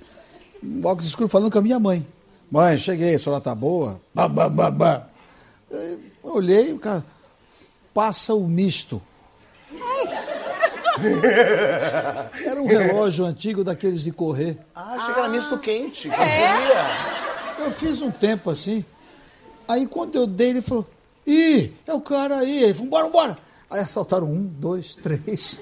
Um 0.63 0.80
óculos 0.86 1.06
escuro 1.08 1.30
falando 1.30 1.52
com 1.52 1.60
a 1.60 1.62
minha 1.62 1.80
mãe. 1.80 2.06
Mãe, 2.52 2.78
cheguei, 2.78 3.15
a 3.15 3.19
senhora 3.19 3.41
tá 3.41 3.54
boa? 3.54 4.02
Bah, 4.13 4.28
bah, 4.28 4.50
bah, 4.50 4.71
bah. 4.71 5.08
Olhei, 6.24 6.74
o 6.74 6.80
cara. 6.80 7.06
Passa 7.93 8.34
o 8.34 8.47
misto. 8.47 9.02
Era 12.46 12.62
um 12.62 12.66
relógio 12.68 13.26
antigo 13.26 13.64
daqueles 13.64 14.02
de 14.04 14.12
correr. 14.12 14.58
Ah, 14.76 14.94
achei 14.96 15.14
que 15.14 15.20
era 15.20 15.30
misto 15.30 15.58
quente. 15.58 16.10
que 16.10 16.16
É? 16.16 17.66
eu 17.66 17.72
fiz 17.72 18.02
um 18.02 18.12
tempo 18.12 18.50
assim. 18.50 18.84
Aí 19.68 19.88
quando 19.88 20.16
eu 20.16 20.26
dei, 20.28 20.50
ele 20.52 20.62
falou: 20.62 20.88
Ih, 21.26 21.74
é 21.88 21.94
o 21.94 22.02
cara 22.02 22.38
aí. 22.40 22.64
Ele 22.64 22.74
falou: 22.74 22.90
Bora, 22.90 23.10
bora. 23.10 23.36
Aí 23.70 23.80
assaltaram 23.80 24.28
um, 24.28 24.44
dois, 24.46 24.96
três. 25.02 25.62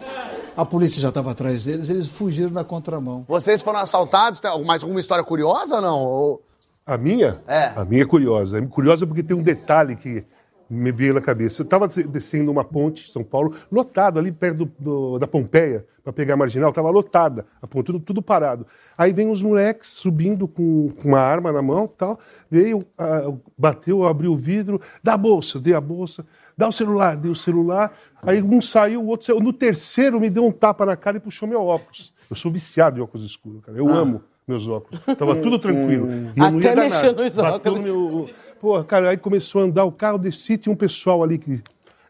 A 0.58 0.66
polícia 0.66 1.02
já 1.02 1.10
estava 1.10 1.32
atrás 1.32 1.66
deles, 1.66 1.90
eles 1.90 2.08
fugiram 2.08 2.50
na 2.52 2.64
contramão. 2.64 3.24
Vocês 3.28 3.62
foram 3.62 3.80
assaltados? 3.80 4.40
Tem 4.40 4.64
mais 4.66 4.82
alguma 4.84 5.00
história 5.00 5.24
curiosa 5.24 5.76
ou 5.76 5.82
não? 5.82 6.00
Ou- 6.04 6.42
A 6.86 6.98
minha? 6.98 7.40
É. 7.48 7.72
A 7.76 7.86
minha 7.86 8.02
é 8.04 8.06
curiosa. 8.06 8.58
É 8.58 8.62
curiosa 8.66 9.06
porque 9.06 9.22
tem 9.24 9.38
um 9.38 9.44
detalhe 9.44 9.96
que 9.96 10.24
me 10.70 10.92
veio 10.92 11.14
na 11.14 11.22
cabeça. 11.22 11.62
Eu 11.62 11.64
estava 11.64 11.88
descendo 11.88 12.52
uma 12.52 12.64
ponte 12.64 13.08
em 13.08 13.12
São 13.12 13.24
Paulo, 13.24 13.54
lotado 13.72 14.20
ali 14.20 14.32
perto 14.32 14.66
do- 14.66 14.72
do- 14.80 15.20
da 15.20 15.26
Pompeia, 15.28 15.86
para 16.04 16.14
pegar 16.14 16.34
a 16.36 16.38
marginal, 16.38 16.70
estava 16.70 16.90
lotada, 16.90 17.46
a 17.62 17.68
ponte, 17.68 17.88
tudo, 17.88 18.00
tudo 18.00 18.22
parado. 18.22 18.66
Aí 18.98 19.12
vem 19.14 19.30
os 19.32 19.42
moleques 19.44 19.90
subindo 19.92 20.48
com, 20.48 20.90
com 21.02 21.08
uma 21.10 21.20
arma 21.20 21.52
na 21.52 21.62
mão 21.62 21.88
tal, 21.88 22.20
veio, 22.50 22.84
ah, 22.98 23.32
bateu, 23.58 24.04
abriu 24.06 24.32
o 24.34 24.38
vidro, 24.38 24.80
dá 25.04 25.14
a 25.14 25.18
bolsa, 25.18 25.60
dei 25.60 25.74
a 25.74 25.82
bolsa, 25.82 26.26
dá 26.58 26.68
o 26.68 26.72
celular, 26.72 27.16
dei 27.18 27.32
o 27.32 27.36
celular. 27.36 27.92
Aí 28.22 28.42
um 28.42 28.62
saiu, 28.62 29.02
o 29.02 29.08
outro 29.08 29.28
saiu. 29.28 29.40
No 29.40 29.54
terceiro 29.54 30.20
me 30.20 30.30
deu 30.30 30.46
um 30.46 30.52
tapa 30.52 30.86
na 30.86 30.96
cara 30.98 31.18
e 31.18 31.20
puxou 31.20 31.48
meu 31.48 31.62
óculos. 31.64 32.14
Eu 32.30 32.36
sou 32.36 32.52
viciado 32.52 33.00
em 33.00 33.02
óculos 33.02 33.26
escuros, 33.26 33.62
cara. 33.62 33.78
Eu 33.78 33.88
Ah. 33.88 33.96
amo 33.98 34.22
meus 34.48 34.68
óculos. 34.68 35.00
Tava 35.16 35.36
tudo 35.36 35.60
tranquilo. 35.60 36.10
Ia 36.36 36.48
Até 36.48 36.76
nos 37.14 37.36
Bateu 37.36 37.74
óculos. 37.74 37.80
meu- 37.82 38.30
Pô, 38.60 38.84
cara, 38.84 39.10
aí 39.10 39.18
começou 39.18 39.62
a 39.62 39.66
andar 39.66 39.86
o 39.86 39.92
carro, 39.92 40.18
desci, 40.18 40.58
tinha 40.58 40.72
um 40.74 40.76
pessoal 40.76 41.24
ali 41.24 41.38
que, 41.38 41.62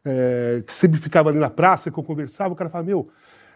é, 0.03 0.63
que 0.65 0.73
sempre 0.73 0.99
ficava 0.99 1.29
ali 1.29 1.37
na 1.39 1.49
praça, 1.49 1.91
que 1.91 1.97
eu 1.97 2.03
conversava, 2.03 2.51
o 2.53 2.55
cara 2.55 2.69
falava, 2.69 2.87
meu, 2.87 3.07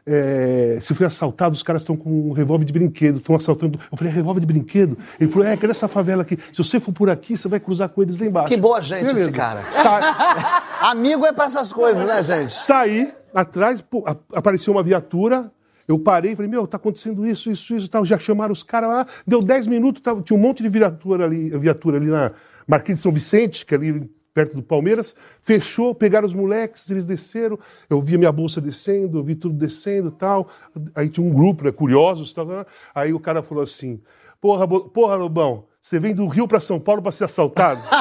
é, 0.05 0.77
se 0.81 0.93
foi 0.93 1.05
assaltado, 1.05 1.55
os 1.55 1.63
caras 1.63 1.81
estão 1.81 1.95
com 1.95 2.29
um 2.29 2.33
revólver 2.33 2.65
de 2.65 2.73
brinquedo, 2.73 3.17
estão 3.17 3.35
assaltando. 3.35 3.79
Eu 3.91 3.97
falei, 3.97 4.11
revólver 4.13 4.41
de 4.41 4.45
brinquedo? 4.45 4.97
Ele 5.19 5.31
falou, 5.31 5.47
é, 5.47 5.55
que 5.57 5.65
nessa 5.65 5.87
favela 5.87 6.21
aqui, 6.23 6.37
se 6.51 6.57
você 6.63 6.79
for 6.79 6.91
por 6.91 7.09
aqui, 7.09 7.37
você 7.37 7.47
vai 7.47 7.59
cruzar 7.59 7.89
com 7.89 8.01
eles 8.03 8.17
lá 8.19 8.25
embaixo. 8.25 8.49
Que 8.49 8.57
boa 8.57 8.81
gente 8.81 9.05
Beleza. 9.05 9.21
esse 9.29 9.31
cara. 9.31 9.63
Sa- 9.71 10.63
Amigo 10.91 11.25
é 11.25 11.31
pra 11.31 11.45
essas 11.45 11.71
coisas, 11.71 12.05
né, 12.05 12.21
gente? 12.21 12.51
Saí 12.51 13.13
atrás, 13.33 13.81
pô, 13.81 14.03
apareceu 14.33 14.73
uma 14.73 14.83
viatura. 14.83 15.49
Eu 15.87 15.97
parei 15.99 16.31
e 16.31 16.35
falei, 16.35 16.49
meu, 16.49 16.65
tá 16.67 16.77
acontecendo 16.77 17.25
isso, 17.25 17.49
isso, 17.51 17.75
isso, 17.75 17.89
tal. 17.89 18.05
Já 18.05 18.17
chamaram 18.17 18.51
os 18.53 18.63
caras 18.63 18.89
lá. 18.89 19.07
Deu 19.27 19.39
10 19.41 19.67
minutos, 19.67 20.01
tava- 20.01 20.21
tinha 20.21 20.37
um 20.37 20.41
monte 20.41 20.61
de 20.63 20.69
viatura 20.69 21.25
ali, 21.25 21.49
viatura 21.57 21.97
ali 21.97 22.07
na 22.07 22.31
Marquês 22.67 22.97
de 22.97 23.03
São 23.03 23.11
Vicente, 23.11 23.65
que 23.65 23.73
é 23.73 23.77
ali 23.77 24.09
perto 24.33 24.55
do 24.55 24.63
Palmeiras. 24.63 25.15
Fechou, 25.41 25.93
pegaram 25.93 26.27
os 26.27 26.33
moleques, 26.33 26.89
eles 26.89 27.05
desceram. 27.05 27.59
Eu 27.89 28.01
vi 28.01 28.15
a 28.15 28.17
minha 28.17 28.31
bolsa 28.31 28.59
descendo, 28.59 29.19
eu 29.19 29.23
vi 29.23 29.35
tudo 29.35 29.55
descendo 29.55 30.11
tal. 30.11 30.49
Aí 30.95 31.07
tinha 31.07 31.25
um 31.25 31.31
grupo, 31.31 31.63
né, 31.63 31.71
curiosos. 31.71 32.33
Tal. 32.33 32.47
Aí 32.93 33.13
o 33.13 33.19
cara 33.19 33.43
falou 33.43 33.63
assim, 33.63 34.01
porra, 34.41 34.67
porra 34.67 35.15
Lobão, 35.15 35.65
você 35.83 35.99
vem 35.99 36.15
do 36.15 36.25
Rio 36.27 36.47
para 36.47 36.61
São 36.61 36.79
Paulo 36.79 37.01
para 37.01 37.11
ser 37.11 37.25
assaltado? 37.25 37.81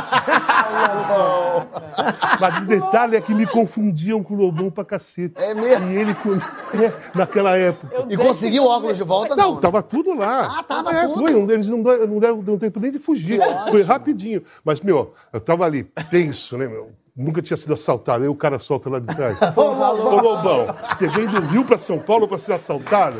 Mas 2.40 2.58
o 2.62 2.64
detalhe 2.64 3.16
é 3.16 3.20
que 3.20 3.34
me 3.34 3.44
confundiam 3.44 4.22
com 4.22 4.34
o 4.34 4.36
Lobão 4.36 4.70
pra 4.70 4.84
cacete. 4.84 5.34
É 5.42 5.52
mesmo? 5.52 5.90
E 5.90 5.96
ele, 5.96 6.14
com- 6.14 6.34
é, 6.34 6.92
naquela 7.12 7.56
época. 7.56 8.06
E 8.08 8.16
conseguiu 8.16 8.62
o 8.62 8.68
óculos 8.68 8.96
de 8.96 9.02
volta? 9.02 9.34
Não, 9.34 9.54
Não, 9.54 9.60
tava 9.60 9.82
tudo 9.82 10.14
lá. 10.14 10.58
Ah, 10.60 10.62
tava 10.62 10.92
É, 10.92 11.08
tudo? 11.08 11.26
Foi, 11.26 11.32
não- 11.32 11.50
eles 11.50 11.68
não 11.68 11.82
deram, 11.82 12.06
não 12.06 12.18
deram, 12.20 12.36
não 12.42 12.56
tempo 12.58 12.78
nem 12.78 12.92
de 12.92 13.00
fugir. 13.00 13.40
Foi 13.68 13.82
rapidinho. 13.82 14.42
Mas, 14.64 14.80
meu, 14.80 15.12
eu 15.32 15.40
tava 15.40 15.64
ali, 15.64 15.82
tenso, 16.08 16.56
né, 16.56 16.68
meu? 16.68 16.90
Nunca 17.14 17.42
tinha 17.42 17.56
sido 17.56 17.74
assaltado. 17.74 18.22
Aí 18.22 18.28
o 18.28 18.34
cara 18.34 18.58
solta 18.58 18.88
lá 18.88 18.98
de 18.98 19.14
trás. 19.14 19.36
Ô, 19.54 20.20
Lobão, 20.20 20.74
você 20.88 21.06
vem 21.08 21.26
do 21.26 21.40
Rio 21.40 21.64
pra 21.64 21.76
São 21.76 21.98
Paulo 21.98 22.26
pra 22.26 22.38
ser 22.38 22.54
assaltado? 22.54 23.18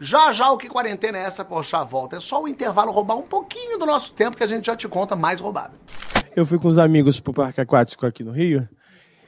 Já 0.00 0.32
já 0.32 0.50
o 0.50 0.58
que 0.58 0.68
quarentena 0.68 1.18
é 1.18 1.22
essa, 1.22 1.44
poxa, 1.44 1.84
volta. 1.84 2.16
É 2.16 2.20
só 2.20 2.42
o 2.42 2.48
intervalo 2.48 2.90
roubar 2.90 3.16
um 3.16 3.22
pouquinho 3.22 3.78
do 3.78 3.86
nosso 3.86 4.12
tempo 4.12 4.36
que 4.36 4.42
a 4.42 4.46
gente 4.46 4.66
já 4.66 4.74
te 4.74 4.88
conta 4.88 5.14
mais 5.14 5.40
roubado. 5.40 5.74
Eu 6.34 6.44
fui 6.44 6.58
com 6.58 6.66
os 6.66 6.78
amigos 6.78 7.20
pro 7.20 7.32
parque 7.32 7.60
aquático 7.60 8.04
aqui 8.04 8.24
no 8.24 8.32
Rio 8.32 8.68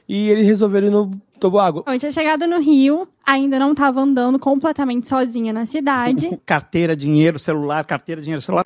e 0.07 0.29
eles 0.29 0.45
resolveram 0.45 0.87
ir 0.87 0.91
no 0.91 1.11
toboágua. 1.39 1.83
Eu 1.87 1.97
tinha 1.97 2.11
chegado 2.11 2.45
no 2.45 2.59
Rio, 2.59 3.07
ainda 3.25 3.57
não 3.57 3.71
estava 3.71 4.01
andando 4.01 4.37
completamente 4.37 5.07
sozinha 5.07 5.53
na 5.53 5.65
cidade. 5.65 6.37
Carteira, 6.45 6.95
dinheiro, 6.97 7.39
celular, 7.39 7.83
carteira, 7.85 8.21
dinheiro, 8.21 8.41
celular. 8.41 8.63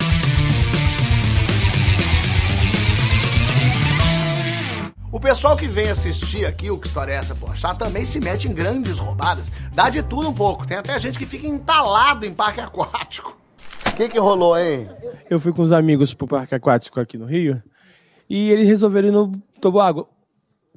O 5.16 5.18
pessoal 5.18 5.56
que 5.56 5.66
vem 5.66 5.88
assistir 5.88 6.44
aqui 6.44 6.70
o 6.70 6.78
Que 6.78 6.86
História 6.86 7.10
é 7.10 7.14
Essa, 7.14 7.34
Poxa, 7.34 7.74
também 7.74 8.04
se 8.04 8.20
mete 8.20 8.48
em 8.48 8.52
grandes 8.52 8.98
roubadas. 8.98 9.50
Dá 9.74 9.88
de 9.88 10.02
tudo 10.02 10.28
um 10.28 10.34
pouco. 10.34 10.66
Tem 10.66 10.76
até 10.76 10.98
gente 10.98 11.18
que 11.18 11.24
fica 11.24 11.46
entalado 11.46 12.26
em 12.26 12.34
parque 12.34 12.60
aquático. 12.60 13.34
O 13.86 13.96
que 13.96 14.10
que 14.10 14.18
rolou, 14.18 14.58
hein? 14.58 14.86
Eu 15.30 15.40
fui 15.40 15.54
com 15.54 15.62
os 15.62 15.72
amigos 15.72 16.12
pro 16.12 16.26
parque 16.26 16.54
aquático 16.54 17.00
aqui 17.00 17.16
no 17.16 17.24
Rio 17.24 17.62
e 18.28 18.50
eles 18.50 18.68
resolveram 18.68 19.08
ir 19.08 19.12
no 19.12 19.32
toboágua. 19.58 20.06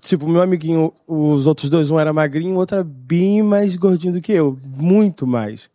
Tipo, 0.01 0.25
meu 0.25 0.41
amiguinho, 0.41 0.93
os 1.05 1.45
outros 1.45 1.69
dois, 1.69 1.91
um 1.91 1.99
era 1.99 2.13
magrinho, 2.13 2.55
o 2.55 2.59
outro 2.59 2.77
era 2.77 2.83
bem 2.85 3.43
mais 3.43 3.75
gordinho 3.75 4.13
do 4.13 4.21
que 4.21 4.31
eu, 4.31 4.57
muito 4.63 5.27
mais. 5.27 5.69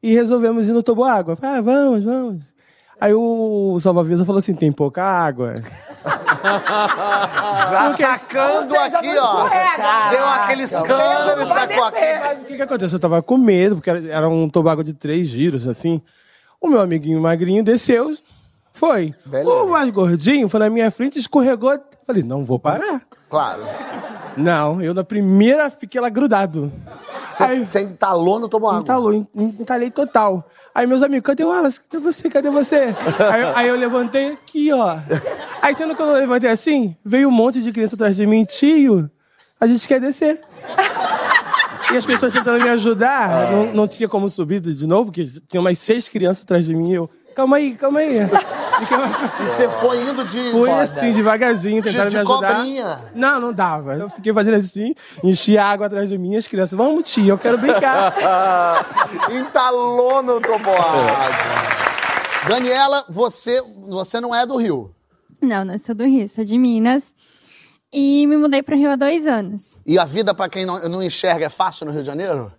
E 0.00 0.14
resolvemos 0.14 0.68
ir 0.68 0.72
no 0.72 0.84
toboágua. 0.84 1.36
Ah, 1.42 1.60
vamos, 1.60 2.04
vamos. 2.04 2.44
Aí 3.00 3.12
o 3.12 3.76
salva-vidas 3.80 4.24
falou 4.24 4.38
assim: 4.38 4.54
tem 4.54 4.70
pouca 4.70 5.02
água. 5.02 5.56
Já 7.70 7.94
sacando 7.98 8.74
aqui, 8.76 9.18
ó. 9.18 9.48
Deu 10.10 10.26
aquele 10.28 10.62
escândalo 10.62 11.42
e 11.42 11.46
sacou 11.46 11.84
aqui. 11.84 12.18
Mas 12.20 12.38
o 12.40 12.44
que, 12.44 12.56
que 12.56 12.62
aconteceu? 12.62 12.96
Eu 12.96 13.00
tava 13.00 13.22
com 13.22 13.36
medo, 13.36 13.76
porque 13.76 13.90
era- 13.90 14.28
um 14.28 14.48
tobago 14.48 14.82
de 14.84 14.92
três 14.94 15.28
giros, 15.28 15.66
assim. 15.66 16.00
O 16.60 16.68
meu 16.68 16.80
amiguinho 16.80 17.20
magrinho 17.20 17.62
desceu, 17.62 18.16
foi. 18.72 19.14
O 19.46 19.66
mais 19.70 19.90
gordinho 19.90 20.48
foi 20.48 20.60
na 20.60 20.70
minha 20.70 20.90
frente, 20.90 21.18
escorregou. 21.18 21.78
Falei, 22.06 22.22
não 22.22 22.44
vou 22.44 22.58
parar. 22.58 23.02
Claro. 23.28 23.62
Não, 24.36 24.80
eu 24.80 24.94
na 24.94 25.04
primeira 25.04 25.68
fiquei 25.70 26.00
lá 26.00 26.08
grudado. 26.08 26.72
Você, 27.32 27.80
entalou 27.82 28.38
no 28.40 28.48
toboágua? 28.48 28.80
Entalou, 28.80 29.12
en- 29.14 29.26
entalei 29.34 29.90
total. 29.90 30.44
Aí 30.74 30.86
meus 30.86 31.02
amigos, 31.02 31.26
cadê 31.26 31.44
o 31.44 31.48
Wallace? 31.48 31.80
Cadê 31.80 32.02
você? 32.02 32.30
Cadê 32.30 32.50
você? 32.50 32.94
aí, 33.30 33.52
aí 33.54 33.68
eu 33.68 33.76
levantei 33.76 34.32
aqui, 34.32 34.72
ó. 34.72 34.98
Aí 35.60 35.74
sendo 35.74 35.94
que 35.94 36.02
eu 36.02 36.12
levantei 36.12 36.50
assim, 36.50 36.96
veio 37.04 37.28
um 37.28 37.32
monte 37.32 37.60
de 37.62 37.72
criança 37.72 37.94
atrás 37.94 38.16
de 38.16 38.26
mim, 38.26 38.44
tio, 38.44 39.10
a 39.60 39.66
gente 39.66 39.86
quer 39.88 40.00
descer. 40.00 40.40
E 41.92 41.96
as 41.96 42.04
pessoas 42.04 42.32
tentando 42.32 42.62
me 42.62 42.68
ajudar, 42.68 43.50
não, 43.50 43.72
não 43.72 43.88
tinha 43.88 44.08
como 44.08 44.28
subir 44.28 44.60
de 44.60 44.86
novo, 44.86 45.06
porque 45.06 45.26
tinha 45.48 45.60
umas 45.60 45.78
seis 45.78 46.08
crianças 46.08 46.42
atrás 46.42 46.66
de 46.66 46.74
mim 46.74 46.90
e 46.90 46.94
eu, 46.94 47.10
calma 47.38 47.56
aí, 47.58 47.74
calma 47.76 48.00
aí. 48.00 48.16
E 48.18 49.44
você 49.46 49.68
foi 49.68 50.02
indo 50.02 50.24
de. 50.24 50.50
Fui 50.50 50.68
Foda. 50.68 50.82
assim, 50.82 51.12
devagarzinho, 51.12 51.80
De- 51.80 51.88
tentaram 51.88 52.10
de 52.10 52.16
me 52.16 52.22
ajudar. 52.22 52.54
cobrinha. 52.56 52.98
Não, 53.14 53.40
não 53.40 53.52
dava. 53.52 53.94
Eu 53.94 54.10
fiquei 54.10 54.32
fazendo 54.34 54.56
assim, 54.56 54.92
enchi 55.22 55.56
água 55.56 55.86
atrás 55.86 56.08
de 56.08 56.18
mim, 56.18 56.34
as 56.36 56.48
crianças, 56.48 56.76
vamos 56.76 57.08
tia, 57.08 57.30
eu 57.30 57.38
quero 57.38 57.56
brincar. 57.58 58.12
Entalou 59.30 60.20
no 60.20 60.40
toboágua. 60.40 61.06
Daniela, 62.48 63.04
você, 63.08 63.62
você 63.88 64.20
não 64.20 64.34
é 64.34 64.44
do 64.44 64.56
Rio. 64.56 64.92
Não, 65.40 65.64
não 65.64 65.78
sou 65.78 65.94
do 65.94 66.04
Rio, 66.04 66.28
sou 66.28 66.42
de 66.44 66.58
Minas. 66.58 67.14
E 67.92 68.26
me 68.26 68.36
mudei 68.36 68.62
para 68.62 68.74
o 68.74 68.78
Rio 68.78 68.90
há 68.90 68.96
dois 68.96 69.26
anos. 69.26 69.78
E 69.86 69.96
a 69.98 70.04
vida, 70.04 70.34
pra 70.34 70.48
quem 70.48 70.66
não, 70.66 70.78
não 70.88 71.02
enxerga, 71.02 71.46
é 71.46 71.48
fácil 71.48 71.86
no 71.86 71.92
Rio 71.92 72.02
de 72.02 72.06
Janeiro? 72.06 72.52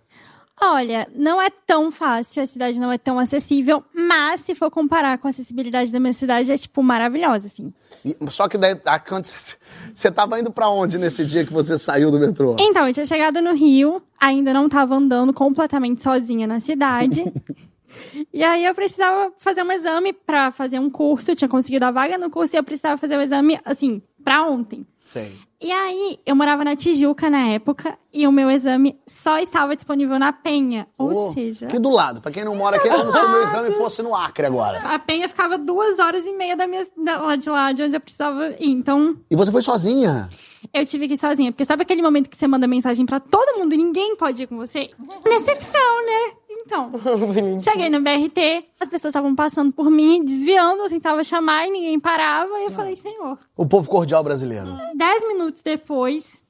Olha, 0.62 1.08
não 1.14 1.40
é 1.40 1.48
tão 1.48 1.90
fácil, 1.90 2.42
a 2.42 2.46
cidade 2.46 2.78
não 2.78 2.92
é 2.92 2.98
tão 2.98 3.18
acessível, 3.18 3.82
mas 3.94 4.40
se 4.42 4.54
for 4.54 4.70
comparar 4.70 5.16
com 5.16 5.26
a 5.26 5.30
acessibilidade 5.30 5.90
da 5.90 5.98
minha 5.98 6.12
cidade, 6.12 6.52
é, 6.52 6.56
tipo, 6.56 6.82
maravilhosa, 6.82 7.46
assim. 7.46 7.72
E- 8.04 8.14
só 8.28 8.46
que 8.46 8.58
daí, 8.58 8.78
ah, 8.84 8.98
quando 8.98 9.24
você 9.24 9.56
você 9.94 10.10
tava 10.10 10.38
indo 10.38 10.50
pra 10.50 10.68
onde 10.68 10.98
nesse 10.98 11.24
dia 11.24 11.44
que 11.46 11.52
você 11.52 11.78
saiu 11.78 12.10
do 12.10 12.18
metrô? 12.18 12.56
Então, 12.60 12.86
eu 12.86 12.92
tinha 12.92 13.06
chegado 13.06 13.40
no 13.40 13.54
Rio, 13.54 14.02
ainda 14.18 14.52
não 14.52 14.68
tava 14.68 14.94
andando 14.94 15.32
completamente 15.32 16.02
sozinha 16.02 16.46
na 16.46 16.60
cidade. 16.60 17.24
e 18.32 18.42
aí 18.44 18.64
eu 18.64 18.74
precisava 18.74 19.32
fazer 19.38 19.62
um 19.62 19.72
exame 19.72 20.12
pra 20.12 20.50
fazer 20.50 20.78
um 20.78 20.90
curso, 20.90 21.30
eu 21.30 21.36
tinha 21.36 21.48
conseguido 21.48 21.86
a 21.86 21.90
vaga 21.90 22.18
no 22.18 22.28
curso 22.30 22.54
e 22.54 22.58
eu 22.58 22.62
precisava 22.64 22.96
fazer 22.98 23.16
o 23.16 23.22
exame, 23.22 23.58
assim, 23.64 24.02
pra 24.22 24.44
ontem. 24.46 24.86
Sei. 25.04 25.32
E 25.62 25.70
aí, 25.70 26.18
eu 26.24 26.34
morava 26.34 26.64
na 26.64 26.74
Tijuca 26.74 27.28
na 27.28 27.48
época 27.48 27.98
e 28.14 28.26
o 28.26 28.32
meu 28.32 28.50
exame 28.50 28.98
só 29.06 29.38
estava 29.38 29.76
disponível 29.76 30.18
na 30.18 30.32
Penha. 30.32 30.86
Ou 30.96 31.28
Oh, 31.28 31.32
seja, 31.32 31.66
Aqui 31.66 31.78
do 31.78 31.90
lado. 31.90 32.22
Pra 32.22 32.30
quem 32.32 32.44
não 32.46 32.56
mora 32.56 32.78
aqui, 32.78 32.88
é 32.88 32.96
como 32.96 33.12
se 33.12 33.18
o 33.18 33.28
meu 33.28 33.42
exame 33.44 33.70
fosse 33.72 34.02
no 34.02 34.14
Acre 34.14 34.46
agora. 34.46 34.78
a 34.78 34.98
Penha 34.98 35.28
ficava 35.28 35.58
duas 35.58 35.98
horas 35.98 36.24
e 36.24 36.32
meia 36.32 36.56
da 36.56 36.66
minha, 36.66 36.86
da, 37.04 37.18
lá 37.20 37.36
de 37.36 37.50
lá, 37.50 37.72
de 37.72 37.82
onde 37.82 37.94
eu 37.94 38.00
precisava 38.00 38.48
ir. 38.58 38.70
Então, 38.70 39.16
E 39.30 39.36
você 39.36 39.52
foi 39.52 39.60
sozinha? 39.60 40.30
eu 40.72 40.86
tive 40.86 41.06
que 41.06 41.14
ir 41.14 41.18
sozinha. 41.18 41.52
Porque 41.52 41.66
sabe 41.66 41.82
aquele 41.82 42.00
momento 42.00 42.30
que 42.30 42.36
você 42.38 42.46
manda 42.46 42.66
mensagem 42.66 43.04
pra 43.04 43.20
todo 43.20 43.58
mundo 43.58 43.74
e 43.74 43.76
ninguém 43.76 44.16
pode 44.16 44.42
ir 44.42 44.46
com 44.46 44.56
você? 44.56 44.90
Decepção, 45.24 46.06
né? 46.06 46.32
Então, 46.60 46.92
cheguei 47.60 47.88
no 47.88 48.00
BRT, 48.00 48.66
as 48.78 48.88
pessoas 48.88 49.12
estavam 49.12 49.34
passando 49.34 49.72
por 49.72 49.90
mim, 49.90 50.24
desviando, 50.24 50.82
eu 50.82 50.88
tentava 50.88 51.24
chamar 51.24 51.66
e 51.66 51.70
ninguém 51.70 51.98
parava. 51.98 52.58
E 52.60 52.64
eu 52.64 52.70
falei, 52.70 52.96
senhor. 52.96 53.38
O 53.56 53.66
povo 53.66 53.90
cordial 53.90 54.22
brasileiro. 54.22 54.68
Dez 54.94 55.26
minutos 55.26 55.62
depois, 55.62 56.42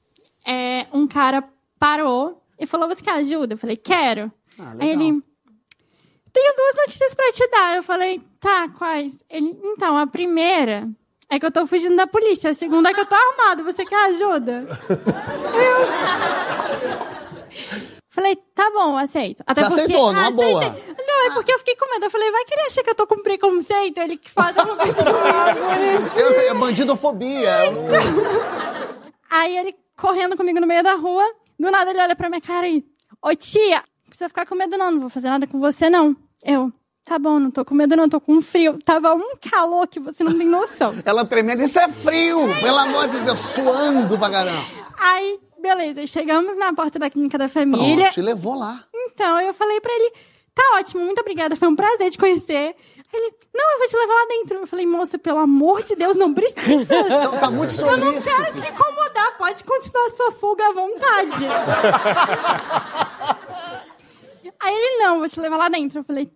é, 0.45 0.85
um 0.93 1.07
cara 1.07 1.43
parou 1.79 2.41
e 2.59 2.67
falou: 2.67 2.87
Você 2.87 3.01
quer 3.01 3.15
ajuda? 3.15 3.55
Eu 3.55 3.57
falei: 3.57 3.75
Quero. 3.75 4.31
Aí 4.79 4.89
ele. 4.89 5.23
Tenho 6.33 6.55
duas 6.55 6.75
notícias 6.77 7.13
pra 7.13 7.31
te 7.31 7.47
dar. 7.49 7.75
Eu 7.75 7.83
falei: 7.83 8.21
Tá, 8.39 8.69
quais? 8.69 9.13
Ele: 9.29 9.57
Então, 9.63 9.97
a 9.97 10.05
primeira 10.05 10.87
é 11.29 11.39
que 11.39 11.45
eu 11.45 11.51
tô 11.51 11.65
fugindo 11.65 11.95
da 11.95 12.05
polícia. 12.05 12.51
A 12.51 12.53
segunda 12.53 12.89
é 12.89 12.93
que 12.93 12.99
eu 12.99 13.05
tô 13.05 13.15
armado. 13.15 13.63
Você 13.63 13.85
quer 13.85 14.09
ajuda? 14.09 14.63
Eu. 17.81 17.90
Bom, 18.83 18.97
aceito. 18.97 19.43
Você 19.47 19.63
aceitou, 19.63 20.11
numa 20.13 20.31
boa. 20.31 20.65
aceitei. 20.65 20.95
Não, 21.07 21.27
é 21.27 21.33
porque 21.33 21.53
eu 21.53 21.59
fiquei 21.59 21.75
com 21.75 21.89
medo. 21.91 22.05
Eu 22.05 22.09
falei, 22.09 22.31
vai 22.31 22.43
que 22.45 22.53
ele 22.53 22.61
acha 22.61 22.83
que 22.83 22.89
eu 22.89 22.95
tô 22.95 23.05
com 23.05 23.21
preconceito, 23.21 23.97
ele 23.99 24.17
que 24.17 24.29
faz 24.29 24.57
alguma 24.57 24.77
coisa 24.77 24.95
Eu- 26.17 26.31
É 26.41 26.53
bandidofobia. 26.53 27.65
eu 27.65 27.71
não- 27.73 27.81
Aí 29.29 29.57
ele 29.57 29.75
correndo 29.95 30.35
comigo 30.35 30.59
no 30.59 30.67
meio 30.67 30.83
da 30.83 30.95
rua, 30.95 31.23
do 31.59 31.69
nada 31.71 31.91
ele 31.91 32.01
olha 32.01 32.15
pra 32.15 32.29
minha 32.29 32.41
cara 32.41 32.67
e, 32.67 32.83
ô 33.21 33.33
tia, 33.35 33.77
não 33.77 33.83
precisa 34.07 34.27
ficar 34.29 34.45
com 34.45 34.55
medo 34.55 34.77
não, 34.77 34.91
não 34.91 34.99
vou 35.01 35.09
fazer 35.09 35.29
nada 35.29 35.45
com 35.47 35.59
você 35.59 35.89
não. 35.89 36.15
Eu, 36.43 36.71
tá 37.05 37.17
bom, 37.19 37.39
não 37.39 37.51
tô 37.51 37.63
com 37.63 37.75
medo 37.75 37.95
não, 37.95 38.09
tô 38.09 38.19
com 38.19 38.41
frio. 38.41 38.79
Tava 38.83 39.13
um 39.13 39.35
calor 39.49 39.87
que 39.87 39.99
você 39.99 40.23
não 40.23 40.35
tem 40.37 40.47
noção. 40.47 40.93
Ela 41.05 41.23
tremendo, 41.23 41.61
isso 41.63 41.79
é 41.79 41.87
frio, 41.87 42.39
pelo 42.61 42.77
amor 42.79 43.07
de 43.07 43.19
Deus, 43.19 43.39
suando 43.39 44.17
pra 44.17 44.29
caramba. 44.29 44.61
Aí, 44.99 45.39
beleza, 45.61 46.05
chegamos 46.07 46.57
na 46.57 46.73
porta 46.73 46.99
da 46.99 47.09
clínica 47.09 47.37
da 47.37 47.47
família. 47.47 48.05
Pronto, 48.05 48.13
te 48.13 48.21
levou 48.21 48.55
lá. 48.55 48.81
Então, 48.93 49.39
eu 49.41 49.53
falei 49.53 49.79
pra 49.79 49.93
ele, 49.93 50.11
tá 50.53 50.63
ótimo, 50.77 51.03
muito 51.05 51.19
obrigada, 51.21 51.55
foi 51.55 51.67
um 51.67 51.75
prazer 51.75 52.11
te 52.11 52.17
conhecer. 52.17 52.75
Ele, 53.13 53.33
não, 53.53 53.71
eu 53.73 53.77
vou 53.79 53.87
te 53.87 53.97
levar 53.97 54.13
lá 54.13 54.25
dentro. 54.29 54.57
Eu 54.59 54.67
falei, 54.67 54.85
moço, 54.85 55.19
pelo 55.19 55.39
amor 55.39 55.83
de 55.83 55.95
Deus, 55.95 56.15
não 56.15 56.33
precisa. 56.33 56.61
Então, 56.95 57.37
tá 57.39 57.51
muito 57.51 57.73
Eu 57.81 57.97
não 57.97 58.11
solícito. 58.13 58.35
quero 58.35 58.53
te 58.53 58.67
incomodar, 58.69 59.37
pode 59.37 59.63
continuar 59.65 60.05
a 60.05 60.09
sua 60.11 60.31
fuga 60.31 60.67
à 60.67 60.71
vontade. 60.71 61.45
Aí 64.59 64.75
ele, 64.75 65.03
não, 65.03 65.19
vou 65.19 65.27
te 65.27 65.39
levar 65.39 65.57
lá 65.57 65.69
dentro. 65.69 65.99
Eu 65.99 66.03
falei, 66.03 66.29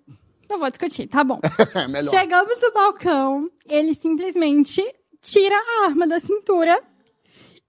não 0.49 0.57
vou 0.57 0.69
discutir, 0.69 1.07
tá 1.07 1.23
bom. 1.23 1.39
Melhor. 1.89 2.09
Chegamos 2.09 2.59
no 2.61 2.71
balcão, 2.73 3.49
ele 3.69 3.93
simplesmente 3.93 4.83
tira 5.21 5.55
a 5.55 5.85
arma 5.85 6.07
da 6.07 6.19
cintura 6.19 6.81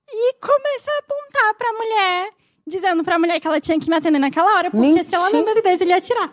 e 0.09 0.34
começa 0.34 0.90
a 0.90 0.98
apontar 0.98 1.54
pra 1.59 1.72
mulher, 1.72 2.30
dizendo 2.66 3.04
pra 3.04 3.18
mulher 3.18 3.40
que 3.40 3.46
ela 3.46 3.61
tinha 3.61 3.78
que 3.78 3.88
me 3.88 3.96
atender 3.96 4.18
naquela 4.18 4.57
hora, 4.57 4.70
porque 4.70 5.04
se 5.04 5.14
ela 5.14 5.30
não 5.30 5.44
me 5.44 5.50
atendesse, 5.50 5.82
ele 5.84 5.90
ia 5.90 5.98
atirar. 5.98 6.30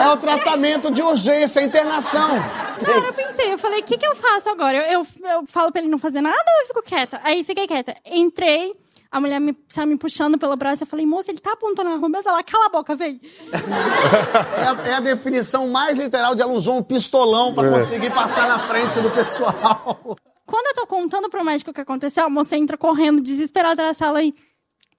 É 0.00 0.08
o 0.10 0.16
tratamento 0.16 0.90
de 0.90 1.02
urgência, 1.02 1.60
internação. 1.60 2.28
Na 2.28 2.96
hora 2.96 3.08
eu 3.08 3.12
pensei, 3.14 3.52
eu 3.52 3.58
falei, 3.58 3.80
o 3.80 3.82
que, 3.82 3.98
que 3.98 4.06
eu 4.06 4.14
faço 4.14 4.48
agora? 4.48 4.78
Eu, 4.78 5.00
eu, 5.00 5.06
eu 5.30 5.44
falo 5.46 5.70
pra 5.72 5.80
ele 5.80 5.90
não 5.90 5.98
fazer 5.98 6.20
nada 6.20 6.36
ou 6.36 6.62
eu 6.62 6.66
fico 6.68 6.82
quieta? 6.82 7.20
Aí 7.24 7.42
fiquei 7.44 7.66
quieta. 7.66 7.96
Entrei, 8.06 8.74
a 9.10 9.20
mulher 9.20 9.40
me, 9.40 9.56
saiu 9.68 9.86
me 9.88 9.96
puxando 9.98 10.38
pelo 10.38 10.54
braço. 10.56 10.82
Eu 10.84 10.86
falei, 10.86 11.04
moça, 11.04 11.30
ele 11.30 11.40
tá 11.40 11.52
apontando 11.52 11.90
a 11.90 11.92
arma, 11.94 12.08
mas 12.08 12.24
ela, 12.26 12.42
cala 12.42 12.66
a 12.66 12.68
boca, 12.68 12.94
vem. 12.94 13.20
É 13.52 14.88
a, 14.88 14.88
é 14.90 14.94
a 14.94 15.00
definição 15.00 15.68
mais 15.68 15.96
literal 15.98 16.34
de 16.34 16.42
ela 16.42 16.52
usou 16.52 16.76
um 16.78 16.82
pistolão 16.82 17.52
pra 17.54 17.66
É. 17.68 17.70
conseguir 17.72 18.10
passar 18.10 18.46
na 18.48 18.58
frente 18.60 19.00
do 19.00 19.10
pessoal. 19.10 20.16
Quando 20.48 20.66
eu 20.68 20.74
tô 20.74 20.86
contando 20.86 21.28
pro 21.28 21.44
médico 21.44 21.70
o 21.70 21.74
que 21.74 21.80
aconteceu, 21.82 22.24
a 22.24 22.30
moça 22.30 22.56
entra 22.56 22.78
correndo, 22.78 23.20
desesperada 23.20 23.82
na 23.82 23.92
sala 23.92 24.22
e. 24.22 24.34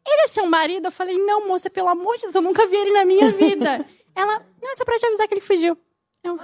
Ele 0.08 0.22
é 0.22 0.28
seu 0.28 0.46
marido? 0.46 0.86
Eu 0.86 0.92
falei, 0.92 1.18
não, 1.18 1.48
moça, 1.48 1.70
pelo 1.72 1.88
amor 1.90 2.16
de 2.18 2.22
Deus, 2.24 2.36
eu 2.36 2.42
nunca 2.42 2.66
vi 2.68 2.76
ele 2.76 2.94
na 2.94 3.04
minha 3.04 3.32
vida. 3.32 3.84
Ela, 4.16 4.42
não, 4.62 4.72
é 4.72 4.76
só 4.76 4.86
pra 4.86 4.96
te 4.98 5.06
avisar 5.08 5.28
que 5.28 5.34
ele 5.34 5.42
fugiu. 5.42 5.76
Eu, 6.24 6.38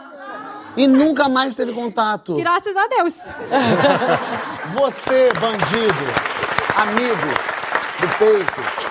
E 0.76 0.88
nunca 0.88 1.30
mais 1.30 1.56
teve 1.56 1.72
contato. 1.74 2.36
graças 2.36 2.76
a 2.76 2.88
Deus. 2.88 3.14
Você, 4.80 5.30
bandido, 5.34 6.06
amigo 6.76 7.28
do 8.01 8.18
peito. 8.18 8.86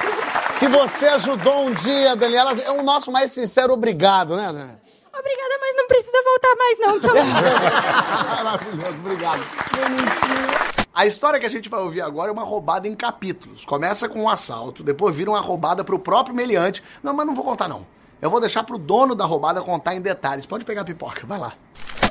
Se 0.54 0.68
você 0.68 1.08
ajudou 1.08 1.66
um 1.66 1.74
dia, 1.74 2.14
Daniela, 2.14 2.52
é 2.60 2.70
o 2.70 2.82
nosso 2.82 3.10
mais 3.10 3.32
sincero 3.32 3.72
obrigado, 3.72 4.36
né? 4.36 4.46
Daniela? 4.46 4.84
Obrigada, 5.18 5.58
mas 5.60 5.76
não 5.76 5.86
precisa 5.86 6.22
voltar 6.24 6.54
mais, 6.56 6.78
não, 6.78 7.00
tá? 7.00 7.14
Maravilhoso, 8.44 8.98
obrigado. 8.98 9.42
A 10.92 11.06
história 11.06 11.40
que 11.40 11.46
a 11.46 11.50
gente 11.50 11.68
vai 11.68 11.80
ouvir 11.80 12.00
agora 12.00 12.30
é 12.30 12.32
uma 12.32 12.44
roubada 12.44 12.86
em 12.86 12.94
capítulos. 12.94 13.64
Começa 13.64 14.08
com 14.08 14.22
um 14.22 14.28
assalto, 14.28 14.82
depois 14.82 15.14
vira 15.14 15.30
uma 15.30 15.40
roubada 15.40 15.84
pro 15.84 15.98
próprio 15.98 16.34
meliante. 16.34 16.82
Não, 17.02 17.12
mas 17.12 17.26
não 17.26 17.34
vou 17.34 17.44
contar, 17.44 17.68
não. 17.68 17.86
Eu 18.24 18.30
vou 18.30 18.40
deixar 18.40 18.64
pro 18.64 18.78
dono 18.78 19.14
da 19.14 19.26
roubada 19.26 19.60
contar 19.60 19.94
em 19.94 20.00
detalhes. 20.00 20.46
Pode 20.46 20.64
pegar 20.64 20.80
a 20.80 20.84
pipoca, 20.84 21.26
vai 21.26 21.38
lá. 21.38 21.52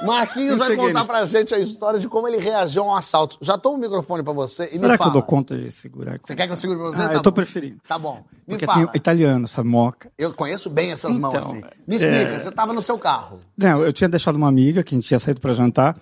Marquinhos 0.06 0.60
vai 0.60 0.76
contar 0.76 0.94
nisso. 1.00 1.06
pra 1.08 1.26
gente 1.26 1.56
a 1.56 1.60
história 1.60 2.00
de 2.00 2.08
como 2.08 2.28
ele 2.28 2.38
reagiu 2.38 2.84
a 2.84 2.86
um 2.86 2.96
assalto. 2.96 3.38
Já 3.42 3.58
toma 3.58 3.78
o 3.78 3.82
microfone 3.82 4.22
pra 4.22 4.32
você 4.32 4.66
e 4.66 4.78
Será 4.78 4.90
me 4.90 4.92
que 4.92 4.98
fala. 5.00 5.10
eu 5.10 5.14
dou 5.14 5.24
conta 5.24 5.58
de 5.58 5.72
segurar? 5.72 6.20
Você 6.22 6.36
quer 6.36 6.46
que 6.46 6.54
eu 6.54 6.58
segure 6.58 6.80
pra 6.80 6.90
você? 6.90 7.02
Ah, 7.02 7.08
Tá 7.10 7.14
eu 7.16 7.22
tô 7.24 7.32
bom. 7.32 7.36
preferindo. 7.36 7.78
Tá 7.88 7.98
bom. 7.98 8.24
Me 8.48 8.54
Porque 8.54 8.66
fala. 8.68 8.86
tem 8.86 8.96
italiano, 8.96 9.48
sabe, 9.48 9.68
moca. 9.68 10.12
Eu 10.16 10.32
conheço 10.34 10.70
bem 10.70 10.92
essas 10.92 11.18
mãos 11.18 11.34
Então, 11.34 11.50
assim. 11.50 11.62
Me 11.88 11.96
explica, 11.96 12.16
é- 12.34 12.40
você 12.40 12.52
tava 12.52 12.74
no 12.74 12.82
seu 12.84 13.00
carro. 13.00 13.40
Não, 13.58 13.82
eu 13.84 13.92
tinha 13.92 14.08
deixado 14.08 14.36
uma 14.36 14.48
amiga 14.48 14.84
que 14.84 14.94
a 14.94 14.98
gente 14.98 15.08
tinha 15.08 15.20
saído 15.20 15.42
para 15.42 15.54
jantar. 15.54 15.98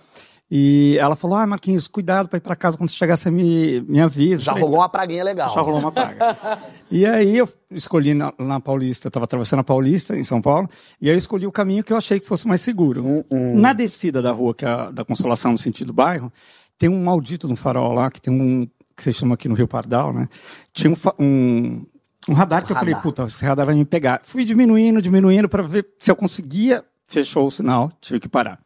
E 0.54 0.98
ela 0.98 1.16
falou: 1.16 1.38
Ah, 1.38 1.46
Marquinhos, 1.46 1.88
cuidado 1.88 2.28
para 2.28 2.36
ir 2.36 2.40
para 2.40 2.54
casa 2.54 2.76
quando 2.76 2.90
você 2.90 2.96
chegar, 2.96 3.16
você 3.16 3.30
me, 3.30 3.80
me 3.88 4.02
avisa. 4.02 4.42
Já 4.42 4.52
Falei, 4.52 4.64
rolou 4.64 4.80
uma 4.80 4.88
praguinha 4.90 5.24
legal. 5.24 5.48
Já 5.54 5.62
rolou 5.62 5.80
uma 5.80 5.90
praga. 5.90 6.36
E 6.90 7.06
aí 7.06 7.38
eu 7.38 7.48
escolhi 7.70 8.12
na, 8.12 8.34
na 8.38 8.60
Paulista, 8.60 9.06
eu 9.06 9.08
estava 9.08 9.24
atravessando 9.24 9.60
a 9.60 9.64
Paulista, 9.64 10.14
em 10.14 10.22
São 10.22 10.42
Paulo, 10.42 10.68
e 11.00 11.08
aí 11.08 11.14
eu 11.14 11.16
escolhi 11.16 11.46
o 11.46 11.50
caminho 11.50 11.82
que 11.82 11.90
eu 11.90 11.96
achei 11.96 12.20
que 12.20 12.26
fosse 12.26 12.46
mais 12.46 12.60
seguro. 12.60 13.24
Na 13.30 13.72
descida 13.72 14.20
da 14.20 14.30
rua, 14.30 14.54
que 14.54 14.66
é 14.66 14.68
a 14.68 14.90
da 14.90 15.02
Consolação, 15.02 15.52
no 15.52 15.58
sentido 15.58 15.86
do 15.86 15.94
bairro, 15.94 16.30
tem 16.78 16.90
um 16.90 17.02
maldito 17.02 17.46
de 17.46 17.54
um 17.54 17.56
farol 17.56 17.94
lá, 17.94 18.10
que 18.10 18.20
tem 18.20 18.30
um, 18.30 18.66
que 18.94 19.02
vocês 19.02 19.16
chamam 19.16 19.32
aqui 19.32 19.48
no 19.48 19.54
Rio 19.54 19.66
Pardal, 19.66 20.12
né? 20.12 20.28
Tinha 20.74 20.92
um, 20.92 20.96
um, 21.18 21.86
um 22.28 22.34
radar 22.34 22.62
que 22.62 22.72
eu 22.72 22.76
falei, 22.76 22.94
puta, 22.96 23.24
esse 23.24 23.42
radar 23.42 23.64
vai 23.64 23.74
me 23.74 23.86
pegar. 23.86 24.20
Fui 24.22 24.44
diminuindo, 24.44 25.00
diminuindo, 25.00 25.48
para 25.48 25.62
ver 25.62 25.86
se 25.98 26.10
eu 26.10 26.16
conseguia, 26.16 26.84
fechou 27.06 27.46
o 27.46 27.50
sinal, 27.50 27.90
tive 28.02 28.20
que 28.20 28.28
parar. 28.28 28.60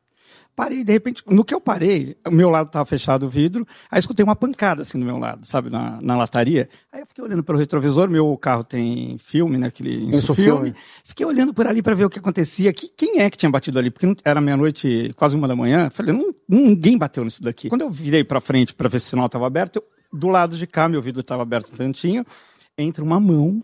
Parei, 0.57 0.83
de 0.83 0.91
repente, 0.91 1.23
no 1.27 1.45
que 1.45 1.53
eu 1.55 1.61
parei, 1.61 2.17
o 2.27 2.31
meu 2.31 2.49
lado 2.49 2.69
estava 2.69 2.87
fechado 2.87 3.27
o 3.27 3.29
vidro, 3.29 3.67
aí 3.91 3.99
escutei 3.99 4.25
uma 4.25 4.35
pancada 4.35 4.81
assim 4.81 4.99
do 4.99 5.05
meu 5.05 5.19
lado, 5.19 5.45
sabe, 5.47 5.69
na, 5.69 6.01
na 6.01 6.17
lataria. 6.17 6.67
Aí 6.91 7.03
eu 7.03 7.07
fiquei 7.07 7.23
olhando 7.23 7.45
pelo 7.45 7.59
retrovisor, 7.59 8.09
meu 8.09 8.35
carro 8.39 8.65
tem 8.65 9.19
filme, 9.19 9.59
né, 9.59 9.67
aquele 9.67 10.09
Isso, 10.17 10.35
filme. 10.35 10.71
filme. 10.71 10.75
Fiquei 11.05 11.27
olhando 11.27 11.53
por 11.53 11.67
ali 11.67 11.83
para 11.83 11.95
ver 11.95 12.07
o 12.07 12.09
que 12.11 12.19
acontecia, 12.19 12.73
que, 12.73 12.89
quem 12.89 13.21
é 13.21 13.29
que 13.29 13.37
tinha 13.37 13.51
batido 13.51 13.79
ali, 13.79 13.91
porque 13.91 14.07
não- 14.07 14.17
era 14.25 14.41
meia-noite, 14.41 15.13
quase 15.15 15.37
uma 15.37 15.47
da 15.47 15.55
manhã. 15.55 15.91
Falei, 15.91 16.15
não, 16.15 16.35
ninguém 16.49 16.97
bateu 16.97 17.23
nisso 17.23 17.43
daqui. 17.43 17.69
Quando 17.69 17.83
eu 17.83 17.91
virei 17.91 18.25
para 18.25 18.41
frente 18.41 18.75
para 18.75 18.89
ver 18.89 18.99
se 18.99 19.09
o 19.09 19.11
sinal 19.11 19.27
estava 19.27 19.47
aberto, 19.47 19.77
eu- 19.77 19.85
do 20.19 20.29
lado 20.29 20.57
de 20.57 20.67
cá, 20.67 20.89
meu 20.89 21.03
vidro 21.03 21.21
estava 21.21 21.43
aberto 21.43 21.71
um 21.75 21.77
tantinho, 21.77 22.25
entra 22.79 23.05
uma 23.05 23.21
mão, 23.21 23.63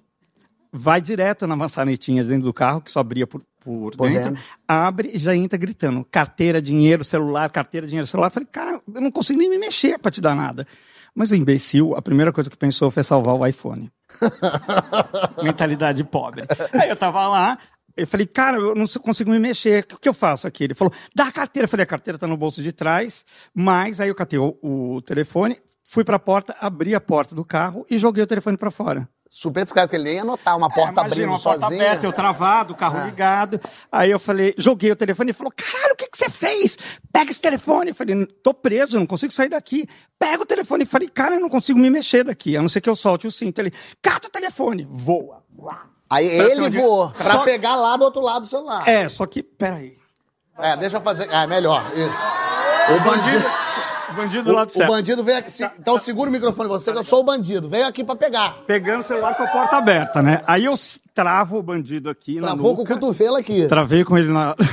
vai 0.73 1.01
direto 1.01 1.47
na 1.47 1.55
maçanetinha 1.55 2.25
dentro 2.25 2.45
do 2.45 2.53
carro, 2.55 2.81
que 2.81 2.91
só 2.91 3.01
abria 3.01 3.27
por, 3.27 3.43
por, 3.61 3.95
Por 3.97 4.09
dentro, 4.09 4.31
dentro. 4.31 4.45
abre 4.67 5.11
e 5.15 5.19
já 5.19 5.37
entra 5.37 5.59
gritando: 5.59 6.05
carteira, 6.11 6.61
dinheiro, 6.63 7.05
celular, 7.05 7.51
carteira, 7.51 7.87
dinheiro, 7.87 8.07
celular. 8.07 8.31
Falei, 8.31 8.49
cara, 8.51 8.81
eu 8.95 9.01
não 9.01 9.11
consigo 9.11 9.39
nem 9.39 9.51
me 9.51 9.59
mexer 9.59 9.99
para 9.99 10.11
te 10.11 10.21
dar 10.21 10.35
nada. 10.35 10.67
Mas 11.15 11.31
o 11.31 11.35
imbecil, 11.35 11.95
a 11.95 12.01
primeira 12.01 12.33
coisa 12.33 12.49
que 12.49 12.57
pensou 12.57 12.91
foi 12.91 13.03
salvar 13.03 13.35
o 13.35 13.47
iPhone. 13.47 13.93
Mentalidade 15.43 16.03
pobre. 16.05 16.45
Aí 16.73 16.89
eu 16.89 16.97
tava 16.97 17.27
lá, 17.29 17.59
Eu 17.95 18.07
falei, 18.07 18.27
cara, 18.27 18.57
eu 18.57 18.75
não 18.75 18.87
consigo 18.87 19.31
me 19.31 19.39
mexer. 19.39 19.87
O 19.93 19.99
que 19.99 20.09
eu 20.09 20.15
faço 20.15 20.47
aqui? 20.47 20.65
Ele 20.65 20.75
falou, 20.75 20.93
dá 21.15 21.27
a 21.27 21.33
carteira. 21.33 21.65
Eu 21.65 21.69
falei, 21.69 21.85
a 21.85 21.87
carteira 21.87 22.19
tá 22.19 22.27
no 22.27 22.37
bolso 22.37 22.63
de 22.63 22.73
trás, 22.73 23.27
mas 23.55 24.01
aí 24.01 24.09
eu 24.09 24.15
catei 24.15 24.39
o, 24.39 24.57
o 24.63 25.03
telefone, 25.03 25.59
fui 25.85 26.03
pra 26.03 26.19
porta, 26.19 26.57
abri 26.59 26.95
a 26.95 27.01
porta 27.01 27.35
do 27.35 27.45
carro 27.45 27.85
e 27.91 27.99
joguei 27.99 28.25
o 28.25 28.27
telefone 28.27 28.57
pra 28.57 28.71
fora. 28.71 29.07
Super 29.35 29.65
que 29.65 29.97
ele 29.97 30.05
nem 30.05 30.15
ia 30.17 30.25
notar 30.25 30.55
uma 30.59 30.69
porta 30.69 30.91
Imagina, 31.01 31.07
abrindo 31.07 31.29
uma 31.31 31.41
porta 31.41 31.61
sozinha. 31.61 31.83
aberta, 31.83 32.07
eu 32.07 32.13
travado, 32.13 32.75
o 32.75 32.77
carro 32.77 32.99
Ah. 33.01 33.05
ligado. 33.07 33.59
Aí 33.91 34.11
eu 34.11 34.19
falei, 34.21 34.55
joguei 34.59 34.93
o 34.93 34.95
telefone 34.97 35.31
e 35.31 35.33
falou: 35.33 35.51
caralho, 35.57 35.95
o 35.95 35.97
que, 35.97 36.07
que 36.11 36.19
você 36.19 36.29
fez? 36.29 36.77
Pega 37.11 37.31
esse 37.31 37.41
telefone. 37.41 37.89
Eu 37.93 37.95
falei, 37.95 38.27
tô 38.43 38.53
preso, 38.53 38.99
não 38.99 39.07
consigo 39.07 39.33
sair 39.33 39.49
daqui. 39.49 39.89
Pega 40.19 40.43
o 40.43 40.47
telefone. 40.47 40.83
Eu 40.83 40.87
falei, 40.87 41.09
cara, 41.09 41.37
eu 41.37 41.41
não 41.41 41.49
consigo 41.49 41.79
me 41.79 41.89
mexer 41.89 42.25
daqui, 42.25 42.59
a 42.59 42.61
não 42.61 42.69
ser 42.69 42.83
que 42.83 42.91
eu 42.91 42.95
solte 42.95 43.27
o 43.27 43.31
cinto. 43.31 43.59
Ele, 43.59 43.73
cata 44.03 44.29
o 44.29 44.31
telefone, 44.31 44.87
voa. 44.91 45.43
Aí 46.11 46.29
Pra 46.37 46.45
ele 46.51 46.69
de- 46.69 46.79
voou 46.79 47.11
pra 47.13 47.25
Só- 47.25 47.43
pegar 47.43 47.77
lá 47.77 47.97
do 47.97 48.05
outro 48.05 48.21
lado 48.21 48.43
do 48.43 48.47
celular. 48.47 48.87
É, 48.87 49.09
só 49.09 49.25
que, 49.25 49.43
peraí. 49.43 49.97
É, 50.59 50.77
deixa 50.77 50.99
eu 50.99 51.01
fazer. 51.01 51.27
É, 51.33 51.47
melhor, 51.47 51.91
isso. 51.97 52.35
O 52.95 53.01
bandido. 53.01 53.47
O 54.13 54.17
bandido 54.17 54.43
do 54.45 54.51
O, 54.51 54.55
lado 54.55 54.69
o 54.69 54.73
certo. 54.73 54.91
bandido 54.91 55.25
veio 55.25 55.39
aqui. 55.39 55.51
se- 55.51 55.65
Então 55.79 55.99
segura 55.99 56.29
o 56.29 56.33
microfone 56.33 56.69
você, 56.69 56.93
que 56.93 56.99
eu 56.99 57.05
sou 57.05 57.21
o 57.21 57.25
bandido. 57.25 57.69
Veio 57.69 57.87
aqui 57.87 58.05
pra 58.05 58.15
pegar. 58.17 58.59
Pegando 58.67 59.01
o 59.01 59.03
celular 59.03 59.35
com 59.37 59.43
a 59.43 59.47
porta 59.49 59.77
aberta, 59.77 60.23
né? 60.23 60.41
Aí 60.47 60.65
eu 60.65 60.75
travo 61.15 61.59
o 61.59 61.63
bandido 61.63 62.09
aqui 62.11 62.37
na 62.41 62.49
Travou 62.49 62.75
com 62.75 62.83
o 62.83 62.85
nuca. 62.85 62.95
cotovelo 62.95 63.37
aqui. 63.37 63.67
Travei 63.67 64.05
com 64.05 64.17
ele 64.19 64.29
na. 64.33 64.55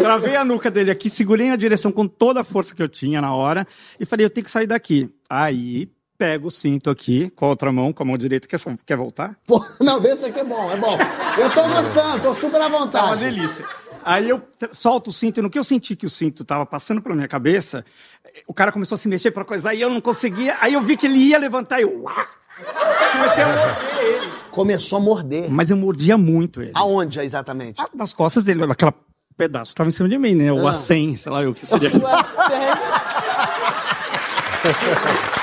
Travei 0.00 0.36
a 0.36 0.44
nuca 0.44 0.70
dele 0.70 0.90
aqui, 0.90 1.10
segurei 1.10 1.48
na 1.48 1.56
direção 1.56 1.90
com 1.90 2.06
toda 2.06 2.40
a 2.40 2.44
força 2.44 2.74
que 2.74 2.82
eu 2.82 2.88
tinha 2.88 3.20
na 3.20 3.34
hora 3.34 3.66
e 3.98 4.06
falei, 4.06 4.24
eu 4.26 4.30
tenho 4.30 4.44
que 4.44 4.50
sair 4.50 4.66
daqui. 4.66 5.10
Aí 5.28 5.88
pego 6.16 6.48
o 6.48 6.50
cinto 6.50 6.88
aqui 6.90 7.30
com 7.30 7.44
a 7.46 7.48
outra 7.48 7.70
mão, 7.72 7.92
com 7.92 8.02
a 8.02 8.06
mão 8.06 8.16
direita. 8.16 8.46
Quer, 8.48 8.58
quer 8.86 8.96
voltar? 8.96 9.36
Pô, 9.46 9.64
não, 9.80 10.00
deixa 10.00 10.30
que 10.30 10.38
é 10.40 10.44
bom, 10.44 10.70
é 10.70 10.76
bom. 10.76 10.96
Eu 11.38 11.50
tô 11.50 11.62
gostando, 11.68 12.22
tô 12.22 12.34
super 12.34 12.60
à 12.60 12.68
vontade. 12.68 12.92
Tá 12.92 13.04
uma 13.06 13.16
delícia. 13.16 13.64
Aí 14.04 14.28
eu 14.28 14.42
solto 14.72 15.10
o 15.10 15.12
cinto 15.12 15.40
e 15.40 15.42
no 15.42 15.50
que 15.50 15.58
eu 15.58 15.64
senti 15.64 15.96
que 15.96 16.06
o 16.06 16.10
cinto 16.10 16.44
tava 16.44 16.64
passando 16.66 17.00
pela 17.02 17.14
minha 17.14 17.28
cabeça, 17.28 17.84
o 18.46 18.54
cara 18.54 18.72
começou 18.72 18.94
a 18.94 18.98
se 18.98 19.08
mexer 19.08 19.30
para 19.30 19.44
coisa, 19.44 19.70
aí 19.70 19.80
eu 19.80 19.90
não 19.90 20.00
conseguia, 20.00 20.56
aí 20.60 20.74
eu 20.74 20.80
vi 20.80 20.96
que 20.96 21.06
ele 21.06 21.18
ia 21.18 21.38
levantar 21.38 21.80
e 21.80 21.82
eu 21.82 22.02
uá, 22.02 22.26
comecei 23.12 23.42
a 23.42 23.46
morder 23.48 24.04
ele. 24.04 24.28
Começou 24.50 24.98
a 24.98 25.00
morder. 25.00 25.50
Mas 25.50 25.70
eu 25.70 25.76
mordia 25.76 26.18
muito 26.18 26.60
ele. 26.62 26.72
Aonde 26.74 27.20
exatamente? 27.20 27.82
Nas 27.94 28.12
costas 28.12 28.42
dele, 28.44 28.64
aquela 28.64 28.92
pedaço 29.36 29.72
tava 29.74 29.88
em 29.88 29.92
cima 29.92 30.08
de 30.08 30.18
mim, 30.18 30.34
né? 30.34 30.50
O 30.52 30.66
Ah. 30.66 30.70
acém, 30.70 31.14
sei 31.14 31.30
lá 31.30 31.42
eu 31.44 31.50
o 31.50 31.54
que 31.54 31.64
seria. 31.64 31.90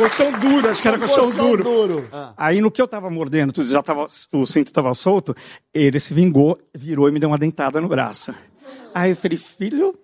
Colchão 0.00 0.32
duro, 0.32 0.70
acho 0.70 0.80
que 0.80 0.88
era 0.88 0.96
Um 0.96 1.00
colchão, 1.00 1.24
colchão 1.24 1.46
duro. 1.46 1.62
duro. 1.62 2.04
Ah. 2.10 2.32
Aí 2.34 2.58
no 2.62 2.70
que 2.70 2.80
eu 2.80 2.88
tava 2.88 3.10
mordendo, 3.10 3.52
tudo 3.52 3.68
já 3.68 3.82
tava, 3.82 4.06
o 4.32 4.46
cinto 4.46 4.72
tava 4.72 4.94
solto, 4.94 5.36
ele 5.74 6.00
se 6.00 6.14
vingou, 6.14 6.58
virou 6.74 7.06
e 7.06 7.12
me 7.12 7.20
deu 7.20 7.28
uma 7.28 7.36
dentada 7.36 7.82
no 7.82 7.88
braço. 7.88 8.34
Aí 8.94 9.10
eu 9.10 9.16
falei, 9.16 9.36
filho, 9.36 9.94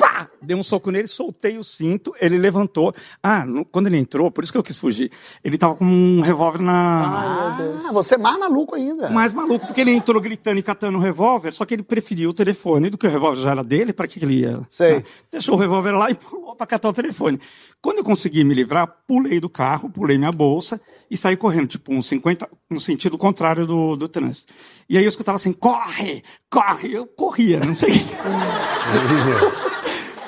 pá! 0.00 0.28
Dei 0.42 0.56
um 0.56 0.62
soco 0.62 0.90
nele, 0.90 1.06
soltei 1.06 1.58
o 1.58 1.62
cinto, 1.62 2.14
ele 2.20 2.38
levantou. 2.38 2.94
Ah, 3.22 3.44
no- 3.44 3.64
quando 3.64 3.88
ele 3.88 3.98
entrou, 3.98 4.30
por 4.30 4.42
isso 4.42 4.50
que 4.52 4.56
eu 4.58 4.62
quis 4.62 4.78
fugir, 4.78 5.10
ele 5.44 5.58
tava 5.58 5.74
com 5.76 5.84
um 5.84 6.20
revólver 6.22 6.60
na. 6.62 7.52
Ah, 7.88 7.92
você 7.92 8.14
é 8.14 8.18
mais 8.18 8.38
maluco 8.38 8.74
ainda. 8.74 9.10
Mais 9.10 9.32
maluco, 9.34 9.66
porque 9.66 9.80
ele 9.82 9.90
entrou 9.92 10.20
gritando 10.20 10.58
e 10.58 10.62
catando 10.62 10.96
o 10.96 11.00
revólver, 11.00 11.52
só 11.52 11.64
que 11.66 11.74
ele 11.74 11.82
preferiu 11.82 12.30
o 12.30 12.34
telefone 12.34 12.88
do 12.88 12.96
que 12.96 13.06
o 13.06 13.10
revólver 13.10 13.42
já 13.42 13.50
era 13.50 13.62
dele, 13.62 13.92
pra 13.92 14.06
que 14.08 14.24
ele 14.24 14.40
ia? 14.40 14.60
Sei. 14.68 14.96
né? 14.96 15.04
Deixou 15.30 15.54
o 15.54 15.58
revólver 15.58 15.92
lá 15.92 16.10
e 16.10 16.14
pulou 16.14 16.56
pra 16.56 16.66
catar 16.66 16.88
o 16.88 16.92
telefone. 16.92 17.38
Quando 17.82 17.98
eu 17.98 18.04
consegui 18.04 18.42
me 18.42 18.54
livrar, 18.54 18.88
pulei 19.06 19.38
do 19.40 19.48
carro, 19.48 19.90
pulei 19.90 20.16
minha 20.18 20.32
bolsa 20.32 20.80
e 21.10 21.16
saí 21.16 21.36
correndo, 21.36 21.66
tipo, 21.68 21.92
uns 21.92 22.06
50, 22.06 22.48
no 22.70 22.80
sentido 22.80 23.18
contrário 23.18 23.66
do, 23.66 23.96
do 23.96 24.08
trânsito. 24.08 24.52
E 24.88 24.96
aí 24.98 25.04
eu 25.04 25.08
escutava 25.08 25.36
assim, 25.36 25.52
corre, 25.52 26.22
corre, 26.50 26.92
eu 26.94 27.06
corria, 27.06 27.60
não 27.60 27.74
sei 27.76 27.90
o 27.90 27.92
que. 27.92 28.00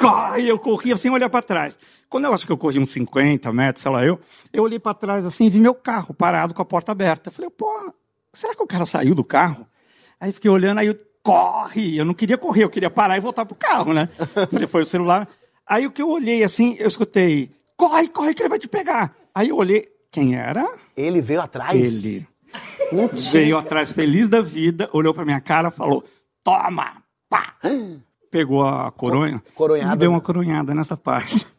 corre, 0.03 0.49
eu 0.49 0.59
corria 0.59 0.97
sem 0.97 1.11
olhar 1.11 1.31
para 1.31 1.43
trás. 1.43 1.79
Quando 2.09 2.27
eu 2.27 2.35
acho 2.35 2.47
que 2.47 2.53
eu 2.53 2.59
corri 2.59 2.79
uns 2.79 2.93
50 2.93 3.53
metros, 3.53 3.83
sei 3.83 3.91
lá 3.91 4.05
eu, 4.05 4.19
eu 4.53 4.63
olhei 4.63 4.79
para 4.79 4.95
trás 4.95 5.25
assim 5.25 5.47
e 5.47 5.51
vi 5.51 5.61
meu 5.61 5.75
carro 5.75 6.13
parado 6.13 6.53
com 6.53 6.61
a 6.61 6.65
porta 6.65 6.93
aberta. 6.93 7.29
Eu 7.29 7.33
falei, 7.33 7.51
pô, 7.51 7.95
será 8.33 8.55
que 8.55 8.63
o 8.63 8.67
cara 8.67 8.85
saiu 8.85 9.15
do 9.15 9.25
carro? 9.25 9.67
Aí 10.21 10.33
fiquei 10.33 10.51
olhando, 10.51 10.79
aí 10.79 10.89
eu, 10.89 10.99
corre! 11.23 11.97
Eu 11.97 12.05
não 12.05 12.15
queria 12.15 12.37
correr, 12.37 12.65
eu 12.65 12.71
queria 12.71 12.91
parar 12.91 13.17
e 13.17 13.21
voltar 13.21 13.45
pro 13.45 13.55
carro, 13.55 13.93
né? 13.93 14.09
Falei, 14.51 14.67
foi 14.67 14.83
o 14.83 14.87
celular. 14.87 15.29
Aí 15.67 15.87
o 15.87 15.91
que 15.91 16.03
eu 16.03 16.11
olhei 16.11 16.43
assim, 16.43 16.77
eu 16.79 16.89
escutei, 16.89 17.51
corre, 17.77 18.09
corre 18.09 18.35
que 18.35 18.43
ele 18.43 18.49
vai 18.49 18.59
te 18.59 18.69
pegar. 18.69 19.15
Aí 19.35 19.49
eu 19.49 19.57
olhei, 19.57 19.89
quem 20.11 20.35
era? 20.35 20.69
Ele 20.97 21.21
veio 21.21 21.41
atrás? 21.41 22.05
Ele. 22.05 22.27
Veio 23.33 23.57
atrás, 23.57 23.91
feliz 23.91 24.29
da 24.29 24.43
vida, 24.43 24.91
olhou 24.93 25.15
pra 25.15 25.25
minha 25.25 25.41
cara 25.41 25.71
falou, 25.71 26.05
toma! 26.45 27.03
Pá! 27.31 27.57
Pegou 28.33 28.65
a 28.67 28.91
coronha. 28.91 29.41
coronhada, 29.55 29.91
Me 29.93 29.97
deu 29.99 30.11
né? 30.11 30.17
uma 30.17 30.21
coronhada 30.21 30.75
nessa 30.75 30.97
parte. 30.97 31.47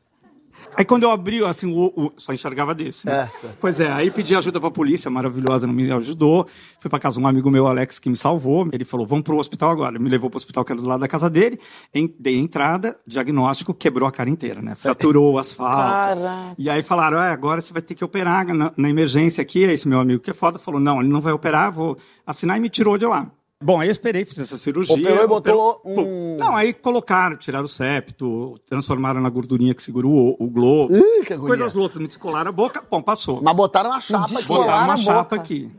Aí 0.76 0.84
quando 0.84 1.04
eu 1.04 1.12
abri, 1.12 1.44
assim, 1.46 1.72
o, 1.72 1.94
o- 1.96 2.12
só 2.18 2.34
enxergava 2.34 2.74
desse. 2.74 3.06
Né? 3.06 3.30
Pois 3.62 3.80
é, 3.80 3.92
aí 3.92 4.10
pedi 4.10 4.36
ajuda 4.36 4.60
pra 4.60 4.72
polícia, 4.72 5.12
maravilhosa, 5.12 5.68
não 5.68 5.74
me 5.74 5.92
ajudou. 5.92 6.48
Fui 6.80 6.90
pra 6.90 6.98
casa 7.00 7.20
de 7.20 7.24
um 7.24 7.28
amigo 7.28 7.52
meu, 7.52 7.68
Alex, 7.68 8.00
que 8.00 8.10
me 8.10 8.16
salvou. 8.16 8.68
Ele 8.72 8.84
falou, 8.84 9.06
vamos 9.06 9.24
pro 9.24 9.38
hospital 9.38 9.70
agora. 9.70 9.96
Ele 9.96 10.04
me 10.04 10.10
levou 10.10 10.32
pro 10.32 10.38
hospital 10.38 10.66
que 10.66 10.72
era 10.72 10.82
do 10.82 10.88
lado 10.88 11.02
da 11.02 11.08
casa 11.08 11.30
dele. 11.30 11.60
Em- 11.94 12.12
dei 12.20 12.40
entrada, 12.40 12.98
diagnóstico, 13.06 13.72
quebrou 13.72 14.10
a 14.10 14.12
cara 14.12 14.32
inteira, 14.32 14.64
né? 14.64 14.74
Fraturou 14.74 15.34
o 15.34 15.38
asfalto. 15.38 15.76
Caraca. 15.78 16.56
E 16.58 16.68
aí 16.68 16.82
falaram, 16.82 17.22
é, 17.22 17.30
agora 17.30 17.62
você 17.62 17.72
vai 17.72 17.82
ter 17.84 17.94
que 17.94 18.04
operar 18.04 18.48
na, 18.48 18.74
na 18.76 18.90
emergência 18.90 19.44
aqui. 19.44 19.62
Esse 19.62 19.88
meu 19.88 20.00
amigo 20.00 20.24
que 20.24 20.32
é 20.32 20.34
foda 20.34 20.58
falou, 20.58 20.80
não, 20.80 21.02
ele 21.02 21.10
não 21.10 21.22
vai 21.22 21.34
operar, 21.34 21.72
vou 21.72 21.98
assinar 22.26 22.58
e 22.58 22.60
me 22.60 22.70
tirou 22.70 22.98
de 22.98 23.06
lá. 23.06 23.30
Bom, 23.62 23.80
aí 23.80 23.88
eu 23.88 23.92
esperei, 23.92 24.26
fiz 24.26 24.38
essa 24.40 24.58
cirurgia. 24.58 24.94
Operou 24.96 25.24
e 25.24 25.28
botou 25.28 25.70
operou- 25.86 26.04
um- 26.06 26.38
Não, 26.38 26.56
aí 26.56 26.74
colocaram, 26.74 27.38
tiraram 27.38 27.66
o 27.66 27.68
septo, 27.68 28.60
transformaram 28.68 29.22
na 29.22 29.30
gordurinha 29.30 29.74
que 29.74 29.82
segura 29.82 30.06
o, 30.06 30.36
o 30.38 30.50
globo. 30.50 30.94
Ih, 30.96 31.24
que 31.26 31.34
agonia. 31.34 31.48
Coisas 31.56 31.74
loucas, 31.74 31.98
me 31.98 32.08
descolaram 32.08 32.50
a 32.50 32.52
boca, 32.52 32.84
bom, 32.92 33.02
passou. 33.02 33.42
Mas 33.42 33.56
botaram 33.56 33.90
uma 33.92 34.02
chapa 34.02 34.38
aqui. 34.38 34.48
Botaram 34.48 34.86
uma 34.86 34.98
chapa 34.98 35.24
boca. 35.24 35.36
aqui. 35.38 35.72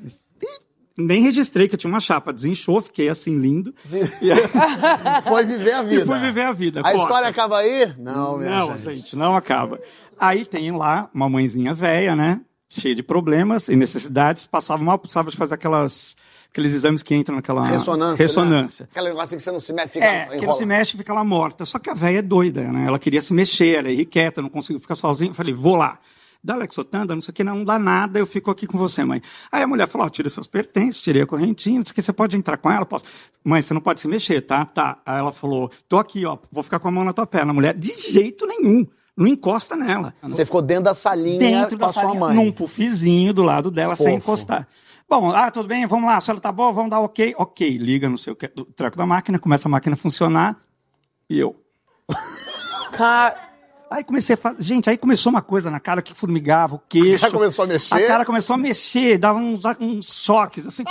E 0.97 1.03
Nem 1.03 1.21
registrei 1.23 1.69
que 1.69 1.75
eu 1.75 1.79
tinha 1.79 1.93
uma 1.93 2.01
chapa, 2.01 2.33
desinchou, 2.33 2.81
fiquei 2.81 3.09
assim 3.09 3.37
lindo. 3.37 3.75
Foi 5.29 5.45
viver 5.45 5.73
a 5.73 5.83
vida. 5.83 6.03
E 6.03 6.07
fui 6.07 6.19
viver 6.21 6.43
a 6.43 6.53
vida. 6.53 6.81
A 6.81 6.83
corta. 6.85 6.99
história 6.99 7.29
acaba 7.29 7.59
aí? 7.59 7.93
Não, 7.99 8.39
minha 8.39 8.51
Não, 8.51 8.79
gente. 8.79 8.97
gente, 8.99 9.17
não 9.17 9.37
acaba. 9.37 9.79
Aí 10.19 10.45
tem 10.45 10.71
lá 10.71 11.11
uma 11.13 11.29
mãezinha 11.29 11.75
velha, 11.75 12.15
né? 12.17 12.41
Cheia 12.71 12.95
de 12.95 13.03
problemas 13.03 13.69
e 13.69 13.77
necessidades. 13.77 14.47
Passava 14.47 14.83
mal, 14.83 14.99
precisava 14.99 15.31
de 15.31 15.37
fazer 15.37 15.55
aquelas, 15.55 16.17
aqueles 16.55 16.73
exames 16.73 17.03
que 17.03 17.13
entram 17.17 17.35
naquela 17.35 17.67
Ressonância. 17.67 18.23
ressonância. 18.25 18.85
Né? 18.85 18.89
Aquele 18.93 19.09
negócio 19.09 19.37
que 19.37 19.43
você 19.43 19.51
não 19.51 19.59
se 19.59 19.73
mexe, 19.73 19.89
fica 19.89 20.05
É, 20.07 20.27
que 20.27 20.37
enrola. 20.37 20.53
se 20.57 20.65
mexe 20.65 20.97
fica 20.97 21.13
lá 21.13 21.25
morta. 21.25 21.65
Só 21.65 21.81
que 21.81 21.91
a 21.91 21.95
velha 21.95 22.19
é 22.19 22.23
doida, 22.23 22.63
né? 22.63 22.85
Ela 22.87 22.99
queria 22.99 23.21
se 23.21 23.35
mexer, 23.35 23.79
ela 23.79 23.89
é 23.89 23.93
irrequieta, 23.93 24.41
não 24.41 24.49
conseguiu 24.49 24.79
ficar 24.79 24.95
sozinha. 24.95 25.31
Eu 25.33 25.35
falei, 25.35 25.53
vou 25.53 25.75
lá. 25.75 25.99
Dá 26.43 26.55
Lexotanda, 26.57 27.15
não 27.15 27.23
sei 27.23 27.33
o 27.33 27.35
que, 27.35 27.43
não 27.43 27.65
dá 27.65 27.79
nada, 27.79 28.19
eu 28.19 28.27
fico 28.27 28.51
aqui 28.51 28.67
com 28.67 28.77
você, 28.79 29.03
mãe. 29.05 29.21
Aí 29.51 29.63
a 29.63 29.67
mulher 29.67 29.89
falou, 29.89 30.07
ó, 30.07 30.11
tira 30.11 30.29
seus 30.29 30.47
pertences, 30.47 31.01
tirei 31.03 31.23
a 31.23 31.27
correntinha, 31.27 31.81
disse 31.83 31.93
que 31.95 32.03
você 32.03 32.13
pode 32.13 32.37
entrar 32.37 32.59
com 32.59 32.71
ela, 32.71 32.85
posso. 32.87 33.05
Mãe, 33.43 33.63
você 33.63 33.73
não 33.75 33.81
pode 33.81 34.01
se 34.01 34.07
mexer, 34.07 34.43
tá? 34.43 34.65
Tá. 34.65 34.99
Aí 35.07 35.19
ela 35.19 35.33
falou, 35.33 35.71
tô 35.89 35.97
aqui, 35.99 36.25
ó, 36.27 36.37
vou 36.53 36.63
ficar 36.63 36.79
com 36.79 36.87
a 36.87 36.91
mão 36.91 37.03
na 37.03 37.13
tua 37.15 37.27
perna. 37.27 37.51
A 37.51 37.55
mulher, 37.55 37.75
de 37.75 37.93
jeito 38.13 38.47
nenhum, 38.47 38.87
não 39.17 39.27
encosta 39.27 39.75
nela. 39.75 40.13
Você 40.23 40.45
ficou 40.45 40.61
dentro 40.61 40.85
da 40.85 40.95
salinha 40.95 41.39
Dentro 41.39 41.79
com 41.79 41.85
da 41.85 41.87
a 41.87 41.93
sua 41.95 42.03
salinha, 42.03 42.21
mãe. 42.21 42.37
num 42.37 42.53
pufizinho 42.53 43.33
do 43.33 43.43
lado 43.43 43.71
dela, 43.71 43.97
sem 43.97 44.05
Fofo. 44.07 44.17
encostar. 44.19 44.69
Bom, 45.09 45.31
ah, 45.31 45.51
tudo 45.51 45.69
bem, 45.69 45.87
vamos 45.87 46.07
lá, 46.07 46.17
a 46.17 46.21
senhora 46.21 46.41
tá 46.41 46.51
boa, 46.51 46.73
vamos 46.73 46.91
dar 46.91 47.01
ok. 47.01 47.35
Ok, 47.39 47.79
liga 47.79 48.09
no 48.09 48.19
seu 48.19 48.37
do 48.55 48.65
treco 48.65 48.97
da 48.97 49.07
máquina, 49.07 49.39
começa 49.39 49.69
a 49.69 49.71
máquina 49.71 49.95
a 49.95 49.97
funcionar, 49.97 50.61
e 51.29 51.39
eu... 51.39 51.63
Aí 53.95 54.03
comecei 54.03 54.35
a 54.35 54.37
fazer. 54.37 54.61
Gente, 54.61 54.91
aí 54.91 54.99
começou 54.99 55.31
uma 55.31 55.41
coisa 55.41 55.71
na 55.71 55.79
cara 55.79 56.03
que 56.03 56.13
formigava 56.13 56.75
o 56.75 56.81
queixo. 56.89 57.25
A 57.27 57.29
cara 57.29 57.33
começou 57.33 57.63
a 57.63 57.69
mexer? 57.69 57.95
A 57.95 58.07
cara 58.09 58.25
começou 58.25 58.55
a 58.55 58.57
mexer, 58.57 59.19
dava 59.19 59.39
uns, 59.39 59.61
uns 59.79 60.21
choques, 60.21 60.67
assim. 60.67 60.83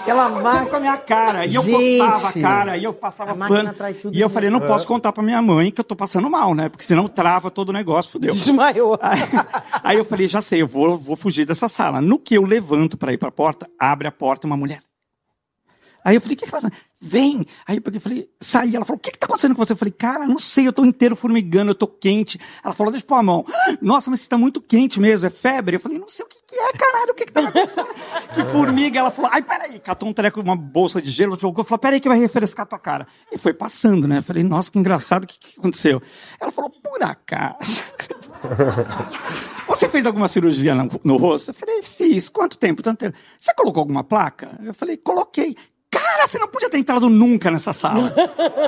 Aquela 0.00 0.28
máquina 0.28 0.66
com 0.66 0.76
a 0.76 0.80
minha 0.80 0.96
cara. 0.98 1.46
E 1.46 1.56
eu 1.56 1.62
Gente. 1.64 1.98
coçava 1.98 2.28
a 2.28 2.32
cara, 2.32 2.76
e 2.76 2.84
eu 2.84 2.94
passava 2.94 3.32
A 3.32 3.34
máquina 3.34 3.72
pano. 3.72 3.94
E 4.12 4.20
eu 4.20 4.30
falei, 4.30 4.50
não 4.50 4.60
posso 4.60 4.86
contar 4.86 5.10
pra 5.10 5.20
minha 5.20 5.42
mãe 5.42 5.72
que 5.72 5.80
eu 5.80 5.84
tô 5.84 5.96
passando 5.96 6.30
mal, 6.30 6.54
né? 6.54 6.68
Porque 6.68 6.84
senão 6.84 7.08
trava 7.08 7.50
todo 7.50 7.70
o 7.70 7.72
negócio, 7.72 8.12
fudeu. 8.12 8.32
Desmaiou. 8.32 8.96
Aí, 9.02 9.20
aí 9.82 9.96
eu 9.96 10.04
falei, 10.04 10.28
já 10.28 10.40
sei, 10.40 10.62
eu 10.62 10.68
vou, 10.68 10.96
vou 10.96 11.16
fugir 11.16 11.44
dessa 11.44 11.66
sala. 11.68 12.00
No 12.00 12.20
que 12.20 12.36
eu 12.36 12.44
levanto 12.44 12.96
pra 12.96 13.12
ir 13.12 13.18
pra 13.18 13.32
porta, 13.32 13.68
abre 13.76 14.06
a 14.06 14.12
porta 14.12 14.46
uma 14.46 14.56
mulher. 14.56 14.80
Aí 16.04 16.16
eu 16.16 16.20
falei, 16.20 16.34
o 16.34 16.38
que 16.38 16.46
que 16.46 16.54
ela 16.54 16.70
tá? 16.70 16.76
Vem! 17.02 17.46
Aí 17.66 17.80
eu 17.82 18.00
falei, 18.00 18.28
saí. 18.40 18.76
Ela 18.76 18.84
falou, 18.84 18.98
o 18.98 19.00
que 19.00 19.10
que 19.10 19.18
tá 19.18 19.26
acontecendo 19.26 19.54
com 19.54 19.64
você? 19.64 19.72
Eu 19.72 19.76
falei, 19.76 19.92
cara, 19.92 20.26
não 20.26 20.38
sei, 20.38 20.66
eu 20.66 20.72
tô 20.72 20.84
inteiro 20.84 21.16
formigando, 21.16 21.70
eu 21.70 21.74
tô 21.74 21.86
quente. 21.86 22.38
Ela 22.62 22.74
falou, 22.74 22.92
deixa 22.92 23.04
eu 23.04 23.08
pôr 23.08 23.14
a 23.14 23.22
mão. 23.22 23.44
Nossa, 23.80 24.10
mas 24.10 24.20
você 24.20 24.28
tá 24.28 24.36
muito 24.36 24.60
quente 24.60 25.00
mesmo, 25.00 25.26
é 25.26 25.30
febre? 25.30 25.76
Eu 25.76 25.80
falei, 25.80 25.98
não 25.98 26.08
sei 26.08 26.24
o 26.24 26.28
que 26.28 26.36
que 26.46 26.54
é, 26.54 26.72
caralho, 26.72 27.12
o 27.12 27.14
que 27.14 27.24
que 27.24 27.32
tá 27.32 27.40
acontecendo? 27.40 27.88
que 28.34 28.44
formiga. 28.44 28.98
Ela 28.98 29.10
falou, 29.10 29.30
ai, 29.32 29.42
peraí. 29.42 29.78
Catou 29.78 30.08
um 30.08 30.12
treco, 30.12 30.40
uma 30.40 30.56
bolsa 30.56 31.00
de 31.00 31.10
gelo, 31.10 31.38
jogou, 31.40 31.64
falou, 31.64 31.78
peraí 31.78 32.00
que 32.00 32.08
vai 32.08 32.18
refrescar 32.18 32.64
a 32.64 32.66
tua 32.66 32.78
cara. 32.78 33.06
E 33.32 33.38
foi 33.38 33.54
passando, 33.54 34.06
né? 34.06 34.18
Eu 34.18 34.22
falei, 34.22 34.42
nossa, 34.42 34.70
que 34.70 34.78
engraçado, 34.78 35.24
o 35.24 35.26
que 35.26 35.38
que 35.38 35.58
aconteceu? 35.58 36.02
Ela 36.38 36.52
falou, 36.52 36.70
por 36.70 37.02
acaso... 37.02 37.84
Você 39.70 39.88
fez 39.88 40.04
alguma 40.04 40.26
cirurgia 40.26 40.74
no, 40.74 40.90
no 41.04 41.16
rosto? 41.16 41.50
Eu 41.50 41.54
falei, 41.54 41.82
fiz. 41.82 42.28
Quanto 42.28 42.58
tempo? 42.58 42.82
Tanto 42.82 42.98
tempo. 42.98 43.16
Você 43.38 43.54
colocou 43.54 43.80
alguma 43.80 44.02
placa? 44.02 44.58
Eu 44.64 44.74
falei, 44.74 44.96
coloquei. 44.96 45.56
Cara, 45.90 46.26
você 46.26 46.38
não 46.38 46.46
podia 46.48 46.70
ter 46.70 46.78
entrado 46.78 47.08
nunca 47.08 47.50
nessa 47.50 47.72
sala. 47.72 48.12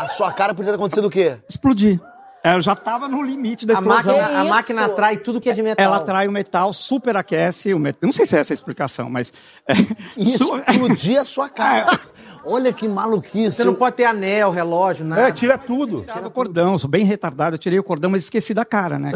A 0.00 0.08
sua 0.08 0.32
cara 0.32 0.54
podia 0.54 0.72
ter 0.72 0.76
acontecido 0.76 1.06
o 1.06 1.10
quê? 1.10 1.36
Explodir. 1.48 2.00
Eu 2.44 2.60
já 2.60 2.72
estava 2.72 3.06
no 3.06 3.22
limite 3.22 3.64
da 3.64 3.74
A 3.74 3.78
explosão. 3.78 4.16
máquina, 4.18 4.40
a 4.40 4.44
máquina 4.44 4.84
atrai 4.86 5.16
tudo 5.16 5.40
que 5.40 5.48
é 5.48 5.52
de 5.52 5.62
metal. 5.62 5.84
Ela 5.86 5.98
atrai 5.98 6.26
o 6.26 6.32
metal, 6.32 6.72
superaquece 6.72 7.72
o 7.72 7.78
metal. 7.78 8.00
Não 8.02 8.12
sei 8.12 8.26
se 8.26 8.36
é 8.36 8.40
essa 8.40 8.52
a 8.52 8.54
explicação, 8.54 9.08
mas. 9.08 9.32
é, 9.68 9.74
Isso 10.16 10.46
su- 10.46 10.56
explodir 10.58 11.20
a 11.20 11.24
sua 11.24 11.48
cara. 11.48 12.00
Olha 12.44 12.72
que 12.72 12.88
maluquice. 12.88 13.52
Você 13.58 13.62
não 13.64 13.74
pode 13.74 13.94
ter 13.94 14.04
anel, 14.06 14.50
relógio, 14.50 15.06
nada. 15.06 15.28
É, 15.28 15.30
tira 15.30 15.56
tudo. 15.56 16.00
Tirado 16.02 16.26
o 16.26 16.30
cordão, 16.32 16.76
sou 16.76 16.90
bem 16.90 17.04
retardado. 17.04 17.54
Eu 17.54 17.58
tirei 17.58 17.78
o 17.78 17.84
cordão, 17.84 18.10
mas 18.10 18.24
esqueci 18.24 18.52
da 18.52 18.64
cara, 18.64 18.98
né? 18.98 19.12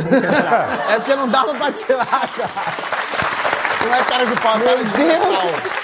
É? 0.88 0.92
É 0.94 0.96
porque 1.00 1.16
não 1.16 1.28
dava 1.28 1.52
pra 1.52 1.72
tirar, 1.72 2.06
cara. 2.06 2.50
Não 3.84 3.94
é 3.96 4.04
cara 4.04 4.24
de 4.26 4.40
pau, 4.40 4.56
é 4.56 4.60
cara 4.60 4.84
de 4.84 4.98
metal. 4.98 5.75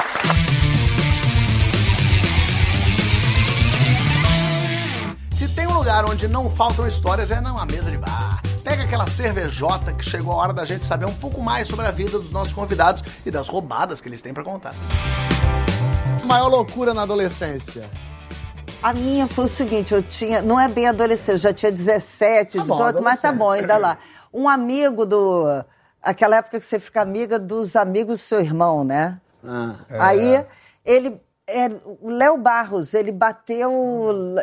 Lugar 5.83 6.05
onde 6.05 6.28
não 6.28 6.49
faltam 6.49 6.87
histórias 6.87 7.33
é 7.33 7.41
numa 7.41 7.66
mesa 7.66 7.91
de 7.91 7.99
bar. 7.99 8.41
Pega 8.62 8.85
aquela 8.85 9.05
cervejota 9.09 9.93
que 9.93 10.05
chegou 10.05 10.33
a 10.33 10.37
hora 10.37 10.53
da 10.53 10.64
gente 10.64 10.85
saber 10.85 11.07
um 11.07 11.14
pouco 11.14 11.43
mais 11.43 11.66
sobre 11.66 11.85
a 11.85 11.91
vida 11.91 12.20
dos 12.20 12.30
nossos 12.30 12.55
convidados 12.55 13.03
e 13.26 13.33
das 13.33 13.49
roubadas 13.49 14.01
que 14.01 14.09
eles 14.09 14.22
têm 14.22 14.33
pra 14.33 14.45
contar. 14.45 14.76
Maior 16.24 16.47
loucura 16.47 16.95
na 16.95 17.03
adolescência. 17.03 17.91
A 18.80 18.93
minha 18.93 19.26
foi 19.26 19.47
o 19.47 19.49
seguinte, 19.49 19.93
eu 19.93 20.05
tinha, 20.05 20.41
não 20.41 20.61
é 20.61 20.68
bem 20.68 20.87
adolescente, 20.87 21.30
eu 21.30 21.39
já 21.39 21.53
tinha 21.53 21.72
17, 21.72 22.59
Tá 22.59 22.64
bom, 22.64 22.76
18, 22.76 23.03
mas 23.03 23.20
tá 23.20 23.33
bom, 23.33 23.51
ainda 23.51 23.76
lá. 23.76 23.99
Um 24.33 24.49
amigo 24.49 25.05
do, 25.05 25.64
aquela 26.01 26.37
época 26.37 26.61
que 26.61 26.64
você 26.64 26.78
fica 26.78 27.03
amiga 27.03 27.41
dos 27.41 27.74
amigos 27.74 28.20
do 28.20 28.22
seu 28.22 28.39
irmão, 28.39 28.85
né? 28.85 29.20
Aí 29.99 30.47
ele, 30.85 31.20
é, 31.47 31.68
o 32.01 32.09
Léo 32.09 32.36
Barros, 32.36 32.95
ele 32.95 33.11
bateu 33.12 33.72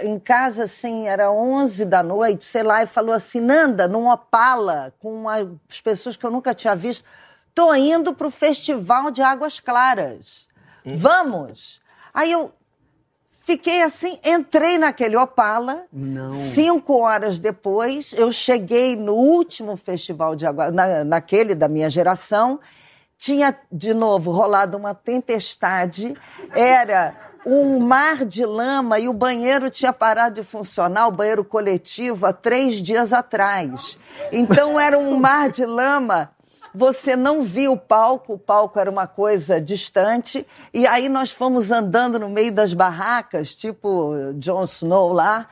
em 0.04 0.20
casa 0.20 0.64
assim, 0.64 1.08
era 1.08 1.32
11 1.32 1.86
da 1.86 2.04
noite, 2.04 2.44
sei 2.46 2.64
lá, 2.64 2.84
e 2.84 2.88
falou 2.88 3.14
assim, 3.14 3.40
Nanda, 3.40 3.88
num 3.88 4.10
Opala, 4.10 4.94
com 5.00 5.14
uma- 5.14 5.58
as 5.70 5.82
pessoas 5.82 6.16
que 6.18 6.26
eu 6.26 6.32
nunca 6.32 6.54
tinha 6.54 6.76
visto, 6.76 7.06
tô 7.56 7.74
indo 7.74 8.14
pro 8.14 8.30
Festival 8.30 9.12
de 9.12 9.22
Águas 9.22 9.60
Claras. 9.60 10.48
Vamos! 10.86 11.82
Aí 12.14 12.32
eu 12.32 12.52
fiquei 13.32 13.82
assim, 13.82 14.20
entrei 14.24 14.78
naquele 14.78 15.16
Opala. 15.18 15.86
Não. 15.92 16.34
Cinco 16.34 16.98
horas 17.00 17.40
depois, 17.40 18.14
eu 18.14 18.32
cheguei 18.32 18.96
no 18.96 19.14
último 19.14 19.76
festival 19.78 20.36
de 20.36 20.46
água, 20.46 20.70
na, 20.72 21.04
naquele 21.04 21.56
da 21.56 21.68
minha 21.68 21.90
geração. 21.90 22.60
Tinha, 23.20 23.54
de 23.70 23.94
novo, 23.94 24.32
rolado 24.32 24.78
uma 24.78 24.96
tempestade. 24.96 26.16
Era 26.56 27.14
um 27.46 27.78
mar 27.78 28.24
de 28.24 28.46
lama 28.46 28.98
e 28.98 29.10
o 29.10 29.14
banheiro 29.14 29.70
tinha 29.70 29.92
parado 29.92 30.36
de 30.36 30.44
funcionar, 30.44 31.06
o 31.08 31.12
banheiro 31.12 31.44
coletivo, 31.44 32.26
há 32.26 32.32
três 32.32 32.78
dias 32.78 33.12
atrás. 33.12 34.00
Então, 34.32 34.80
era 34.80 34.98
um 34.98 35.20
mar 35.20 35.50
de 35.50 35.66
lama. 35.66 36.32
Você 36.74 37.18
não 37.18 37.42
via 37.42 37.70
o 37.70 37.76
palco, 37.76 38.34
o 38.34 38.40
palco 38.40 38.80
era 38.80 38.90
uma 38.90 39.08
coisa 39.08 39.60
distante, 39.60 40.46
e 40.74 40.88
aí 40.88 41.10
nós 41.10 41.32
fomos 41.32 41.72
andando 41.72 42.20
no 42.20 42.30
meio 42.30 42.54
das 42.54 42.74
barracas, 42.74 43.54
tipo 43.54 44.14
Jon 44.36 44.64
Snow 44.64 45.12
lá. 45.12 45.48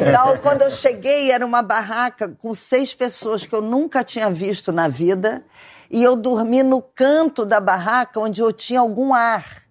Então, 0.00 0.36
quando 0.36 0.62
eu 0.62 0.70
cheguei, 0.70 1.32
era 1.32 1.44
uma 1.44 1.62
barraca 1.62 2.28
com 2.28 2.54
seis 2.54 2.94
pessoas 2.94 3.44
que 3.44 3.54
eu 3.54 3.62
nunca 3.62 4.04
tinha 4.04 4.30
visto 4.30 4.70
na 4.70 4.86
vida, 4.86 5.42
e 5.90 6.02
eu 6.02 6.16
dormi 6.16 6.62
no 6.62 6.82
canto 6.82 7.44
da 7.46 7.60
barraca 7.60 8.20
onde 8.20 8.40
eu 8.40 8.52
tinha 8.52 8.80
algum 8.80 9.14
ar. 9.14 9.68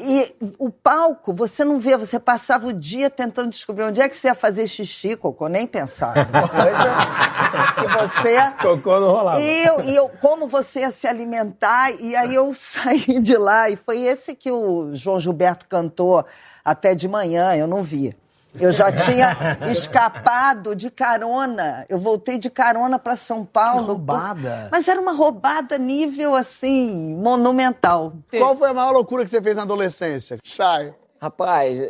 E 0.00 0.32
o 0.58 0.70
palco, 0.70 1.32
você 1.32 1.64
não 1.64 1.80
vê, 1.80 1.96
você 1.96 2.20
passava 2.20 2.68
o 2.68 2.72
dia 2.72 3.10
tentando 3.10 3.50
descobrir 3.50 3.82
onde 3.84 4.00
é 4.00 4.08
que 4.08 4.16
você 4.16 4.28
ia 4.28 4.34
fazer 4.34 4.68
xixi, 4.68 5.16
cocô, 5.16 5.48
nem 5.48 5.66
pensar. 5.66 6.14
Coisa 6.14 7.74
que 7.74 7.98
você. 7.98 8.52
Cocô 8.62 9.00
não 9.00 9.10
rolava. 9.10 9.40
E 9.40 9.66
eu, 9.66 9.80
e 9.80 9.94
eu, 9.96 10.08
como 10.20 10.46
você 10.46 10.80
ia 10.80 10.92
se 10.92 11.08
alimentar, 11.08 11.90
e 12.00 12.14
aí 12.14 12.32
eu 12.32 12.52
saí 12.54 13.18
de 13.18 13.36
lá, 13.36 13.68
e 13.68 13.76
foi 13.76 14.02
esse 14.02 14.36
que 14.36 14.52
o 14.52 14.94
João 14.94 15.18
Gilberto 15.18 15.66
cantou 15.66 16.24
até 16.64 16.94
de 16.94 17.08
manhã, 17.08 17.56
eu 17.56 17.66
não 17.66 17.82
vi. 17.82 18.16
Eu 18.60 18.72
já 18.72 18.90
tinha 18.92 19.36
escapado 19.70 20.74
de 20.74 20.90
carona. 20.90 21.86
Eu 21.88 21.98
voltei 21.98 22.38
de 22.38 22.50
carona 22.50 22.98
para 22.98 23.16
São 23.16 23.44
Paulo. 23.44 23.86
roubada. 23.86 24.68
Mas 24.70 24.88
era 24.88 25.00
uma 25.00 25.12
roubada 25.12 25.78
nível 25.78 26.34
assim, 26.34 27.14
monumental. 27.14 28.12
Qual 28.30 28.56
foi 28.56 28.70
a 28.70 28.74
maior 28.74 28.92
loucura 28.92 29.24
que 29.24 29.30
você 29.30 29.40
fez 29.42 29.56
na 29.56 29.62
adolescência? 29.62 30.38
Chay. 30.44 30.94
Rapaz, 31.20 31.80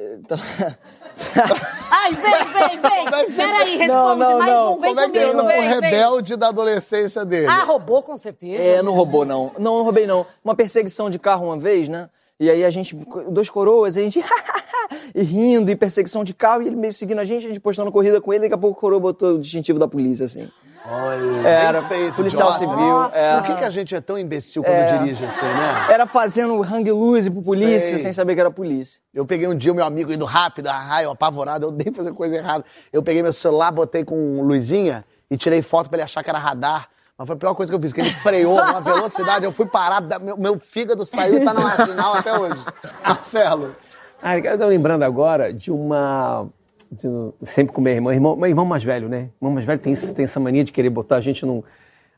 Ai, 1.91 2.13
vem, 2.13 2.47
vem, 2.47 2.81
vem. 2.81 3.37
Peraí, 3.37 3.77
responde 3.77 4.19
mais 4.25 4.53
um, 4.61 4.79
vem 4.79 4.95
Como 4.95 5.01
é 5.01 5.11
que 5.11 5.19
comigo, 5.21 5.31
anda 5.41 5.49
vem, 5.49 5.59
o 5.59 5.61
vem. 5.61 5.81
rebelde 5.81 6.37
da 6.37 6.49
adolescência 6.49 7.25
dele? 7.25 7.47
Ah, 7.47 7.65
roubou 7.65 8.03
com 8.03 8.17
certeza. 8.17 8.63
É, 8.63 8.83
não 8.83 8.95
roubou, 8.95 9.25
não. 9.27 9.53
Não, 9.59 9.77
não 9.79 9.83
roubei, 9.83 10.07
não. 10.07 10.25
Uma 10.43 10.55
perseguição 10.55 11.11
de 11.11 11.19
carro 11.19 11.47
uma 11.47 11.59
vez, 11.59 11.89
né? 11.89 12.09
E 12.41 12.49
aí 12.51 12.65
a 12.65 12.71
gente, 12.71 12.95
dois 13.31 13.51
coroas, 13.51 13.97
a 13.97 14.01
gente 14.01 14.25
e 15.15 15.23
rindo, 15.23 15.71
e 15.71 15.77
perseguição 15.77 16.23
de 16.25 16.33
carro, 16.35 16.63
e 16.63 16.67
ele 16.67 16.77
meio 16.77 16.93
seguindo 16.93 17.19
a 17.19 17.25
gente, 17.25 17.45
a 17.45 17.49
gente 17.49 17.61
postando 17.61 17.91
corrida 17.93 18.21
com 18.21 18.33
ele, 18.33 18.43
daqui 18.43 18.55
a 18.55 18.59
pouco 18.59 18.77
o 18.77 18.81
coroa 18.81 19.01
botou 19.01 19.35
o 19.37 19.39
distintivo 19.39 19.79
da 19.79 19.87
polícia, 19.89 20.25
assim. 20.27 20.49
Olha, 20.91 21.47
Era 21.47 21.81
bem 21.83 21.89
feito, 21.91 22.15
policial 22.15 22.53
civil. 22.55 22.69
Nossa, 22.75 23.15
é. 23.17 23.35
Por 23.37 23.43
que, 23.47 23.55
que 23.57 23.65
a 23.65 23.69
gente 23.69 23.95
é 23.95 24.01
tão 24.01 24.17
imbecil 24.19 24.63
quando 24.63 24.75
É. 24.75 24.97
dirige 24.99 25.23
assim, 25.25 25.45
né? 25.45 25.87
Era 25.93 26.07
fazendo 26.07 26.63
hang 26.63 26.91
loose 26.91 27.29
pro 27.31 27.43
polícia, 27.43 27.79
Sei. 27.91 27.99
sem 27.99 28.13
saber 28.13 28.35
que 28.35 28.41
era 28.41 28.51
polícia. 28.51 28.99
Eu 29.13 29.27
peguei 29.27 29.47
um 29.47 29.55
dia 29.57 29.71
o 29.71 29.75
meu 29.75 29.85
amigo 29.85 30.11
indo 30.13 30.25
rápido, 30.25 30.69
ah, 30.69 30.79
raio, 30.79 31.11
apavorado, 31.11 31.67
eu 31.67 31.69
odeio 31.69 31.93
fazer 31.95 32.13
coisa 32.15 32.37
errada. 32.37 32.65
Eu 32.91 33.03
peguei 33.03 33.23
meu 33.23 33.33
celular, 33.35 33.71
botei 33.71 34.03
com 34.03 34.41
luzinha 34.43 35.05
e 35.31 35.37
tirei 35.37 35.61
foto 35.61 35.91
pra 35.91 35.97
ele 35.97 36.05
achar 36.05 36.23
que 36.25 36.31
era 36.31 36.39
radar. 36.39 36.89
Mas 37.19 37.27
foi 37.27 37.35
a 37.37 37.39
pior 37.39 37.55
coisa 37.55 37.71
que 37.71 37.77
eu 37.77 37.83
fiz, 37.83 37.93
que 37.93 38.01
ele 38.01 38.11
freou 38.13 38.55
numa 38.65 38.81
velocidade, 38.81 39.45
eu 39.45 39.53
fui 39.53 39.67
parar, 39.67 40.01
da- 40.01 40.19
meu, 40.21 40.39
meu 40.39 40.59
fígado 40.59 41.05
saiu 41.05 41.37
e 41.43 41.45
tá 41.45 41.53
na 41.53 41.61
marginal 41.61 42.15
até 42.15 42.33
hoje. 42.39 42.65
Marcelo. 43.05 43.75
Ah, 44.23 44.37
eu 44.39 44.59
tô 44.59 44.67
lembrando 44.67 45.03
agora 45.05 45.53
de 45.53 45.71
uma. 45.71 46.47
de 46.91 47.09
sempre 47.43 47.73
com 47.73 47.81
meu 47.81 47.93
irmão, 47.93 48.13
irmão, 48.13 48.37
meu 48.37 48.49
irmão 48.49 48.65
mais 48.65 48.83
velho, 48.83 49.09
né? 49.09 49.29
Irmão 49.41 49.55
mais 49.55 49.65
velho 49.67 49.79
tem, 49.79 49.95
tem 49.95 50.25
essa 50.25 50.41
mania 50.41 50.65
de 50.65 50.73
querer 50.73 50.91
botar 50.91 51.17
a 51.17 51.21
gente 51.21 51.45
num. 51.47 51.63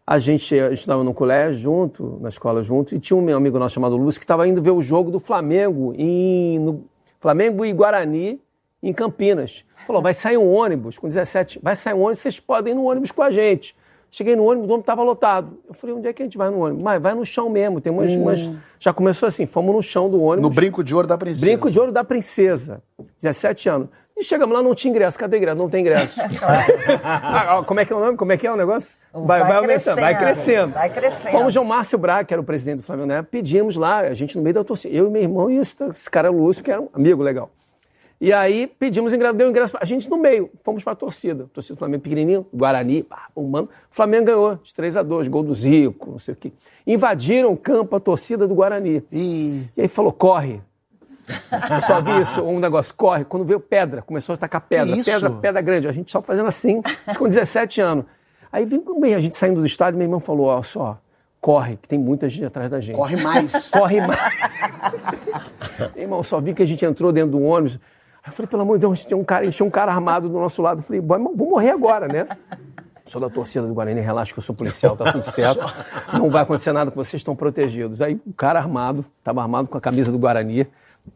A 0.06 0.18
gente 0.18 0.54
estudava 0.56 1.04
no 1.04 1.14
colégio 1.14 1.60
junto, 1.60 2.18
na 2.20 2.28
escola 2.30 2.64
junto, 2.64 2.94
e 2.94 2.98
tinha 2.98 3.16
um 3.16 3.20
meu 3.20 3.36
amigo 3.36 3.58
nosso 3.58 3.74
chamado 3.74 3.96
Lúcio 3.96 4.18
que 4.18 4.24
estava 4.24 4.48
indo 4.48 4.60
ver 4.60 4.70
o 4.70 4.82
jogo 4.82 5.10
do 5.10 5.20
Flamengo 5.20 5.94
em. 5.96 6.58
no- 6.58 6.84
Flamengo 7.20 7.66
e 7.66 7.72
Guarani, 7.72 8.40
em 8.82 8.92
Campinas. 8.94 9.62
Falou: 9.86 10.00
vai 10.00 10.14
sair 10.14 10.38
um 10.38 10.50
ônibus 10.50 10.98
com 10.98 11.06
17. 11.06 11.60
Vai 11.62 11.76
sair 11.76 11.94
um 11.94 12.00
ônibus, 12.00 12.20
vocês 12.20 12.40
podem 12.40 12.72
ir 12.72 12.76
no 12.76 12.84
ônibus 12.84 13.10
com 13.12 13.22
a 13.22 13.30
gente. 13.30 13.76
Cheguei 14.10 14.34
no 14.34 14.44
ônibus, 14.44 14.68
o 14.68 14.72
ônibus 14.72 14.82
estava 14.82 15.02
lotado. 15.02 15.58
Eu 15.68 15.74
falei, 15.74 15.94
onde 15.94 16.08
é 16.08 16.12
que 16.12 16.22
a 16.22 16.26
gente 16.26 16.36
vai 16.36 16.50
no 16.50 16.58
ônibus? 16.64 16.82
Mas 16.82 17.00
vai 17.00 17.14
no 17.14 17.24
chão 17.24 17.48
mesmo, 17.48 17.80
tem 17.80 17.92
umas, 17.92 18.10
Hum. 18.10 18.22
umas- 18.22 18.50
Já 18.78 18.92
começou 18.92 19.26
assim, 19.26 19.46
fomos 19.46 19.74
no 19.74 19.82
chão 19.82 20.08
do 20.10 20.20
ônibus. 20.22 20.48
No 20.48 20.54
brinco 20.54 20.82
de 20.82 20.94
ouro 20.94 21.06
da 21.06 21.16
princesa. 21.18 21.46
Brinco 21.46 21.70
de 21.70 21.78
ouro 21.78 21.92
da 21.92 22.02
princesa. 22.02 22.82
17 23.20 23.68
anos. 23.68 23.88
E 24.16 24.24
chegamos 24.24 24.54
lá, 24.54 24.62
não 24.62 24.74
tinha 24.74 24.90
ingresso. 24.90 25.18
Cadê 25.18 25.36
ingresso? 25.38 25.56
Não 25.56 25.68
tem 25.70 25.80
ingresso. 25.80 26.20
Ah, 27.02 27.62
como 27.66 27.80
é 27.80 27.84
que 27.84 27.92
é 27.92 27.96
o 27.96 28.00
nome? 28.00 28.16
Como 28.16 28.32
é 28.32 28.36
que 28.36 28.46
é 28.46 28.52
o 28.52 28.56
negócio? 28.56 28.96
Vai 29.12 29.40
aumentando, 29.40 30.00
vai 30.00 30.14
crescendo, 30.16 30.18
crescendo. 30.18 30.74
vai 30.74 30.90
crescendo. 30.90 31.30
Fomos 31.32 31.54
João 31.54 31.64
Márcio 31.64 31.98
Braga, 31.98 32.24
que 32.24 32.34
era 32.34 32.40
o 32.40 32.44
presidente 32.44 32.78
do 32.78 32.82
Flamengo 32.82 33.08
na 33.08 33.14
época, 33.14 33.28
pedimos 33.32 33.76
lá, 33.76 34.00
a 34.00 34.14
gente 34.14 34.36
no 34.36 34.42
meio 34.42 34.54
da 34.54 34.64
torcida. 34.64 34.94
Eu 34.94 35.06
e 35.06 35.10
meu 35.10 35.22
irmão 35.22 35.50
e 35.50 35.56
esse, 35.58 35.82
esse 35.84 36.10
cara 36.10 36.30
Lúcio, 36.30 36.62
que 36.62 36.70
era 36.70 36.80
um 36.80 36.88
amigo 36.92 37.22
legal. 37.22 37.50
E 38.20 38.34
aí 38.34 38.66
pedimos 38.66 39.14
ingresso, 39.14 39.34
deu 39.34 39.48
ingresso. 39.48 39.78
A 39.80 39.84
gente 39.86 40.10
no 40.10 40.18
meio, 40.18 40.50
fomos 40.62 40.84
pra 40.84 40.94
torcida. 40.94 41.48
Torcida 41.54 41.74
do 41.74 41.78
Flamengo 41.78 42.02
pequenininho, 42.02 42.46
Guarani, 42.52 43.02
pá, 43.02 43.28
humano. 43.34 43.68
O 43.90 43.94
Flamengo 43.94 44.26
ganhou 44.26 44.56
de 44.56 44.74
3 44.74 44.98
a 44.98 45.02
2 45.02 45.26
gol 45.28 45.42
do 45.42 45.54
Zico, 45.54 46.10
não 46.10 46.18
sei 46.18 46.34
o 46.34 46.36
quê. 46.36 46.52
Invadiram 46.86 47.50
o 47.50 47.56
campo 47.56 47.96
a 47.96 48.00
torcida 48.00 48.46
do 48.46 48.54
Guarani. 48.54 49.02
E 49.10 49.82
aí 49.82 49.88
falou: 49.88 50.12
corre. 50.12 50.60
Eu 51.28 51.80
só 51.86 52.00
vi 52.00 52.20
isso, 52.20 52.42
um 52.42 52.58
negócio, 52.58 52.94
corre. 52.94 53.24
Quando 53.24 53.44
veio 53.44 53.60
pedra, 53.60 54.02
começou 54.02 54.34
a 54.34 54.36
tacar 54.36 54.60
pedra. 54.60 54.96
Pedra, 55.02 55.30
pedra 55.30 55.60
grande. 55.62 55.88
A 55.88 55.92
gente 55.92 56.10
só 56.10 56.20
fazendo 56.20 56.48
assim, 56.48 56.82
isso 57.08 57.18
com 57.18 57.26
17 57.26 57.80
anos. 57.80 58.04
Aí 58.52 58.66
viu 58.66 58.84
bem, 59.00 59.14
a 59.14 59.20
gente 59.20 59.36
saindo 59.36 59.60
do 59.60 59.66
estádio, 59.66 59.96
meu 59.96 60.04
irmão 60.04 60.20
falou: 60.20 60.46
ó, 60.46 60.62
só, 60.62 60.98
corre, 61.40 61.76
que 61.76 61.88
tem 61.88 61.98
muita 61.98 62.28
gente 62.28 62.44
atrás 62.44 62.68
da 62.68 62.80
gente. 62.80 62.96
Corre 62.96 63.16
mais. 63.16 63.70
Corre 63.70 64.00
mais. 64.06 64.20
Meu 65.94 66.04
irmão, 66.04 66.22
só 66.22 66.40
vi 66.40 66.52
que 66.52 66.62
a 66.62 66.66
gente 66.66 66.84
entrou 66.84 67.10
dentro 67.10 67.30
do 67.32 67.42
ônibus. 67.42 67.78
Aí 68.22 68.28
eu 68.28 68.32
falei, 68.32 68.48
pelo 68.48 68.62
amor 68.62 68.76
de 68.76 68.82
Deus, 68.82 69.04
tinha 69.04 69.16
um 69.16 69.24
cara, 69.24 69.50
tinha 69.50 69.66
um 69.66 69.70
cara 69.70 69.92
armado 69.92 70.28
do 70.28 70.38
nosso 70.38 70.60
lado. 70.60 70.80
Eu 70.80 70.82
falei, 70.82 71.00
vai, 71.00 71.18
vou 71.18 71.50
morrer 71.50 71.70
agora, 71.70 72.06
né? 72.06 72.26
Sou 73.06 73.20
da 73.20 73.28
torcida 73.28 73.66
do 73.66 73.74
Guarani, 73.74 74.00
relaxa 74.00 74.32
que 74.32 74.38
eu 74.38 74.42
sou 74.42 74.54
policial, 74.54 74.96
tá 74.96 75.10
tudo 75.10 75.24
certo. 75.24 75.64
Não 76.12 76.30
vai 76.30 76.42
acontecer 76.42 76.72
nada 76.72 76.90
com 76.90 76.96
vocês, 77.02 77.20
estão 77.20 77.34
protegidos. 77.34 78.00
Aí 78.00 78.20
o 78.26 78.32
cara 78.32 78.60
armado, 78.60 79.04
estava 79.18 79.42
armado 79.42 79.68
com 79.68 79.76
a 79.76 79.80
camisa 79.80 80.12
do 80.12 80.18
Guarani, 80.18 80.66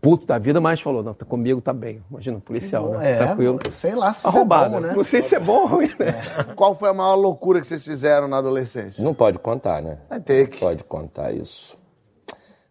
puto 0.00 0.26
da 0.26 0.38
vida, 0.38 0.60
mas 0.60 0.80
falou, 0.80 1.02
não, 1.02 1.14
tá 1.14 1.24
comigo 1.24 1.60
tá 1.60 1.72
bem. 1.72 2.02
Imagina, 2.10 2.38
um 2.38 2.40
policial, 2.40 2.88
né? 2.90 3.12
É, 3.12 3.16
Tranquilo. 3.18 3.60
sei 3.70 3.94
lá 3.94 4.12
se 4.12 4.26
A 4.26 4.30
isso 4.30 4.38
é 4.38 4.44
bom, 4.44 4.80
né? 4.80 4.92
Não 4.96 5.04
sei 5.04 5.22
se 5.22 5.36
é 5.36 5.38
bom 5.38 5.60
ou 5.60 5.66
ruim, 5.66 5.90
né? 5.98 6.14
Qual 6.56 6.74
foi 6.74 6.88
a 6.88 6.94
maior 6.94 7.14
loucura 7.14 7.60
que 7.60 7.66
vocês 7.66 7.84
fizeram 7.84 8.26
na 8.26 8.38
adolescência? 8.38 9.04
Não 9.04 9.14
pode 9.14 9.38
contar, 9.38 9.80
né? 9.80 9.98
Vai 10.08 10.20
ter 10.20 10.48
que. 10.48 10.58
Pode 10.58 10.82
contar 10.84 11.32
isso. 11.32 11.78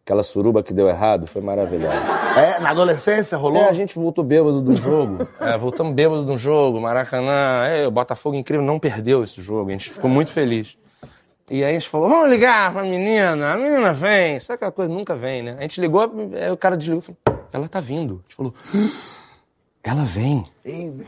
Aquela 0.05 0.21
suruba 0.21 0.61
que 0.61 0.73
deu 0.73 0.89
errado 0.89 1.27
foi 1.27 1.41
maravilhosa. 1.41 1.95
É, 2.37 2.59
na 2.59 2.71
adolescência 2.71 3.37
rolou? 3.37 3.61
É, 3.61 3.69
a 3.69 3.73
gente 3.73 3.95
voltou 3.95 4.21
bêbado 4.21 4.59
do 4.59 4.75
jogo. 4.75 5.25
É, 5.39 5.57
voltamos 5.57 5.93
bêbado 5.93 6.25
do 6.25 6.37
jogo, 6.37 6.81
Maracanã. 6.81 7.65
É, 7.67 7.87
o 7.87 7.91
Botafogo 7.91 8.35
incrível 8.35 8.65
não 8.65 8.77
perdeu 8.77 9.23
esse 9.23 9.41
jogo. 9.41 9.69
A 9.69 9.71
gente 9.71 9.89
ficou 9.89 10.09
muito 10.09 10.31
feliz. 10.31 10.77
E 11.49 11.63
aí 11.63 11.71
a 11.71 11.73
gente 11.73 11.87
falou, 11.87 12.09
vamos 12.09 12.29
ligar 12.29 12.73
pra 12.73 12.83
menina. 12.83 13.53
A 13.53 13.57
menina 13.57 13.93
vem. 13.93 14.37
Sabe 14.41 14.55
aquela 14.55 14.73
coisa? 14.73 14.91
Nunca 14.91 15.15
vem, 15.15 15.41
né? 15.41 15.55
A 15.57 15.61
gente 15.61 15.79
ligou, 15.79 16.01
aí 16.01 16.51
o 16.51 16.57
cara 16.57 16.75
desligou 16.75 17.01
e 17.01 17.05
falou, 17.25 17.45
ela 17.53 17.69
tá 17.69 17.79
vindo. 17.79 18.15
A 18.15 18.23
gente 18.23 18.35
falou, 18.35 18.53
ela 19.81 20.03
vem. 20.03 20.43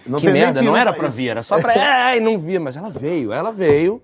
Não 0.08 0.22
que 0.22 0.30
merda, 0.30 0.62
não 0.62 0.76
era 0.76 0.94
pra 0.94 1.10
vir, 1.10 1.30
era 1.30 1.44
só 1.44 1.60
pra... 1.60 1.74
É, 2.16 2.20
não 2.22 2.40
via, 2.40 2.62
mas 2.62 2.78
ela 2.78 2.90
veio, 2.90 3.34
ela 3.34 3.52
veio. 3.52 4.02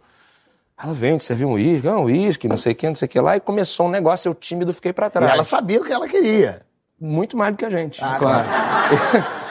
Ela 0.84 0.94
veio, 0.94 1.18
te 1.18 1.24
serviu 1.24 1.50
um 1.50 1.54
uísque, 1.54 1.88
um 1.88 2.04
uísque, 2.06 2.48
não 2.48 2.58
sei 2.58 2.72
o 2.72 2.76
que, 2.76 2.88
não 2.88 2.96
sei 2.96 3.06
o 3.06 3.10
que 3.10 3.20
lá, 3.20 3.38
e 3.38 3.40
começou 3.40 3.86
um 3.88 3.90
negócio, 3.90 4.30
eu 4.30 4.34
tímido 4.34 4.74
fiquei 4.74 4.92
pra 4.92 5.08
E 5.08 5.10
trás. 5.12 5.32
ela 5.32 5.44
sabia 5.44 5.80
o 5.80 5.84
que 5.86 5.94
ela 5.94 6.08
queria. 6.08 6.62
Muito 7.00 7.38
mais 7.38 7.54
do 7.54 7.58
que 7.58 7.66
a 7.66 7.70
gente. 7.70 8.04
Ah, 8.04 8.16
claro. 8.18 8.48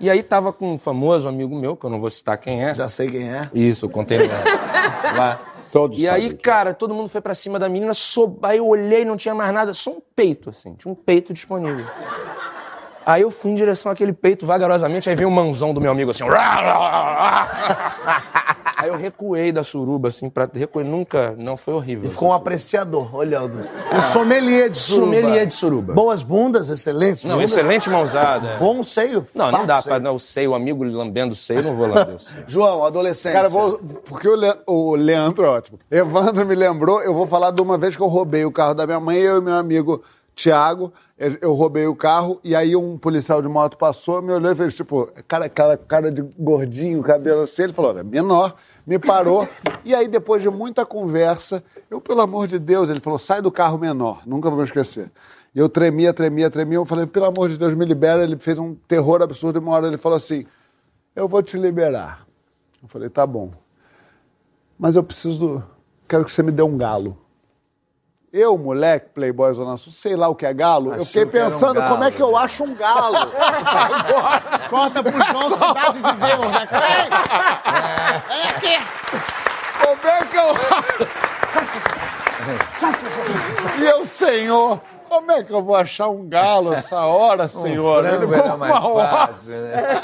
E 0.00 0.08
aí 0.08 0.22
tava 0.22 0.52
com 0.52 0.74
um 0.74 0.78
famoso 0.78 1.26
amigo 1.26 1.58
meu, 1.58 1.74
que 1.76 1.84
eu 1.84 1.90
não 1.90 2.00
vou 2.00 2.08
citar 2.08 2.38
quem 2.38 2.64
é. 2.64 2.72
Já 2.72 2.88
sei 2.88 3.10
quem 3.10 3.28
é. 3.28 3.50
Isso, 3.52 3.86
eu 3.86 3.90
contei 3.90 4.18
lá. 4.28 4.34
lá. 5.16 5.40
Todos 5.72 5.98
E 5.98 6.08
aí, 6.08 6.22
sabem 6.22 6.36
cara, 6.36 6.72
todo 6.72 6.94
mundo 6.94 7.08
foi 7.08 7.20
pra 7.20 7.34
cima 7.34 7.58
da 7.58 7.68
menina, 7.68 7.92
sou... 7.94 8.38
aí 8.44 8.58
eu 8.58 8.66
olhei, 8.68 9.04
não 9.04 9.16
tinha 9.16 9.34
mais 9.34 9.52
nada, 9.52 9.74
só 9.74 9.90
um 9.90 10.00
peito, 10.14 10.50
assim, 10.50 10.74
tinha 10.74 10.90
um 10.92 10.94
peito 10.94 11.34
disponível. 11.34 11.84
Aí 13.04 13.22
eu 13.22 13.30
fui 13.30 13.50
em 13.50 13.54
direção 13.56 13.90
àquele 13.90 14.12
peito 14.12 14.46
vagarosamente, 14.46 15.10
aí 15.10 15.16
veio 15.16 15.28
o 15.28 15.32
manzão 15.32 15.74
do 15.74 15.80
meu 15.80 15.90
amigo 15.90 16.12
assim. 16.12 16.22
Aí 18.80 18.88
eu 18.90 18.96
recuei 18.96 19.50
da 19.50 19.64
suruba, 19.64 20.06
assim, 20.08 20.30
pra. 20.30 20.48
Recuei, 20.52 20.84
nunca. 20.84 21.34
Não, 21.36 21.56
foi 21.56 21.74
horrível. 21.74 22.08
E 22.08 22.12
ficou 22.12 22.28
um 22.28 22.32
apreciador 22.32 23.12
olhando. 23.14 23.58
Um 23.92 24.00
sommelier 24.00 24.70
de 24.70 24.78
suruba. 24.78 25.04
Sommelier 25.06 25.46
de 25.46 25.52
suruba. 25.54 25.92
Boas 25.94 26.22
bundas, 26.22 26.68
excelentes 26.68 27.24
Não, 27.24 27.34
bundas. 27.36 27.50
excelente 27.50 27.90
mãozada. 27.90 28.56
Bom 28.60 28.80
seio. 28.84 29.26
Não, 29.34 29.50
não 29.50 29.66
dá 29.66 29.76
Fácil. 29.76 29.88
pra. 29.90 29.98
Não, 29.98 30.14
o 30.14 30.20
seio, 30.20 30.52
o 30.52 30.54
amigo 30.54 30.84
lambendo 30.84 31.32
o 31.32 31.36
seio, 31.36 31.60
não 31.62 31.74
vou 31.74 31.88
lamber 31.88 32.14
o 32.14 32.18
seio. 32.20 32.44
João, 32.46 32.84
adolescência. 32.84 33.32
Cara, 33.32 33.48
vou, 33.48 33.78
porque 34.04 34.28
o, 34.28 34.36
Le- 34.36 34.56
o 34.64 34.94
Leandro 34.94 35.44
é 35.44 35.48
ótimo. 35.48 35.78
Evandro 35.90 36.46
me 36.46 36.54
lembrou, 36.54 37.02
eu 37.02 37.12
vou 37.12 37.26
falar 37.26 37.50
de 37.50 37.60
uma 37.60 37.76
vez 37.76 37.96
que 37.96 38.02
eu 38.02 38.06
roubei 38.06 38.44
o 38.44 38.52
carro 38.52 38.74
da 38.74 38.86
minha 38.86 39.00
mãe, 39.00 39.18
eu 39.18 39.38
e 39.38 39.40
meu 39.40 39.54
amigo 39.56 40.02
Tiago, 40.38 40.92
eu, 41.40 41.52
roubei 41.52 41.84
o 41.88 41.96
carro, 41.96 42.38
e 42.44 42.54
aí 42.54 42.76
um 42.76 42.96
policial 42.96 43.42
de 43.42 43.48
moto 43.48 43.76
passou, 43.76 44.22
me 44.22 44.32
olhou 44.32 44.52
e 44.52 44.54
fez, 44.54 44.76
tipo, 44.76 45.10
cara, 45.26 45.46
aquela 45.46 45.76
cara 45.76 46.12
de 46.12 46.22
gordinho, 46.22 47.02
cabelo 47.02 47.42
assim, 47.42 47.62
ele 47.64 47.72
falou, 47.72 47.98
é 47.98 48.04
menor, 48.04 48.54
me 48.86 49.00
parou, 49.00 49.48
e 49.84 49.96
aí 49.96 50.06
depois 50.06 50.40
de 50.40 50.48
muita 50.48 50.86
conversa, 50.86 51.60
eu, 51.90 52.00
pelo 52.00 52.20
amor 52.20 52.46
de 52.46 52.56
Deus, 52.56 52.88
ele 52.88 53.00
falou, 53.00 53.18
sai 53.18 53.42
do 53.42 53.50
carro 53.50 53.76
menor, 53.78 54.22
nunca 54.24 54.48
vou 54.48 54.60
me 54.60 54.64
esquecer. 54.64 55.10
E 55.52 55.58
eu 55.58 55.68
tremia, 55.68 56.14
tremia, 56.14 56.48
tremia, 56.48 56.76
eu 56.76 56.84
falei, 56.84 57.04
pelo 57.04 57.24
amor 57.26 57.48
de 57.48 57.58
Deus, 57.58 57.74
me 57.74 57.84
libera, 57.84 58.22
ele 58.22 58.38
fez 58.38 58.56
um 58.60 58.76
terror 58.86 59.20
absurdo, 59.20 59.58
e 59.58 59.60
uma 59.60 59.72
hora 59.72 59.88
ele 59.88 59.98
falou 59.98 60.16
assim, 60.16 60.46
eu 61.16 61.26
vou 61.26 61.42
te 61.42 61.58
liberar. 61.58 62.24
Eu 62.80 62.88
falei, 62.88 63.08
tá 63.08 63.26
bom. 63.26 63.50
Mas 64.78 64.94
eu 64.94 65.02
preciso. 65.02 65.64
Quero 66.06 66.24
que 66.24 66.30
você 66.30 66.44
me 66.44 66.52
dê 66.52 66.62
um 66.62 66.78
galo. 66.78 67.18
Eu, 68.30 68.58
moleque, 68.58 69.08
Playboy 69.14 69.54
Zona 69.54 69.78
Sul, 69.78 69.90
sei 69.90 70.14
lá 70.14 70.28
o 70.28 70.34
que 70.34 70.44
é 70.44 70.52
galo. 70.52 70.92
eu 70.94 71.02
fiquei 71.04 71.22
Achou 71.22 71.30
que 71.30 71.38
era 71.38 71.46
um 71.46 71.50
pensando 71.50 71.80
galo, 71.80 71.90
como 71.90 72.04
é 72.04 72.10
que 72.10 72.20
eu 72.20 72.36
acho 72.36 72.62
um 72.62 72.74
galo. 72.74 73.16
Agora. 73.16 74.58
Corta 74.68 75.02
pro 75.02 75.12
João 75.12 75.56
Cidade 75.56 75.98
de 75.98 76.12
Deus, 76.12 76.44
né? 76.52 76.68
Como 79.82 80.12
é 80.12 80.24
que 80.26 80.36
eu. 80.36 80.54
e 83.78 83.86
eu, 83.86 84.04
senhor, 84.04 84.78
como 85.08 85.32
é 85.32 85.42
que 85.42 85.52
eu 85.52 85.62
vou 85.62 85.74
achar 85.74 86.08
um 86.08 86.28
galo 86.28 86.72
essa 86.72 87.00
hora, 87.00 87.48
senhor? 87.48 88.04
frango 88.04 88.28
ficou 88.28 88.44
era 88.44 88.56
mais 88.56 88.72
fácil, 88.72 89.52
né? 89.52 90.00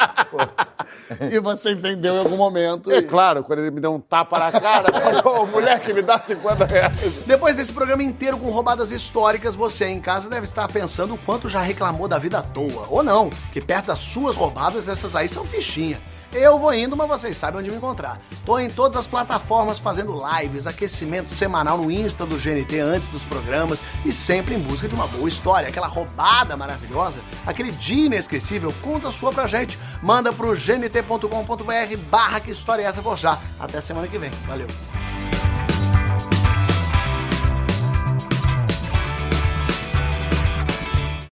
E 1.31 1.39
você 1.39 1.73
entendeu 1.73 2.15
em 2.15 2.19
algum 2.19 2.37
momento. 2.37 2.91
É 2.91 3.03
claro, 3.03 3.43
quando 3.43 3.61
ele 3.61 3.71
me 3.71 3.81
deu 3.81 3.95
um 3.95 4.01
tapa 4.01 4.39
na 4.39 4.53
cara, 4.53 4.93
falou, 5.23 5.47
moleque, 5.47 5.93
me 5.93 6.03
dá 6.03 6.19
50 6.19 6.65
reais. 6.65 6.97
Depois 7.27 7.57
desse 7.57 7.73
programa 7.73 8.03
inteiro 8.03 8.39
com 8.39 8.51
roubadas 8.51 8.91
históricas, 8.93 9.55
você 9.55 9.85
aí 9.85 9.93
em 9.93 10.01
casa 10.01 10.29
deve 10.29 10.45
estar 10.45 10.67
pensando 10.69 11.15
o 11.15 11.19
quanto 11.19 11.49
já 11.49 11.61
reclamou 11.61 12.09
da 12.09 12.19
vida 12.19 12.39
à 12.39 12.43
toa. 12.43 12.87
Ou 12.89 13.03
não, 13.03 13.31
que 13.53 13.61
perto 13.61 13.87
das 13.87 13.99
suas 13.99 14.37
roubadas, 14.37 14.89
essas 14.89 15.15
aí 15.15 15.29
são 15.29 15.45
fichinha. 15.45 16.01
Eu 16.35 16.59
vou 16.59 16.75
indo, 16.75 16.97
mas 16.97 17.07
vocês 17.07 17.37
sabem 17.37 17.61
onde 17.61 17.71
me 17.71 17.77
encontrar. 17.77 18.21
Tô 18.45 18.59
em 18.59 18.69
todas 18.69 18.97
as 18.97 19.07
plataformas 19.07 19.79
fazendo 19.79 20.21
lives, 20.41 20.67
aquecimento 20.67 21.29
semanal 21.29 21.79
no 21.79 21.89
Insta 21.89 22.27
do 22.27 22.37
GNT 22.37 22.81
antes 22.81 23.09
dos 23.09 23.25
programas 23.25 23.81
e 24.05 24.13
sempre 24.13 24.55
em 24.55 24.59
busca 24.59 24.89
de 24.89 24.97
uma 24.97 25.07
boa 25.07 25.29
história, 25.29 25.69
aquela 25.69 25.87
roubada 25.87 26.57
maravilhosa, 26.57 27.21
aquele 27.47 27.71
dia 27.71 28.07
inesquecível. 28.07 28.75
Conta 28.83 29.13
sua 29.13 29.33
pra 29.33 29.47
gente. 29.47 29.79
Manda 30.03 30.33
pro 30.33 30.57
gnt.com.br 30.57 31.97
barra 32.11 32.41
que 32.41 32.51
história 32.51 32.83
é 32.83 32.87
essa 32.87 33.01
por 33.01 33.17
já. 33.17 33.39
Até 33.59 33.81
semana 33.81 34.09
que 34.09 34.19
vem. 34.19 34.31
Valeu. 34.47 34.67